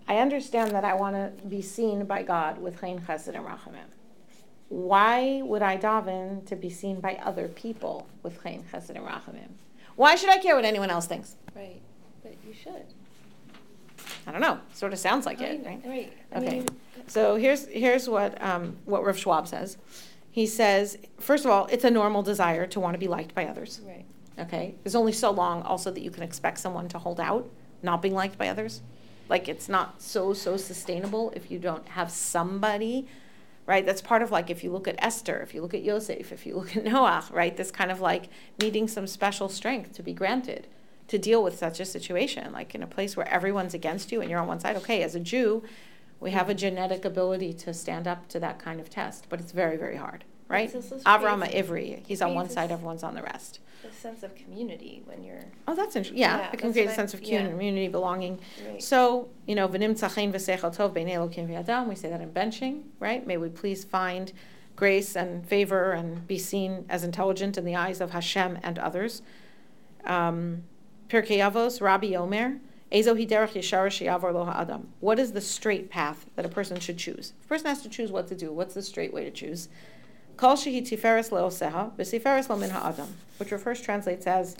I 0.07 0.17
understand 0.17 0.71
that 0.71 0.83
I 0.83 0.93
want 0.93 1.15
to 1.15 1.45
be 1.47 1.61
seen 1.61 2.05
by 2.05 2.23
God 2.23 2.59
with 2.59 2.79
Chayin 2.81 3.01
Chesed 3.05 3.27
and 3.29 3.37
Rachamim. 3.45 3.89
Why 4.69 5.41
would 5.43 5.61
I 5.61 5.77
daven 5.77 6.45
to 6.47 6.55
be 6.55 6.69
seen 6.69 6.99
by 6.99 7.15
other 7.23 7.47
people 7.47 8.07
with 8.23 8.41
Chayin 8.43 8.63
Chesed 8.71 8.89
and 8.89 8.99
Rachamim? 8.99 9.49
Why 9.95 10.15
should 10.15 10.29
I 10.29 10.37
care 10.37 10.55
what 10.55 10.65
anyone 10.65 10.89
else 10.89 11.07
thinks? 11.07 11.35
Right, 11.55 11.81
but 12.23 12.35
you 12.47 12.53
should. 12.53 12.85
I 14.27 14.31
don't 14.31 14.41
know. 14.41 14.59
Sort 14.73 14.93
of 14.93 14.99
sounds 14.99 15.25
like 15.25 15.41
it, 15.41 15.65
right? 15.65 15.81
Right. 15.85 16.13
I 16.33 16.37
Okay. 16.37 16.49
mean, 16.59 16.67
So 17.07 17.35
here's 17.35 17.67
here's 17.67 18.09
what 18.09 18.39
um, 18.43 18.77
what 18.85 19.03
Rav 19.05 19.17
Schwab 19.17 19.47
says. 19.47 19.77
He 20.31 20.45
says, 20.47 20.97
first 21.19 21.45
of 21.45 21.51
all, 21.51 21.65
it's 21.67 21.85
a 21.85 21.91
normal 21.91 22.21
desire 22.21 22.67
to 22.67 22.79
want 22.79 22.93
to 22.93 22.97
be 22.99 23.07
liked 23.07 23.33
by 23.33 23.45
others. 23.45 23.79
right. 23.87 24.03
Okay? 24.37 24.75
There's 24.83 24.95
only 24.95 25.13
so 25.13 25.31
long 25.31 25.61
also 25.61 25.91
that 25.91 26.01
you 26.01 26.11
can 26.11 26.23
expect 26.23 26.57
someone 26.59 26.89
to 26.89 26.97
hold 26.99 27.21
out, 27.21 27.49
not 27.81 28.01
being 28.01 28.13
liked 28.13 28.37
by 28.37 28.49
others. 28.49 28.81
Like 29.29 29.47
it's 29.47 29.67
not 29.67 30.01
so, 30.01 30.33
so 30.33 30.57
sustainable 30.57 31.31
if 31.35 31.49
you 31.49 31.59
don't 31.59 31.87
have 31.89 32.11
somebody, 32.11 33.07
right? 33.65 33.85
That's 33.85 34.01
part 34.01 34.21
of 34.21 34.31
like 34.31 34.49
if 34.49 34.63
you 34.63 34.71
look 34.71 34.87
at 34.87 34.95
Esther, 34.99 35.39
if 35.39 35.53
you 35.53 35.61
look 35.61 35.73
at 35.73 35.83
Yosef, 35.83 36.31
if 36.31 36.45
you 36.45 36.55
look 36.55 36.75
at 36.75 36.83
Noah, 36.91 37.25
right? 37.31 37.55
This 37.55 37.71
kind 37.71 37.91
of 37.91 38.01
like 38.01 38.29
needing 38.61 38.87
some 38.87 39.07
special 39.07 39.49
strength 39.49 39.93
to 39.93 40.03
be 40.03 40.13
granted 40.13 40.67
to 41.07 41.17
deal 41.17 41.43
with 41.43 41.57
such 41.57 41.79
a 41.79 41.85
situation, 41.85 42.51
like 42.51 42.73
in 42.73 42.81
a 42.81 42.87
place 42.87 43.15
where 43.15 43.27
everyone's 43.27 43.73
against 43.73 44.11
you 44.11 44.21
and 44.21 44.29
you're 44.29 44.39
on 44.39 44.47
one 44.47 44.59
side. 44.59 44.75
Okay, 44.75 45.03
as 45.03 45.15
a 45.15 45.19
Jew, 45.19 45.63
we 46.19 46.31
have 46.31 46.49
a 46.49 46.55
genetic 46.55 47.05
ability 47.05 47.53
to 47.53 47.73
stand 47.73 48.07
up 48.07 48.27
to 48.29 48.39
that 48.39 48.59
kind 48.59 48.79
of 48.79 48.89
test, 48.89 49.27
but 49.29 49.39
it's 49.39 49.51
very, 49.51 49.77
very 49.77 49.97
hard. 49.97 50.23
Right? 50.47 50.73
It's 50.73 50.89
Avram 51.03 51.41
creates- 51.47 51.69
Ivri, 51.69 52.05
he's 52.05 52.21
on 52.21 52.35
one 52.35 52.49
side, 52.49 52.71
everyone's 52.71 53.03
on 53.03 53.15
the 53.15 53.23
rest. 53.23 53.59
A 53.87 53.91
sense 53.93 54.23
of 54.23 54.35
community 54.35 55.03
when 55.05 55.23
you're 55.23 55.45
Oh, 55.67 55.75
that's 55.75 55.95
interesting. 55.95 56.19
Yeah, 56.19 56.37
Yeah, 56.39 56.49
it 56.53 56.57
can 56.59 56.71
create 56.71 56.89
a 56.89 56.93
sense 56.93 57.13
of 57.13 57.21
yeah. 57.21 57.47
community, 57.47 57.87
belonging. 57.87 58.39
right. 58.67 58.81
So, 58.81 59.29
you 59.45 59.53
know, 59.55 59.67
v'nim 59.67 59.91
tzachein 59.93 60.31
v'seichel 60.33 60.75
tov 60.75 60.93
b'nei 60.93 61.13
Elokim 61.13 61.47
v'yadam, 61.47 61.87
we 61.87 61.95
say 61.95 62.09
that 62.09 62.21
in 62.21 62.31
benching, 62.31 62.83
right? 62.99 63.25
May 63.25 63.37
we 63.37 63.49
please 63.49 63.83
find 63.83 64.31
grace 64.75 65.15
and 65.15 65.45
favor 65.47 65.91
and 65.91 66.27
be 66.27 66.37
seen 66.39 66.85
as 66.89 67.03
intelligent 67.03 67.57
in 67.57 67.65
the 67.65 67.75
eyes 67.75 68.01
of 68.01 68.11
Hashem 68.11 68.57
and 68.63 68.79
others. 68.79 69.21
Um, 70.03 70.63
Pirkei 71.09 71.37
Avos, 71.37 71.81
Rabbi 71.81 72.13
Omer, 72.15 72.57
Ezo 72.91 73.15
hiderech 73.15 73.53
yeshar 73.53 73.87
sheyavor 73.87 74.33
lo 74.33 74.45
ha'adam. 74.45 74.89
What 74.99 75.19
is 75.19 75.31
the 75.33 75.41
straight 75.41 75.89
path 75.89 76.25
that 76.35 76.45
a 76.45 76.49
person 76.49 76.79
should 76.79 76.97
choose? 76.97 77.33
A 77.43 77.47
person 77.47 77.67
has 77.67 77.81
to 77.81 77.89
choose 77.89 78.11
what 78.11 78.27
to 78.27 78.35
do. 78.35 78.51
What's 78.53 78.73
the 78.73 78.81
straight 78.81 79.13
way 79.13 79.23
to 79.23 79.31
choose? 79.31 79.69
Kol 80.37 80.55
shehi 80.55 80.81
tiferes 80.81 81.29
leoseha, 81.29 82.49
lo 82.49 82.55
min 82.57 82.69
ha'adam, 82.69 83.15
which 83.37 83.51
refers 83.51 83.79
translates 83.79 84.27
as, 84.27 84.57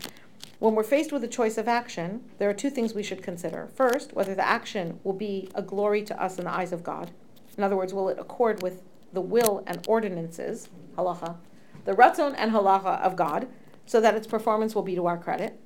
when 0.59 0.73
we're 0.73 0.83
faced 0.83 1.11
with 1.11 1.23
a 1.23 1.27
choice 1.27 1.57
of 1.57 1.67
action, 1.67 2.23
there 2.37 2.49
are 2.49 2.53
two 2.53 2.69
things 2.69 2.93
we 2.93 3.03
should 3.03 3.21
consider. 3.21 3.67
First, 3.75 4.13
whether 4.13 4.33
the 4.33 4.47
action 4.47 5.01
will 5.03 5.13
be 5.13 5.49
a 5.53 5.61
glory 5.61 6.01
to 6.03 6.21
us 6.21 6.37
in 6.37 6.45
the 6.45 6.53
eyes 6.53 6.71
of 6.71 6.81
God. 6.81 7.11
In 7.57 7.63
other 7.63 7.75
words, 7.75 7.93
will 7.93 8.07
it 8.07 8.17
accord 8.17 8.61
with 8.61 8.83
the 9.11 9.19
will 9.19 9.63
and 9.67 9.85
ordinances, 9.85 10.69
halacha, 10.97 11.35
the 11.83 11.91
ratzon 11.91 12.35
and 12.37 12.51
halacha 12.51 13.01
of 13.01 13.17
God, 13.17 13.47
so 13.85 13.99
that 13.99 14.15
its 14.15 14.27
performance 14.27 14.75
will 14.75 14.81
be 14.81 14.95
to 14.95 15.05
our 15.05 15.17
credit? 15.17 15.59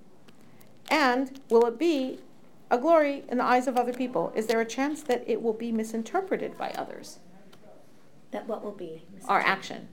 And 0.89 1.39
will 1.49 1.68
it 1.68 1.78
be 1.78 2.20
a 2.72 2.80
glory 2.80 3.24
in 3.30 3.38
the 3.38 3.43
eyes 3.43 3.68
of 3.68 3.78
other 3.78 3.93
people? 3.93 4.34
Is 4.36 4.47
there 4.47 4.60
a 4.60 4.66
chance 4.66 5.03
that 5.03 5.24
it 5.28 5.41
will 5.41 5.53
be 5.53 5.72
misinterpreted 5.72 6.57
by 6.57 6.72
others? 6.72 7.20
That 8.32 8.47
what 8.47 8.64
will 8.64 8.72
be? 8.72 9.03
Our 9.28 9.39
action. 9.39 9.88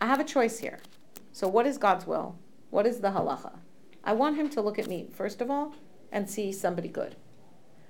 I 0.00 0.06
have 0.06 0.20
a 0.20 0.24
choice 0.24 0.58
here. 0.58 0.78
So, 1.32 1.48
what 1.48 1.66
is 1.66 1.78
God's 1.78 2.06
will? 2.06 2.36
What 2.70 2.86
is 2.86 3.00
the 3.00 3.10
halacha? 3.10 3.58
I 4.04 4.12
want 4.12 4.36
him 4.36 4.48
to 4.50 4.60
look 4.60 4.78
at 4.78 4.88
me, 4.88 5.08
first 5.12 5.40
of 5.40 5.50
all, 5.50 5.74
and 6.12 6.28
see 6.28 6.52
somebody 6.52 6.88
good. 6.88 7.16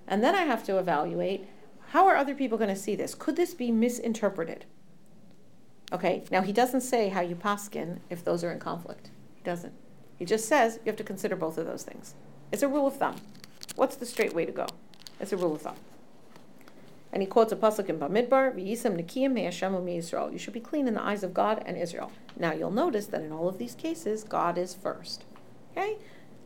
And 0.07 0.23
then 0.23 0.35
I 0.35 0.43
have 0.43 0.65
to 0.65 0.79
evaluate 0.79 1.47
how 1.89 2.07
are 2.07 2.17
other 2.17 2.35
people 2.35 2.59
going 2.59 2.69
to 2.69 2.77
see 2.77 2.95
this? 2.97 3.15
Could 3.15 3.37
this 3.37 3.55
be 3.55 3.71
misinterpreted? 3.71 4.67
Okay, 5.91 6.25
now 6.31 6.43
he 6.43 6.53
doesn't 6.53 6.83
say 6.83 7.09
how 7.09 7.21
you 7.21 7.35
paskin 7.35 8.01
if 8.11 8.23
those 8.23 8.45
are 8.45 8.53
in 8.53 8.59
conflict. 8.59 9.11
He 9.35 9.43
doesn't. 9.43 9.73
He 10.17 10.25
just 10.25 10.47
says 10.47 10.81
you 10.85 10.91
have 10.91 10.97
to 10.97 11.05
consider 11.05 11.37
both 11.37 11.57
of 11.57 11.67
those 11.67 11.85
things. 11.85 12.15
It's 12.53 12.63
a 12.63 12.69
rule 12.69 12.87
of 12.87 12.97
thumb. 12.97 13.17
What's 13.77 13.97
the 13.97 14.05
straight 14.05 14.35
way 14.35 14.45
to 14.45 14.53
go? 14.53 14.67
It's 15.21 15.33
a 15.33 15.37
rule 15.37 15.55
of 15.55 15.63
thumb. 15.63 15.77
And 17.13 17.23
he 17.23 17.27
quotes 17.27 17.53
a 17.53 17.57
pasuk 17.57 17.89
in 17.89 17.99
Bamidbar, 17.99 18.55
"V'yisam 18.55 19.01
nekiyim 19.01 19.33
me'Hashem 19.33 19.73
u'me'Yisrael." 19.73 20.33
You 20.33 20.39
should 20.39 20.53
be 20.53 20.61
clean 20.61 20.87
in 20.87 20.95
the 20.95 21.03
eyes 21.03 21.23
of 21.23 21.33
God 21.33 21.63
and 21.65 21.77
Israel. 21.77 22.13
Now 22.39 22.53
you'll 22.53 22.71
notice 22.71 23.07
that 23.07 23.23
in 23.23 23.33
all 23.33 23.49
of 23.49 23.59
these 23.59 23.75
cases, 23.75 24.25
God 24.25 24.59
is 24.59 24.75
first. 24.75 25.25
Okay. 25.73 25.97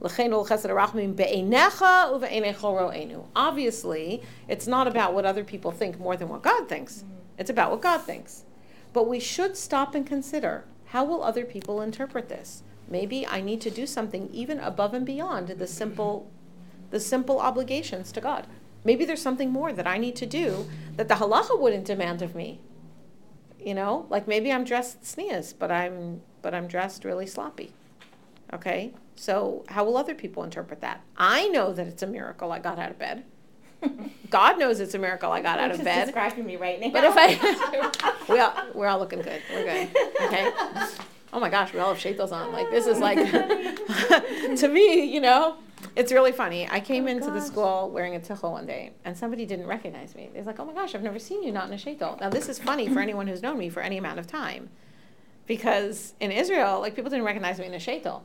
L'chein 0.00 0.30
chesed 0.30 0.68
harachmim 0.68 1.14
be'einecha 1.16 2.10
uve'einei 2.12 2.54
chol 2.54 2.78
ro'enu. 2.80 3.24
Obviously, 3.34 4.22
it's 4.48 4.66
not 4.66 4.86
about 4.86 5.14
what 5.14 5.24
other 5.24 5.44
people 5.44 5.70
think 5.70 5.98
more 5.98 6.16
than 6.16 6.28
what 6.28 6.42
God 6.42 6.68
thinks. 6.68 6.98
Mm-hmm. 6.98 7.14
It's 7.38 7.50
about 7.50 7.70
what 7.70 7.80
God 7.80 8.02
thinks. 8.02 8.44
But 8.92 9.08
we 9.08 9.20
should 9.20 9.56
stop 9.56 9.94
and 9.94 10.06
consider 10.06 10.64
how 10.86 11.04
will 11.04 11.22
other 11.22 11.44
people 11.44 11.80
interpret 11.80 12.28
this? 12.28 12.62
Maybe 12.88 13.26
I 13.26 13.40
need 13.40 13.60
to 13.62 13.70
do 13.70 13.86
something 13.86 14.28
even 14.32 14.60
above 14.60 14.92
and 14.92 15.06
beyond 15.06 15.48
the 15.48 15.66
simple 15.66 16.30
the 16.90 17.00
simple 17.00 17.38
obligations 17.38 18.12
to 18.12 18.20
God. 18.20 18.46
Maybe 18.85 19.05
there's 19.05 19.22
something 19.22 19.51
more 19.51 19.72
that 19.72 19.87
I 19.87 19.99
need 19.99 20.16
to 20.16 20.26
do 20.26 20.68
that 20.97 21.09
the 21.09 21.14
halacha 21.14 21.59
wouldn't 21.59 21.85
demand 21.85 22.22
of 22.22 22.35
me. 22.35 22.61
You 23.59 23.74
know, 23.74 24.07
like 24.11 24.26
maybe 24.26 24.53
I'm 24.53 24.64
dressed 24.64 25.03
tznius, 25.03 25.55
but 25.57 25.70
I'm 25.70 26.22
but 26.43 26.53
I'm 26.55 26.66
dressed 26.66 27.05
really 27.05 27.26
sloppy. 27.26 27.72
Okay? 28.53 28.93
So 29.14 29.64
how 29.68 29.85
will 29.85 29.97
other 29.97 30.14
people 30.14 30.43
interpret 30.43 30.80
that? 30.80 31.01
I 31.16 31.49
know 31.49 31.72
that 31.72 31.87
it's 31.87 32.03
a 32.03 32.07
miracle 32.07 32.51
I 32.51 32.59
got 32.59 32.78
out 32.78 32.91
of 32.91 32.99
bed. 32.99 33.24
God 34.30 34.59
knows 34.59 34.80
it's 34.80 34.95
a 34.95 34.99
miracle 34.99 35.30
I 35.30 35.41
got 35.41 35.59
out 35.59 35.70
of 35.70 35.76
Just 35.76 35.85
bed. 35.85 36.05
describing 36.07 36.45
me 36.47 36.57
right 36.57 36.80
now. 36.80 36.91
But 36.91 37.05
if 37.05 37.14
I, 37.16 38.12
we 38.33 38.41
all, 38.41 38.53
we're 38.74 38.87
all 38.89 38.99
looking 38.99 39.22
good. 39.22 39.41
We're 39.53 39.64
good. 39.64 39.97
Okay. 40.22 40.51
Oh 41.35 41.41
my 41.41 41.49
gosh, 41.49 41.72
we 41.72 41.80
all 41.80 41.95
have 41.95 41.97
shaitos 42.03 42.30
on. 42.30 42.53
Like 42.53 42.70
this 42.70 42.87
is 42.87 42.99
like, 42.99 43.16
to 44.59 44.68
me, 44.68 45.03
you 45.05 45.18
know, 45.18 45.57
it's 45.97 46.12
really 46.12 46.33
funny. 46.33 46.68
I 46.70 46.80
came 46.80 47.05
Oh, 47.05 47.09
into 47.09 47.30
the 47.30 47.41
school 47.41 47.91
wearing 47.91 48.14
a 48.14 48.20
tichel 48.20 48.53
one 48.53 48.66
day, 48.66 48.93
and 49.05 49.16
somebody 49.16 49.45
didn't 49.47 49.66
recognize 49.66 50.14
me. 50.14 50.30
They're 50.33 50.43
like, 50.45 50.59
"Oh 50.61 50.64
my 50.64 50.72
gosh, 50.72 50.95
I've 50.95 51.03
never 51.03 51.18
seen 51.18 51.43
you 51.43 51.53
not 51.53 51.66
in 51.68 51.72
a 51.72 51.76
shaitel." 51.76 52.20
Now 52.20 52.30
this 52.30 52.49
is 52.49 52.59
funny 52.59 52.89
for 52.89 53.01
anyone 53.01 53.26
who's 53.26 53.43
known 53.43 53.59
me 53.59 53.68
for 53.68 53.80
any 53.80 53.99
amount 53.99 54.18
of 54.18 54.26
time, 54.26 54.70
because 55.47 56.14
in 56.20 56.30
Israel, 56.33 56.80
like 56.80 56.95
people 56.95 57.11
didn't 57.11 57.24
recognize 57.26 57.59
me 57.59 57.66
in 57.66 57.74
a 57.74 57.78
shaitel, 57.78 58.22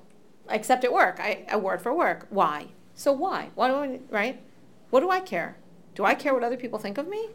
except 0.50 0.84
at 0.84 0.94
work. 0.94 1.20
I, 1.20 1.46
I 1.50 1.58
wore 1.58 1.74
it 1.76 1.82
for 1.82 1.94
work. 1.94 2.28
Why? 2.30 2.68
So 2.94 3.12
why? 3.12 3.50
Why 3.56 3.68
do 3.68 3.74
I? 3.76 4.00
Right? 4.10 4.42
What 4.90 5.02
do 5.02 5.10
I 5.10 5.20
care? 5.20 5.58
Do 5.96 6.06
I 6.06 6.14
care 6.16 6.34
what 6.34 6.44
other 6.44 6.58
people 6.58 6.80
think 6.80 6.98
of 6.98 7.08
me? 7.08 7.30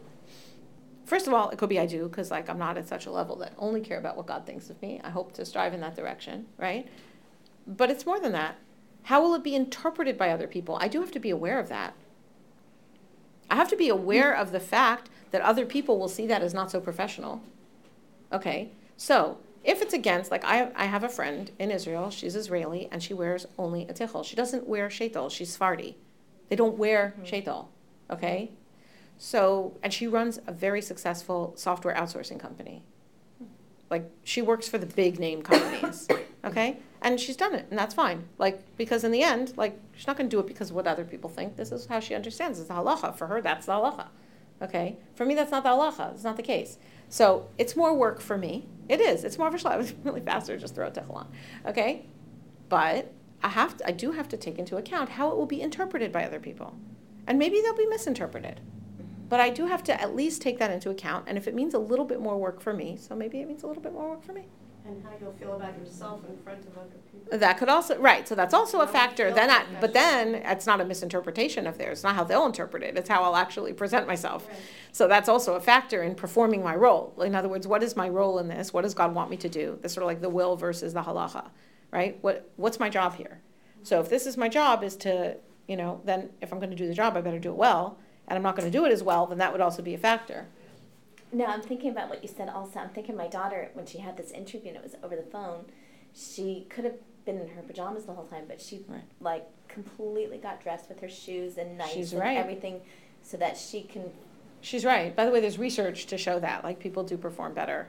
First 1.05 1.27
of 1.27 1.33
all, 1.33 1.49
it 1.49 1.57
could 1.57 1.69
be 1.69 1.79
I 1.79 1.85
do, 1.85 2.07
because 2.07 2.31
like 2.31 2.49
I'm 2.49 2.57
not 2.57 2.77
at 2.77 2.87
such 2.87 3.05
a 3.05 3.11
level 3.11 3.35
that 3.37 3.53
only 3.57 3.81
care 3.81 3.97
about 3.97 4.15
what 4.15 4.25
God 4.25 4.45
thinks 4.45 4.69
of 4.69 4.81
me. 4.81 5.01
I 5.03 5.09
hope 5.09 5.33
to 5.33 5.45
strive 5.45 5.73
in 5.73 5.81
that 5.81 5.95
direction, 5.95 6.45
right? 6.57 6.87
But 7.67 7.91
it's 7.91 8.05
more 8.05 8.19
than 8.19 8.31
that. 8.31 8.55
How 9.03 9.21
will 9.21 9.35
it 9.35 9.43
be 9.43 9.55
interpreted 9.55 10.17
by 10.17 10.29
other 10.29 10.47
people? 10.47 10.77
I 10.79 10.87
do 10.87 11.01
have 11.01 11.11
to 11.11 11.19
be 11.19 11.29
aware 11.29 11.59
of 11.59 11.69
that. 11.69 11.93
I 13.49 13.55
have 13.55 13.69
to 13.69 13.75
be 13.75 13.89
aware 13.89 14.33
of 14.33 14.51
the 14.51 14.59
fact 14.59 15.09
that 15.31 15.41
other 15.41 15.65
people 15.65 15.99
will 15.99 16.07
see 16.07 16.27
that 16.27 16.41
as 16.41 16.53
not 16.53 16.71
so 16.71 16.79
professional. 16.79 17.41
Okay, 18.31 18.71
so 18.97 19.37
if 19.63 19.81
it's 19.81 19.93
against, 19.93 20.31
like 20.31 20.43
I, 20.43 20.71
I 20.75 20.85
have 20.85 21.03
a 21.03 21.09
friend 21.09 21.51
in 21.59 21.71
Israel, 21.71 22.09
she's 22.09 22.35
Israeli, 22.35 22.87
and 22.91 23.01
she 23.01 23.13
wears 23.13 23.45
only 23.57 23.83
a 23.83 23.93
tichel. 23.93 24.25
She 24.25 24.35
doesn't 24.35 24.67
wear 24.67 24.89
shaitel, 24.89 25.31
she's 25.31 25.51
Sephardi. 25.51 25.97
They 26.49 26.55
don't 26.55 26.77
wear 26.77 27.13
mm-hmm. 27.17 27.23
shaitel, 27.23 27.67
okay? 28.09 28.51
So, 29.17 29.77
and 29.81 29.93
she 29.93 30.07
runs 30.07 30.39
a 30.47 30.51
very 30.51 30.81
successful 30.81 31.53
software 31.55 31.95
outsourcing 31.95 32.39
company. 32.39 32.83
Like, 33.89 34.09
she 34.23 34.41
works 34.41 34.67
for 34.67 34.77
the 34.77 34.85
big 34.85 35.19
name 35.19 35.41
companies, 35.41 36.07
okay? 36.43 36.77
And 37.01 37.19
she's 37.19 37.35
done 37.35 37.53
it, 37.53 37.65
and 37.69 37.77
that's 37.77 37.93
fine. 37.93 38.27
Like, 38.37 38.63
because 38.77 39.03
in 39.03 39.11
the 39.11 39.23
end, 39.23 39.53
like, 39.57 39.77
she's 39.95 40.07
not 40.07 40.17
gonna 40.17 40.29
do 40.29 40.39
it 40.39 40.47
because 40.47 40.69
of 40.69 40.75
what 40.75 40.87
other 40.87 41.03
people 41.03 41.29
think. 41.29 41.55
This 41.55 41.71
is 41.71 41.85
how 41.85 41.99
she 41.99 42.15
understands 42.15 42.59
it's 42.59 42.67
the 42.67 42.73
halacha. 42.73 43.15
For 43.15 43.27
her, 43.27 43.41
that's 43.41 43.65
the 43.65 43.73
halacha, 43.73 44.07
okay? 44.61 44.97
For 45.15 45.25
me, 45.25 45.35
that's 45.35 45.51
not 45.51 45.63
the 45.63 45.69
halacha. 45.69 46.13
It's 46.13 46.23
not 46.23 46.37
the 46.37 46.43
case. 46.43 46.77
So, 47.09 47.49
it's 47.57 47.75
more 47.75 47.93
work 47.93 48.21
for 48.21 48.37
me. 48.37 48.67
It 48.89 48.99
is. 48.99 49.23
It's 49.23 49.37
more 49.37 49.47
of 49.47 49.53
a 49.53 49.57
schlep. 49.57 49.79
It's 49.81 49.93
really 50.03 50.21
faster 50.21 50.55
to 50.55 50.61
just 50.61 50.75
throw 50.75 50.87
a 50.87 50.91
tichel 50.91 51.15
on, 51.15 51.27
okay? 51.65 52.05
But 52.69 53.11
I 53.43 53.49
have 53.49 53.77
to, 53.77 53.87
I 53.87 53.91
do 53.91 54.13
have 54.13 54.29
to 54.29 54.37
take 54.37 54.57
into 54.57 54.77
account 54.77 55.09
how 55.09 55.29
it 55.29 55.37
will 55.37 55.45
be 55.45 55.61
interpreted 55.61 56.11
by 56.11 56.25
other 56.25 56.39
people. 56.39 56.75
And 57.27 57.37
maybe 57.37 57.61
they'll 57.61 57.75
be 57.75 57.85
misinterpreted. 57.85 58.61
But 59.29 59.39
I 59.39 59.49
do 59.49 59.65
have 59.67 59.83
to 59.85 60.01
at 60.01 60.15
least 60.15 60.41
take 60.41 60.59
that 60.59 60.71
into 60.71 60.89
account. 60.89 61.25
And 61.27 61.37
if 61.37 61.47
it 61.47 61.55
means 61.55 61.73
a 61.73 61.79
little 61.79 62.05
bit 62.05 62.21
more 62.21 62.37
work 62.37 62.61
for 62.61 62.73
me, 62.73 62.97
so 62.97 63.15
maybe 63.15 63.41
it 63.41 63.47
means 63.47 63.63
a 63.63 63.67
little 63.67 63.81
bit 63.81 63.93
more 63.93 64.09
work 64.09 64.23
for 64.23 64.33
me. 64.33 64.45
And 64.85 65.01
how 65.01 65.11
you'll 65.19 65.31
feel 65.33 65.53
about 65.53 65.77
yourself 65.77 66.21
in 66.27 66.37
front 66.43 66.65
of 66.65 66.77
other 66.77 66.89
people. 67.09 67.37
That 67.39 67.57
could 67.57 67.69
also, 67.69 67.97
right, 67.99 68.27
so 68.27 68.35
that's 68.35 68.53
also 68.53 68.81
a 68.81 68.85
How 68.85 68.91
we 68.91 68.97
factor. 68.97 69.25
feel 69.27 69.35
Then 69.35 69.49
I, 69.49 69.63
but 69.79 69.93
then 69.93 70.35
it's 70.35 70.67
not 70.67 70.81
a 70.81 70.85
misinterpretation 70.85 71.65
of 71.67 71.77
theirs. 71.77 71.99
It's 71.99 72.03
not 72.03 72.15
how 72.15 72.25
they'll 72.25 72.45
interpret 72.45 72.83
it. 72.83 72.97
It's 72.97 73.07
how 73.07 73.23
I'll 73.23 73.37
actually 73.37 73.71
present 73.71 74.07
myself. 74.07 74.45
Right. 74.47 74.57
So 74.91 75.07
that's 75.07 75.29
also 75.29 75.55
a 75.55 75.61
factor 75.61 76.03
in 76.03 76.15
performing 76.15 76.63
my 76.63 76.75
role. 76.75 77.13
In 77.21 77.33
other 77.33 77.47
words, 77.47 77.65
what 77.65 77.81
is 77.81 77.95
my 77.95 78.09
role 78.09 78.39
in 78.39 78.49
this? 78.49 78.73
What 78.73 78.81
does 78.81 78.93
God 78.93 79.15
want 79.15 79.29
me 79.29 79.37
to 79.37 79.47
do? 79.47 79.79
This 79.81 79.93
sort 79.93 80.03
of 80.03 80.07
like 80.07 80.21
the 80.21 80.29
will 80.29 80.57
versus 80.57 80.93
the 80.93 81.01
halacha, 81.01 81.49
right? 81.91 82.17
What, 82.21 82.49
what's 82.57 82.79
my 82.79 82.89
job 82.89 83.15
here? 83.15 83.39
So 83.83 84.01
if 84.01 84.09
this 84.09 84.25
is 84.25 84.35
my 84.35 84.49
job 84.49 84.83
is 84.83 84.97
to, 84.97 85.37
you 85.67 85.77
know, 85.77 86.01
then 86.03 86.29
if 86.41 86.51
I'm 86.51 86.59
gonna 86.59 86.75
do 86.75 86.87
the 86.87 86.93
job, 86.93 87.15
I 87.15 87.21
better 87.21 87.39
do 87.39 87.51
it 87.51 87.57
well. 87.57 87.97
And 88.27 88.35
I'm 88.37 88.43
not 88.43 88.57
gonna 88.57 88.71
do 88.71 88.85
it 88.85 88.91
as 88.91 89.01
well, 89.01 89.27
then 89.27 89.37
that 89.37 89.51
would 89.53 89.61
also 89.61 89.81
be 89.81 89.93
a 89.93 89.97
factor. 89.97 90.47
No, 91.33 91.45
I'm 91.45 91.61
thinking 91.61 91.89
about 91.89 92.09
what 92.09 92.21
you 92.21 92.29
said 92.29 92.47
also. 92.47 92.79
I'm 92.79 92.89
thinking 92.89 93.17
my 93.17 93.27
daughter, 93.27 93.69
when 93.73 93.85
she 93.85 93.97
had 93.97 94.15
this 94.17 94.31
interview 94.31 94.69
and 94.69 94.77
it 94.77 94.83
was 94.83 94.95
over 95.03 95.15
the 95.15 95.23
phone, 95.23 95.65
she 96.13 96.67
could 96.69 96.85
have 96.85 96.95
been 97.25 97.39
in 97.39 97.47
her 97.49 97.61
pajamas 97.63 98.05
the 98.05 98.13
whole 98.13 98.25
time, 98.25 98.43
but 98.47 98.61
she 98.61 98.85
Right. 98.87 99.01
like 99.19 99.47
completely 99.67 100.37
got 100.37 100.61
dressed 100.61 100.89
with 100.89 100.99
her 100.99 101.09
shoes 101.09 101.57
and 101.57 101.77
nice 101.77 101.91
She's 101.91 102.13
and 102.13 102.21
right. 102.21 102.37
everything 102.37 102.81
so 103.23 103.37
that 103.37 103.57
she 103.57 103.81
can 103.81 104.11
She's 104.61 104.85
right. 104.85 105.13
By 105.13 105.25
the 105.25 105.31
way, 105.31 105.41
there's 105.41 105.59
research 105.59 106.05
to 106.05 106.17
show 106.17 106.39
that, 106.39 106.63
like, 106.63 106.79
people 106.79 107.03
do 107.03 107.17
perform 107.17 107.53
better 107.53 107.87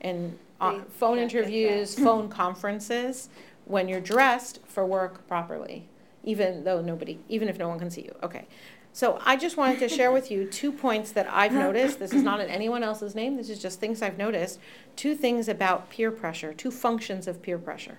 in 0.00 0.38
uh, 0.60 0.80
phone 0.90 1.18
interviews, 1.18 1.94
phone 1.98 2.28
conferences, 2.28 3.30
when 3.64 3.88
you're 3.88 4.00
dressed 4.00 4.58
for 4.66 4.84
work 4.84 5.26
properly, 5.26 5.88
even 6.22 6.62
though 6.64 6.82
nobody, 6.82 7.18
even 7.30 7.48
if 7.48 7.56
no 7.58 7.68
one 7.68 7.78
can 7.78 7.90
see 7.90 8.02
you. 8.02 8.14
Okay. 8.22 8.46
So 8.92 9.20
I 9.24 9.36
just 9.36 9.56
wanted 9.56 9.78
to 9.80 9.88
share 9.88 10.10
with 10.10 10.30
you 10.30 10.44
two 10.50 10.72
points 10.72 11.12
that 11.12 11.28
I've 11.30 11.52
noticed. 11.52 11.98
This 11.98 12.12
is 12.12 12.22
not 12.22 12.40
in 12.40 12.48
anyone 12.48 12.82
else's 12.82 13.14
name. 13.14 13.36
This 13.36 13.48
is 13.48 13.60
just 13.60 13.80
things 13.80 14.02
I've 14.02 14.18
noticed. 14.18 14.58
Two 14.96 15.14
things 15.14 15.48
about 15.48 15.90
peer 15.90 16.10
pressure, 16.10 16.52
two 16.52 16.70
functions 16.70 17.26
of 17.28 17.40
peer 17.42 17.58
pressure. 17.58 17.98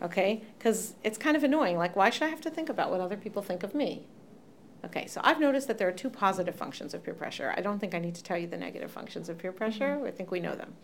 Okay? 0.00 0.42
Because 0.58 0.94
it's 1.02 1.18
kind 1.18 1.36
of 1.36 1.44
annoying. 1.44 1.76
Like, 1.76 1.96
why 1.96 2.10
should 2.10 2.22
I 2.22 2.28
have 2.28 2.40
to 2.42 2.50
think 2.50 2.68
about 2.68 2.90
what 2.90 3.00
other 3.00 3.16
people 3.16 3.42
think 3.42 3.62
of 3.62 3.74
me? 3.74 4.06
Okay, 4.84 5.06
so 5.06 5.20
I've 5.22 5.38
noticed 5.38 5.68
that 5.68 5.78
there 5.78 5.86
are 5.86 5.92
two 5.92 6.10
positive 6.10 6.56
functions 6.56 6.92
of 6.92 7.04
peer 7.04 7.14
pressure. 7.14 7.54
I 7.56 7.60
don't 7.60 7.78
think 7.78 7.94
I 7.94 8.00
need 8.00 8.16
to 8.16 8.22
tell 8.22 8.36
you 8.36 8.48
the 8.48 8.56
negative 8.56 8.90
functions 8.90 9.28
of 9.28 9.38
peer 9.38 9.52
pressure. 9.52 9.96
Mm-hmm. 9.96 10.06
I 10.06 10.10
think 10.10 10.30
we 10.30 10.40
know 10.40 10.56
them. 10.56 10.74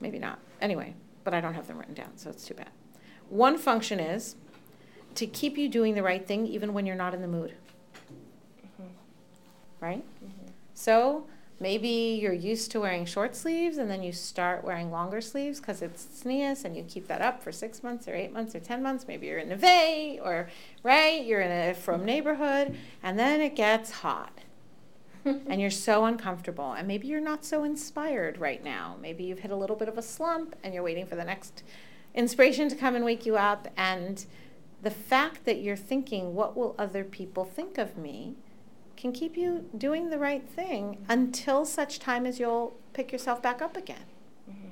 maybe 0.00 0.18
not. 0.18 0.40
Anyway, 0.60 0.94
but 1.22 1.32
I 1.32 1.40
don't 1.40 1.54
have 1.54 1.68
them 1.68 1.78
written 1.78 1.94
down, 1.94 2.16
so 2.16 2.30
it's 2.30 2.44
too 2.44 2.54
bad. 2.54 2.70
One 3.28 3.56
function 3.56 4.00
is 4.00 4.34
to 5.14 5.26
keep 5.26 5.56
you 5.56 5.68
doing 5.68 5.94
the 5.94 6.02
right 6.02 6.26
thing 6.26 6.46
even 6.46 6.74
when 6.74 6.86
you're 6.86 6.96
not 6.96 7.14
in 7.14 7.22
the 7.22 7.28
mood. 7.28 7.54
Right? 9.80 10.04
Mm-hmm. 10.24 10.50
So 10.74 11.26
maybe 11.60 12.18
you're 12.20 12.32
used 12.32 12.70
to 12.72 12.80
wearing 12.80 13.04
short 13.04 13.36
sleeves 13.36 13.78
and 13.78 13.90
then 13.90 14.02
you 14.02 14.12
start 14.12 14.64
wearing 14.64 14.90
longer 14.90 15.20
sleeves 15.20 15.60
because 15.60 15.82
it's 15.82 16.04
tznius 16.04 16.64
and 16.64 16.76
you 16.76 16.82
keep 16.82 17.06
that 17.08 17.22
up 17.22 17.42
for 17.42 17.52
six 17.52 17.82
months 17.82 18.08
or 18.08 18.14
eight 18.14 18.32
months 18.32 18.54
or 18.54 18.60
10 18.60 18.82
months. 18.82 19.06
Maybe 19.06 19.26
you're 19.26 19.38
in 19.38 19.48
Neve 19.48 20.20
or, 20.22 20.48
right, 20.82 21.24
you're 21.24 21.40
in 21.40 21.50
a 21.50 21.74
frum 21.74 22.04
neighborhood 22.04 22.76
and 23.02 23.18
then 23.18 23.40
it 23.40 23.54
gets 23.54 23.90
hot 23.90 24.40
and 25.24 25.60
you're 25.60 25.70
so 25.70 26.04
uncomfortable 26.04 26.72
and 26.72 26.88
maybe 26.88 27.06
you're 27.06 27.20
not 27.20 27.44
so 27.44 27.64
inspired 27.64 28.38
right 28.38 28.62
now. 28.64 28.96
Maybe 29.00 29.24
you've 29.24 29.40
hit 29.40 29.50
a 29.50 29.56
little 29.56 29.76
bit 29.76 29.88
of 29.88 29.96
a 29.96 30.02
slump 30.02 30.56
and 30.62 30.74
you're 30.74 30.82
waiting 30.82 31.06
for 31.06 31.16
the 31.16 31.24
next 31.24 31.62
inspiration 32.14 32.68
to 32.68 32.76
come 32.76 32.94
and 32.94 33.04
wake 33.04 33.26
you 33.26 33.36
up 33.36 33.68
and 33.76 34.24
the 34.82 34.90
fact 34.90 35.46
that 35.46 35.62
you're 35.62 35.76
thinking, 35.76 36.34
what 36.34 36.56
will 36.56 36.74
other 36.78 37.04
people 37.04 37.44
think 37.44 37.78
of 37.78 37.96
me? 37.96 38.36
Can 39.04 39.12
keep 39.12 39.36
you 39.36 39.68
doing 39.76 40.08
the 40.08 40.18
right 40.18 40.48
thing 40.48 40.96
until 41.10 41.66
such 41.66 41.98
time 41.98 42.24
as 42.24 42.40
you'll 42.40 42.74
pick 42.94 43.12
yourself 43.12 43.42
back 43.42 43.60
up 43.60 43.76
again. 43.76 44.06
Mm-hmm. 44.50 44.68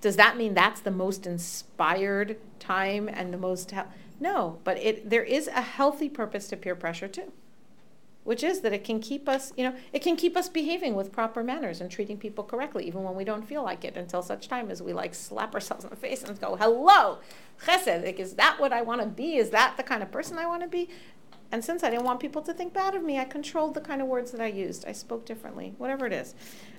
Does 0.00 0.14
that 0.14 0.36
mean 0.36 0.54
that's 0.54 0.80
the 0.80 0.92
most 0.92 1.26
inspired 1.26 2.38
time 2.60 3.08
and 3.08 3.32
the 3.32 3.38
most 3.38 3.72
hel- 3.72 3.92
no, 4.20 4.60
but 4.62 4.78
it 4.78 5.10
there 5.10 5.24
is 5.24 5.48
a 5.48 5.62
healthy 5.62 6.08
purpose 6.08 6.46
to 6.50 6.56
peer 6.56 6.76
pressure 6.76 7.08
too. 7.08 7.32
Which 8.22 8.44
is 8.44 8.60
that 8.60 8.72
it 8.72 8.84
can 8.84 9.00
keep 9.00 9.28
us, 9.28 9.52
you 9.56 9.64
know, 9.64 9.74
it 9.92 10.00
can 10.00 10.14
keep 10.14 10.36
us 10.36 10.48
behaving 10.48 10.94
with 10.94 11.10
proper 11.12 11.42
manners 11.42 11.80
and 11.80 11.90
treating 11.90 12.18
people 12.18 12.44
correctly 12.44 12.86
even 12.86 13.02
when 13.02 13.16
we 13.16 13.24
don't 13.24 13.46
feel 13.46 13.64
like 13.64 13.84
it 13.84 13.96
until 13.96 14.22
such 14.22 14.48
time 14.48 14.70
as 14.70 14.80
we 14.80 14.92
like 14.92 15.14
slap 15.14 15.54
ourselves 15.54 15.82
in 15.82 15.90
the 15.90 15.96
face 15.96 16.22
and 16.22 16.40
go, 16.40 16.54
"Hello, 16.54 17.18
chesed, 17.64 18.04
like, 18.04 18.20
is 18.20 18.34
that 18.34 18.60
what 18.60 18.72
I 18.72 18.82
want 18.82 19.00
to 19.00 19.08
be? 19.08 19.36
Is 19.36 19.50
that 19.50 19.76
the 19.76 19.82
kind 19.82 20.04
of 20.04 20.12
person 20.12 20.38
I 20.38 20.46
want 20.46 20.62
to 20.62 20.68
be?" 20.68 20.88
And 21.52 21.64
since 21.64 21.84
I 21.84 21.90
didn't 21.90 22.04
want 22.04 22.20
people 22.20 22.42
to 22.42 22.52
think 22.52 22.72
bad 22.72 22.94
of 22.94 23.04
me, 23.04 23.18
I 23.18 23.24
controlled 23.24 23.74
the 23.74 23.80
kind 23.80 24.02
of 24.02 24.08
words 24.08 24.32
that 24.32 24.40
I 24.40 24.46
used. 24.46 24.84
I 24.86 24.92
spoke 24.92 25.24
differently, 25.24 25.74
whatever 25.78 26.06
it 26.06 26.12
is. 26.12 26.34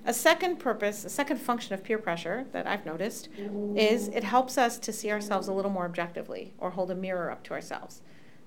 A 0.05 0.13
second 0.13 0.57
purpose, 0.59 1.05
a 1.05 1.09
second 1.09 1.37
function 1.37 1.73
of 1.73 1.83
peer 1.83 1.97
pressure 1.97 2.45
that 2.51 2.67
I've 2.67 2.85
noticed 2.85 3.29
is 3.75 4.09
it 4.09 4.23
helps 4.23 4.57
us 4.57 4.77
to 4.79 4.91
see 4.91 5.11
ourselves 5.11 5.47
a 5.47 5.53
little 5.53 5.71
more 5.71 5.85
objectively 5.85 6.53
or 6.57 6.71
hold 6.71 6.91
a 6.91 6.95
mirror 6.95 7.31
up 7.31 7.43
to 7.43 7.53
ourselves. 7.53 8.01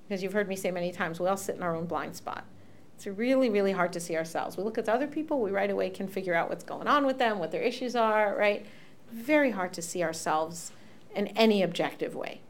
Because 0.07 0.23
you've 0.23 0.35
heard 0.35 0.49
me 0.49 0.57
say 0.57 0.71
many 0.71 0.93
times, 0.93 1.21
we 1.21 1.27
all 1.27 1.37
sit 1.37 1.57
in 1.57 1.63
our 1.63 1.75
own 1.75 1.87
blind 1.87 2.17
spot. 2.17 2.45
It's 2.97 3.07
really, 3.07 3.49
really 3.49 3.73
hard 3.73 3.93
to 3.95 4.01
see 4.01 4.17
ourselves. 4.17 4.59
We 4.59 4.63
look 4.63 4.77
at 4.77 4.89
other 4.89 5.07
people, 5.07 5.41
we 5.41 5.51
right 5.51 5.71
away 5.71 5.89
can 5.89 6.07
figure 6.07 6.35
out 6.35 6.51
what's 6.51 6.65
going 6.65 6.87
on 6.87 7.07
with 7.07 7.19
them, 7.19 7.39
what 7.39 7.51
their 7.51 7.63
issues 7.63 7.97
are, 7.97 8.37
right? 8.37 8.67
Very 9.11 9.53
hard 9.53 9.73
to 9.73 9.83
see 9.83 10.03
ourselves 10.03 10.73
in 11.15 11.29
any 11.29 11.63
objective 11.63 12.15
way 12.15 12.43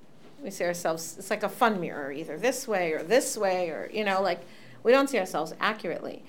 we 0.43 0.51
see 0.51 0.65
ourselves 0.65 1.17
it's 1.19 1.31
like 1.31 1.43
a 1.43 1.49
fun 1.49 1.81
mirror 1.81 2.11
either 2.13 2.39
this 2.39 2.67
way 2.67 2.93
or 2.93 3.03
this 3.03 3.37
way 3.37 3.69
or 3.69 3.91
you 3.93 4.05
know 4.05 4.23
like 4.23 4.41
we 4.83 4.93
don't 4.93 5.11
see 5.11 5.19
ourselves 5.19 5.53
accurately. 5.61 6.25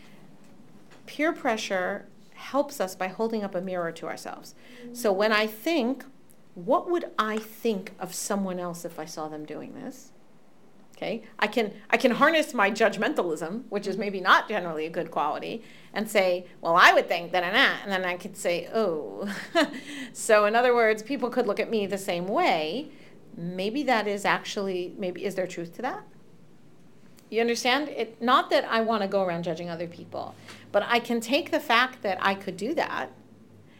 Peer 1.06 1.34
pressure 1.34 2.06
helps 2.34 2.82
us 2.82 2.96
by 2.96 3.08
holding 3.08 3.44
up 3.44 3.56
a 3.56 3.62
mirror 3.62 3.92
to 3.92 4.08
ourselves. 4.08 4.56
So 4.94 5.12
when 5.12 5.32
i 5.32 5.48
think 5.48 6.06
what 6.54 6.90
would 6.90 7.06
i 7.18 7.38
think 7.38 7.94
of 7.98 8.14
someone 8.14 8.60
else 8.60 8.84
if 8.84 9.00
i 9.00 9.06
saw 9.06 9.28
them 9.28 9.46
doing 9.46 9.74
this? 9.74 10.12
Okay 10.98 11.24
i 11.40 11.48
can 11.48 11.74
i 11.90 11.98
can 11.98 12.12
harness 12.12 12.54
my 12.54 12.70
judgmentalism 12.70 13.64
which 13.70 13.88
is 13.88 13.98
maybe 13.98 14.22
not 14.22 14.48
generally 14.48 14.86
a 14.86 14.90
good 14.90 15.10
quality 15.10 15.64
and 15.94 16.08
say 16.08 16.46
well 16.62 16.76
i 16.76 16.94
would 16.94 17.08
think 17.08 17.32
that 17.32 17.44
and 17.44 17.56
that 17.56 17.80
and 17.84 17.92
then 17.92 18.06
i 18.06 18.16
could 18.16 18.38
say 18.38 18.70
oh. 18.74 19.28
So 20.14 20.46
in 20.46 20.56
other 20.56 20.76
words 20.76 21.02
people 21.02 21.30
could 21.30 21.48
look 21.48 21.60
at 21.60 21.72
me 21.72 21.88
the 21.88 21.98
same 21.98 22.28
way 22.28 22.92
maybe 23.38 23.84
that 23.84 24.08
is 24.08 24.26
actually 24.26 24.94
maybe 24.98 25.26
is 25.26 25.36
there 25.36 25.48
truth 25.48 25.76
to 25.76 25.82
that? 25.82 26.04
You 27.30 27.40
understand? 27.40 27.88
It 27.90 28.22
not 28.22 28.50
that 28.50 28.66
i 28.66 28.82
want 28.82 29.02
to 29.02 29.08
go 29.08 29.24
around 29.24 29.44
judging 29.44 29.70
other 29.70 29.88
people 29.88 30.36
but 30.72 30.84
i 30.84 31.00
can 31.00 31.20
take 31.22 31.52
the 31.52 31.60
fact 31.60 32.02
that 32.02 32.18
i 32.22 32.34
could 32.36 32.58
do 32.58 32.74
that 32.76 33.10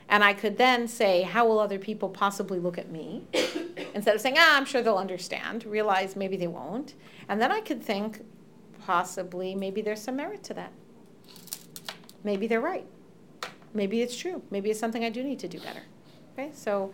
and 0.08 0.24
i 0.24 0.34
could 0.34 0.58
then 0.58 0.88
say 0.88 1.24
how 1.24 1.48
will 1.48 1.60
other 1.60 1.80
people 1.80 2.10
possibly 2.10 2.60
look 2.60 2.78
at 2.78 2.92
me? 2.92 3.26
Instead 3.94 4.16
of 4.16 4.22
saying 4.22 4.36
ah 4.38 4.58
i'm 4.58 4.66
sure 4.66 4.82
they'll 4.82 4.98
understand 4.98 5.66
realize 5.66 6.16
maybe 6.16 6.38
they 6.38 6.48
won't 6.48 6.94
and 7.28 7.42
then 7.42 7.52
i 7.52 7.60
could 7.60 7.84
think 7.84 8.22
possibly 8.86 9.54
maybe 9.54 9.82
there's 9.82 10.02
some 10.02 10.16
merit 10.16 10.44
to 10.44 10.54
that. 10.56 10.72
Maybe 12.24 12.48
they're 12.48 12.62
right. 12.62 12.86
Maybe 13.74 14.02
it's 14.02 14.16
true. 14.16 14.42
Maybe 14.50 14.70
it's 14.72 14.80
something 14.80 15.04
i 15.04 15.10
do 15.10 15.24
need 15.24 15.40
to 15.40 15.48
do 15.48 15.60
better. 15.60 15.84
Okay 16.34 16.52
so 16.54 16.94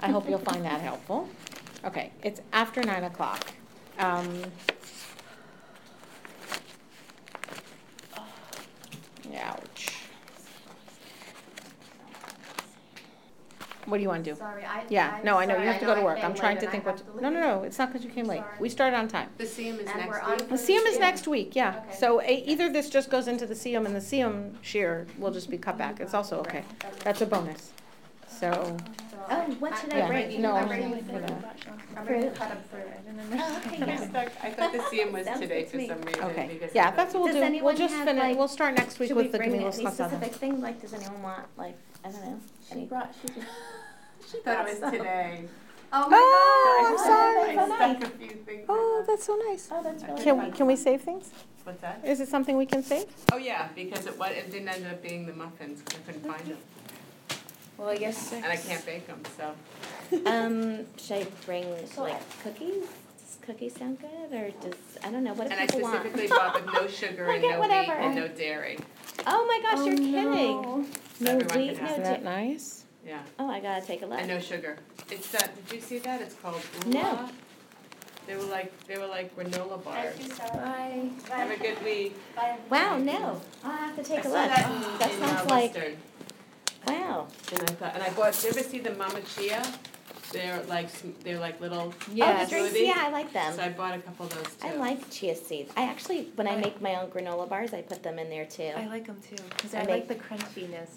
I 0.00 0.10
hope 0.10 0.28
you'll 0.28 0.38
find 0.38 0.64
that 0.64 0.80
helpful. 0.80 1.28
Okay, 1.84 2.12
it's 2.22 2.40
after 2.52 2.82
nine 2.82 3.04
o'clock. 3.04 3.46
Um, 3.98 4.42
ouch. 9.36 9.94
What 13.86 13.96
do 13.96 14.02
you 14.02 14.08
want 14.08 14.22
to 14.24 14.32
do? 14.32 14.36
Sorry, 14.36 14.64
I. 14.64 14.84
Yeah, 14.90 15.16
I'm 15.18 15.24
no, 15.24 15.38
I 15.38 15.46
know, 15.46 15.54
you 15.54 15.60
sorry, 15.60 15.66
have 15.68 15.80
to 15.80 15.86
go 15.86 15.94
to 15.94 16.00
I 16.00 16.04
work. 16.04 16.16
came 16.16 16.24
I'm 16.26 16.34
trying 16.34 16.56
late 16.56 16.60
to 16.60 16.66
and 16.66 16.68
I 16.68 16.72
think 16.72 16.84
have 16.84 16.94
what, 17.06 17.16
to 17.16 17.22
no, 17.22 17.30
no, 17.30 17.38
leave. 17.40 17.48
no, 17.60 17.62
it's 17.62 17.78
not 17.78 17.88
because 17.90 18.04
you 18.04 18.10
came 18.10 18.26
late. 18.26 18.40
Sorry. 18.40 18.56
We 18.60 18.68
started 18.68 18.96
on 18.96 19.08
time. 19.08 19.30
The 19.38 19.44
siyum 19.44 19.78
is 19.80 19.88
And 19.88 19.96
next 19.98 20.08
we're 20.08 20.20
on 20.20 20.30
week. 20.38 20.48
The 20.50 20.54
siyum 20.56 20.86
is 20.86 20.94
Yeah. 20.94 20.98
next 21.00 21.28
week, 21.28 21.56
yeah. 21.56 21.82
Okay. 21.86 21.96
So 21.96 22.22
e- 22.22 22.44
either 22.46 22.68
this 22.70 22.90
just 22.90 23.08
goes 23.08 23.28
into 23.28 23.46
the 23.46 23.54
siyum 23.54 23.86
and 23.86 23.96
the 23.96 24.00
siyum 24.00 24.52
shiur 24.62 25.06
will 25.18 25.30
just 25.30 25.48
be 25.48 25.56
cut 25.56 25.78
back. 25.78 26.00
It's 26.00 26.12
also 26.12 26.38
okay. 26.40 26.64
That's 27.02 27.22
a 27.22 27.26
bonus. 27.26 27.72
So, 28.38 28.76
Oh, 29.30 29.34
what 29.58 29.76
should 29.76 29.92
Yeah, 29.92 30.06
I 30.06 30.08
bring? 30.08 30.40
no, 30.40 30.52
I'm 30.54 30.64
no, 30.64 30.70
ready 30.70 30.84
no, 30.86 30.96
for 31.02 31.12
no. 31.12 31.20
that. 31.20 31.56
I'm 31.98 32.06
ready 32.06 32.22
to 32.28 32.30
cut 32.30 32.50
up 32.50 32.70
fruit. 32.70 32.82
Oh, 33.34 33.60
okay, 33.66 33.82
I 33.82 33.86
yeah. 33.86 34.08
stuck- 34.08 34.32
I 34.42 34.50
thought 34.50 34.72
the 34.72 34.78
siyum 34.78 35.12
was 35.12 35.26
Sounds 35.26 35.40
today 35.40 35.62
good 35.62 35.64
to 35.66 35.70
for 35.72 35.76
me. 35.76 35.88
some 35.88 36.00
reason. 36.02 36.22
okay, 36.24 36.48
because 36.52 36.74
yeah, 36.74 36.88
I 36.88 36.90
that's 36.96 37.12
what 37.12 37.24
we'll 37.24 37.32
Does 37.32 37.34
do. 37.34 37.40
We'll 37.40 37.46
anyone 37.48 37.76
just 37.76 37.94
have, 37.94 38.04
finish, 38.06 38.22
like- 38.22 38.38
we'll 38.38 38.48
start 38.48 38.74
next 38.76 38.98
week 38.98 39.08
Should 39.08 39.16
we 39.18 39.24
with 39.24 39.32
the 39.32 39.38
bring 39.38 39.52
Gemilos 39.52 39.74
any 39.74 39.84
Chassadah. 39.84 39.92
specific 40.08 40.32
thing? 40.34 40.60
Like, 40.62 40.80
does 40.80 40.94
anyone 40.94 41.22
want, 41.22 41.42
like, 41.58 41.76
I 42.04 42.10
don't 42.10 42.24
know? 42.24 42.40
She 42.68 42.72
Any? 42.72 42.84
brought, 42.86 43.14
she, 43.20 43.28
She 44.30 44.38
thought 44.44 44.66
it 44.66 44.80
was 44.80 44.92
today. 44.92 45.44
oh 45.92 45.92
ah, 45.92 46.06
Oh, 46.06 46.10
my 46.10 46.88
I'm 46.88 46.96
gosh. 46.96 47.06
sorry. 47.06 47.54
so 47.54 47.60
I 47.60 47.66
nice. 47.92 47.96
stuck 47.98 48.14
a 48.14 48.16
few 48.18 48.28
things 48.28 48.48
oh, 48.48 48.74
in 48.74 48.80
Oh, 48.80 49.02
there. 49.06 49.06
that's 49.16 49.24
so 49.26 49.34
nice. 49.48 49.68
Oh, 49.70 49.82
that's 49.82 50.02
really 50.04 50.22
Can, 50.24 50.36
fun. 50.38 50.50
we- 50.50 50.56
can 50.56 50.66
we 50.66 50.76
save 50.76 51.02
things? 51.02 51.30
What's 51.64 51.82
that? 51.82 52.00
Is 52.02 52.20
it 52.20 52.28
something 52.28 52.56
we 52.56 52.64
can 52.64 52.82
save? 52.82 53.04
Oh, 53.30 53.36
yeah, 53.36 53.68
because 53.74 54.06
it 54.06 54.18
wa, 54.18 54.26
it 54.26 54.50
didn't 54.50 54.68
end 54.68 54.86
up 54.86 55.02
being 55.02 55.26
the 55.26 55.34
muffins, 55.34 55.82
'cause 55.82 55.98
I 55.98 56.12
couldn't 56.12 56.24
find 56.32 56.46
them. 56.50 56.58
Well, 57.78 57.88
I 57.90 57.96
guess. 57.96 58.32
And 58.32 58.44
I 58.44 58.56
can't 58.56 58.84
bake 58.84 59.06
them, 59.06 59.22
so. 59.36 59.54
Um, 60.26 60.84
should 60.98 61.18
I 61.18 61.26
bring 61.46 61.70
like 61.96 62.20
cookies? 62.42 62.84
Does 63.18 63.38
cookies 63.42 63.74
sound 63.76 63.98
good, 64.00 64.32
or 64.36 64.50
does 64.60 64.74
I 65.04 65.10
don't 65.10 65.22
know 65.24 65.32
what 65.34 65.46
do 65.48 65.52
And 65.52 65.60
I 65.60 65.66
people 65.66 65.82
want? 65.82 66.00
specifically 66.00 66.28
bought 66.28 66.54
with 66.54 66.74
no 66.74 66.86
sugar 66.88 67.30
I 67.30 67.34
and 67.34 67.42
get 67.42 67.50
no 67.52 67.58
whatever. 67.60 67.92
wheat 67.98 68.04
and 68.06 68.14
no 68.16 68.28
dairy. 68.28 68.78
Oh 69.26 69.46
my 69.46 69.60
gosh, 69.62 69.86
you're 69.86 69.94
Oh, 69.94 69.96
kidding! 69.96 70.62
no. 70.62 70.86
No 71.20 71.30
Everyone 71.32 71.48
can 71.48 71.58
wheat, 71.60 71.78
have 71.78 71.80
no 71.80 71.92
Isn't 71.92 72.00
it. 72.00 72.04
that 72.04 72.24
dairy. 72.24 72.48
nice? 72.48 72.84
Yeah, 73.06 73.20
Oh, 73.38 73.48
I 73.48 73.60
gotta 73.60 73.86
take 73.86 74.02
a 74.02 74.06
look. 74.06 74.18
and 74.18 74.28
no 74.28 74.38
sugar. 74.40 74.76
It's 75.10 75.30
that, 75.32 75.54
did 75.68 75.76
you 75.76 75.80
see 75.80 75.98
that? 76.00 76.20
It's 76.20 76.34
called 76.34 76.60
No. 76.86 77.00
Ula. 77.00 77.30
They 78.26 78.36
were 78.36 78.42
like, 78.42 78.86
they 78.86 78.98
were 78.98 79.06
like 79.06 79.34
granola 79.36 79.82
bars. 79.82 80.14
Thank 80.16 80.28
you, 80.28 80.34
Sarah. 80.34 80.52
Bye. 80.52 81.10
Have 81.34 81.50
a 81.50 81.56
good 81.56 81.82
week. 81.82 82.14
Bye. 82.36 82.58
Wow, 82.70 82.98
no, 82.98 83.40
I'll 83.64 83.70
have 83.72 83.96
to 83.96 84.02
take 84.02 84.24
a 84.24 84.28
look. 84.28 84.34
that 84.48 84.70
in, 84.70 84.98
That 84.98 85.12
in 85.12 85.18
sounds 85.20 85.40
uh, 85.50 85.54
like 85.54 85.74
Western. 85.74 85.96
Wow. 86.88 87.26
And 87.52 87.62
I 87.62 87.66
thought, 87.74 87.94
and 87.94 88.02
I 88.02 88.10
bought, 88.10 88.32
did 88.34 88.44
you 88.44 88.50
ever 88.50 88.60
see 88.68 88.78
the 88.80 88.94
Mama 88.94 89.20
Chia? 89.22 89.62
They're 90.32 90.62
like, 90.64 90.90
sm- 90.90 91.10
they're 91.24 91.38
like 91.38 91.58
little. 91.60 91.94
Oh, 92.00 92.10
the 92.10 92.14
Yes. 92.16 92.50
drinks, 92.50 92.74
Smoothie? 92.74 92.86
yeah, 92.86 92.94
I 93.06 93.10
like 93.10 93.32
them. 93.32 93.54
So 93.54 93.62
I 93.62 93.70
bought 93.70 93.94
a 93.94 93.98
couple 93.98 94.26
of 94.26 94.34
those 94.34 94.54
too. 94.56 94.68
I 94.68 94.74
like 94.74 95.10
chia 95.10 95.34
seeds. 95.34 95.72
I 95.74 95.84
actually, 95.84 96.28
when 96.36 96.46
I 96.46 96.56
make 96.56 96.82
my 96.82 96.96
own 97.00 97.08
granola 97.10 97.48
bars, 97.48 97.72
I 97.72 97.80
put 97.80 98.02
them 98.02 98.18
in 98.18 98.28
there 98.28 98.44
too. 98.44 98.72
I 98.76 98.86
like 98.88 99.06
them 99.06 99.16
too 99.26 99.42
because 99.48 99.72
I 99.74 99.78
I, 99.80 99.86
make- 99.86 99.88
like 99.90 100.08
the 100.08 100.14
crunchiness. 100.16 100.88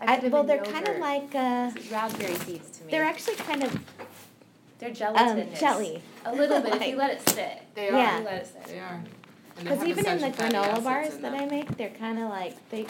I, 0.00 0.12
I, 0.12 0.16
put 0.16 0.24
'em 0.26 0.30
well, 0.30 0.44
they're 0.44 0.62
kind 0.62 0.86
of 0.86 0.98
like 0.98 1.34
uh, 1.34 1.72
raspberry 1.90 2.36
seeds 2.36 2.70
to 2.78 2.84
me. 2.84 2.92
they're 2.92 3.02
actually 3.02 3.34
kind 3.34 3.64
of 3.64 3.76
they're 4.78 4.90
um, 4.90 4.94
gelatinous. 4.94 5.58
jelly. 5.58 6.00
A 6.24 6.32
little 6.32 6.60
bit 6.60 6.76
if 6.76 6.86
you 6.86 6.94
let 7.04 7.10
it 7.10 7.28
sit. 7.30 7.62
They 7.74 7.86
Yeah. 7.86 8.14
are. 8.14 8.18
You 8.20 8.24
let 8.26 8.34
it 8.42 8.46
sit. 8.46 8.64
They 8.66 8.78
are. 8.78 9.02
Because 9.58 9.82
even 9.82 10.06
in 10.06 10.18
the 10.20 10.28
granola 10.30 10.84
bars 10.84 11.16
in 11.16 11.22
that 11.22 11.32
them. 11.32 11.42
I 11.42 11.46
make, 11.46 11.76
they're 11.76 11.90
kind 11.90 12.20
of 12.20 12.28
like 12.30 12.54
they, 12.70 12.86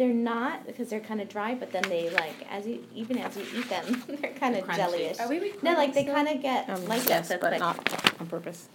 they're 0.00 0.14
not 0.14 0.66
because 0.66 0.88
they're 0.88 0.98
kind 1.00 1.20
of 1.20 1.28
dry, 1.28 1.54
but 1.54 1.70
then 1.72 1.82
they 1.90 2.08
like 2.10 2.34
as 2.50 2.66
you 2.66 2.82
even 2.94 3.18
as 3.18 3.36
you 3.36 3.44
eat 3.54 3.68
them, 3.68 4.02
they're 4.08 4.32
kind 4.32 4.56
of 4.56 4.64
Crunchy. 4.64 4.76
jellyish. 4.76 5.20
Are 5.20 5.28
we 5.28 5.38
recording 5.38 5.60
No, 5.62 5.74
like 5.74 5.92
they 5.92 6.02
still? 6.02 6.14
kind 6.14 6.28
of 6.28 6.40
get 6.40 6.68
Um, 6.70 6.86
like 6.86 7.06
yes, 7.06 7.28
that, 7.28 7.40
but 7.40 7.52
like 7.52 7.60
not 7.60 7.76
on 8.18 8.26
purpose. 8.26 8.68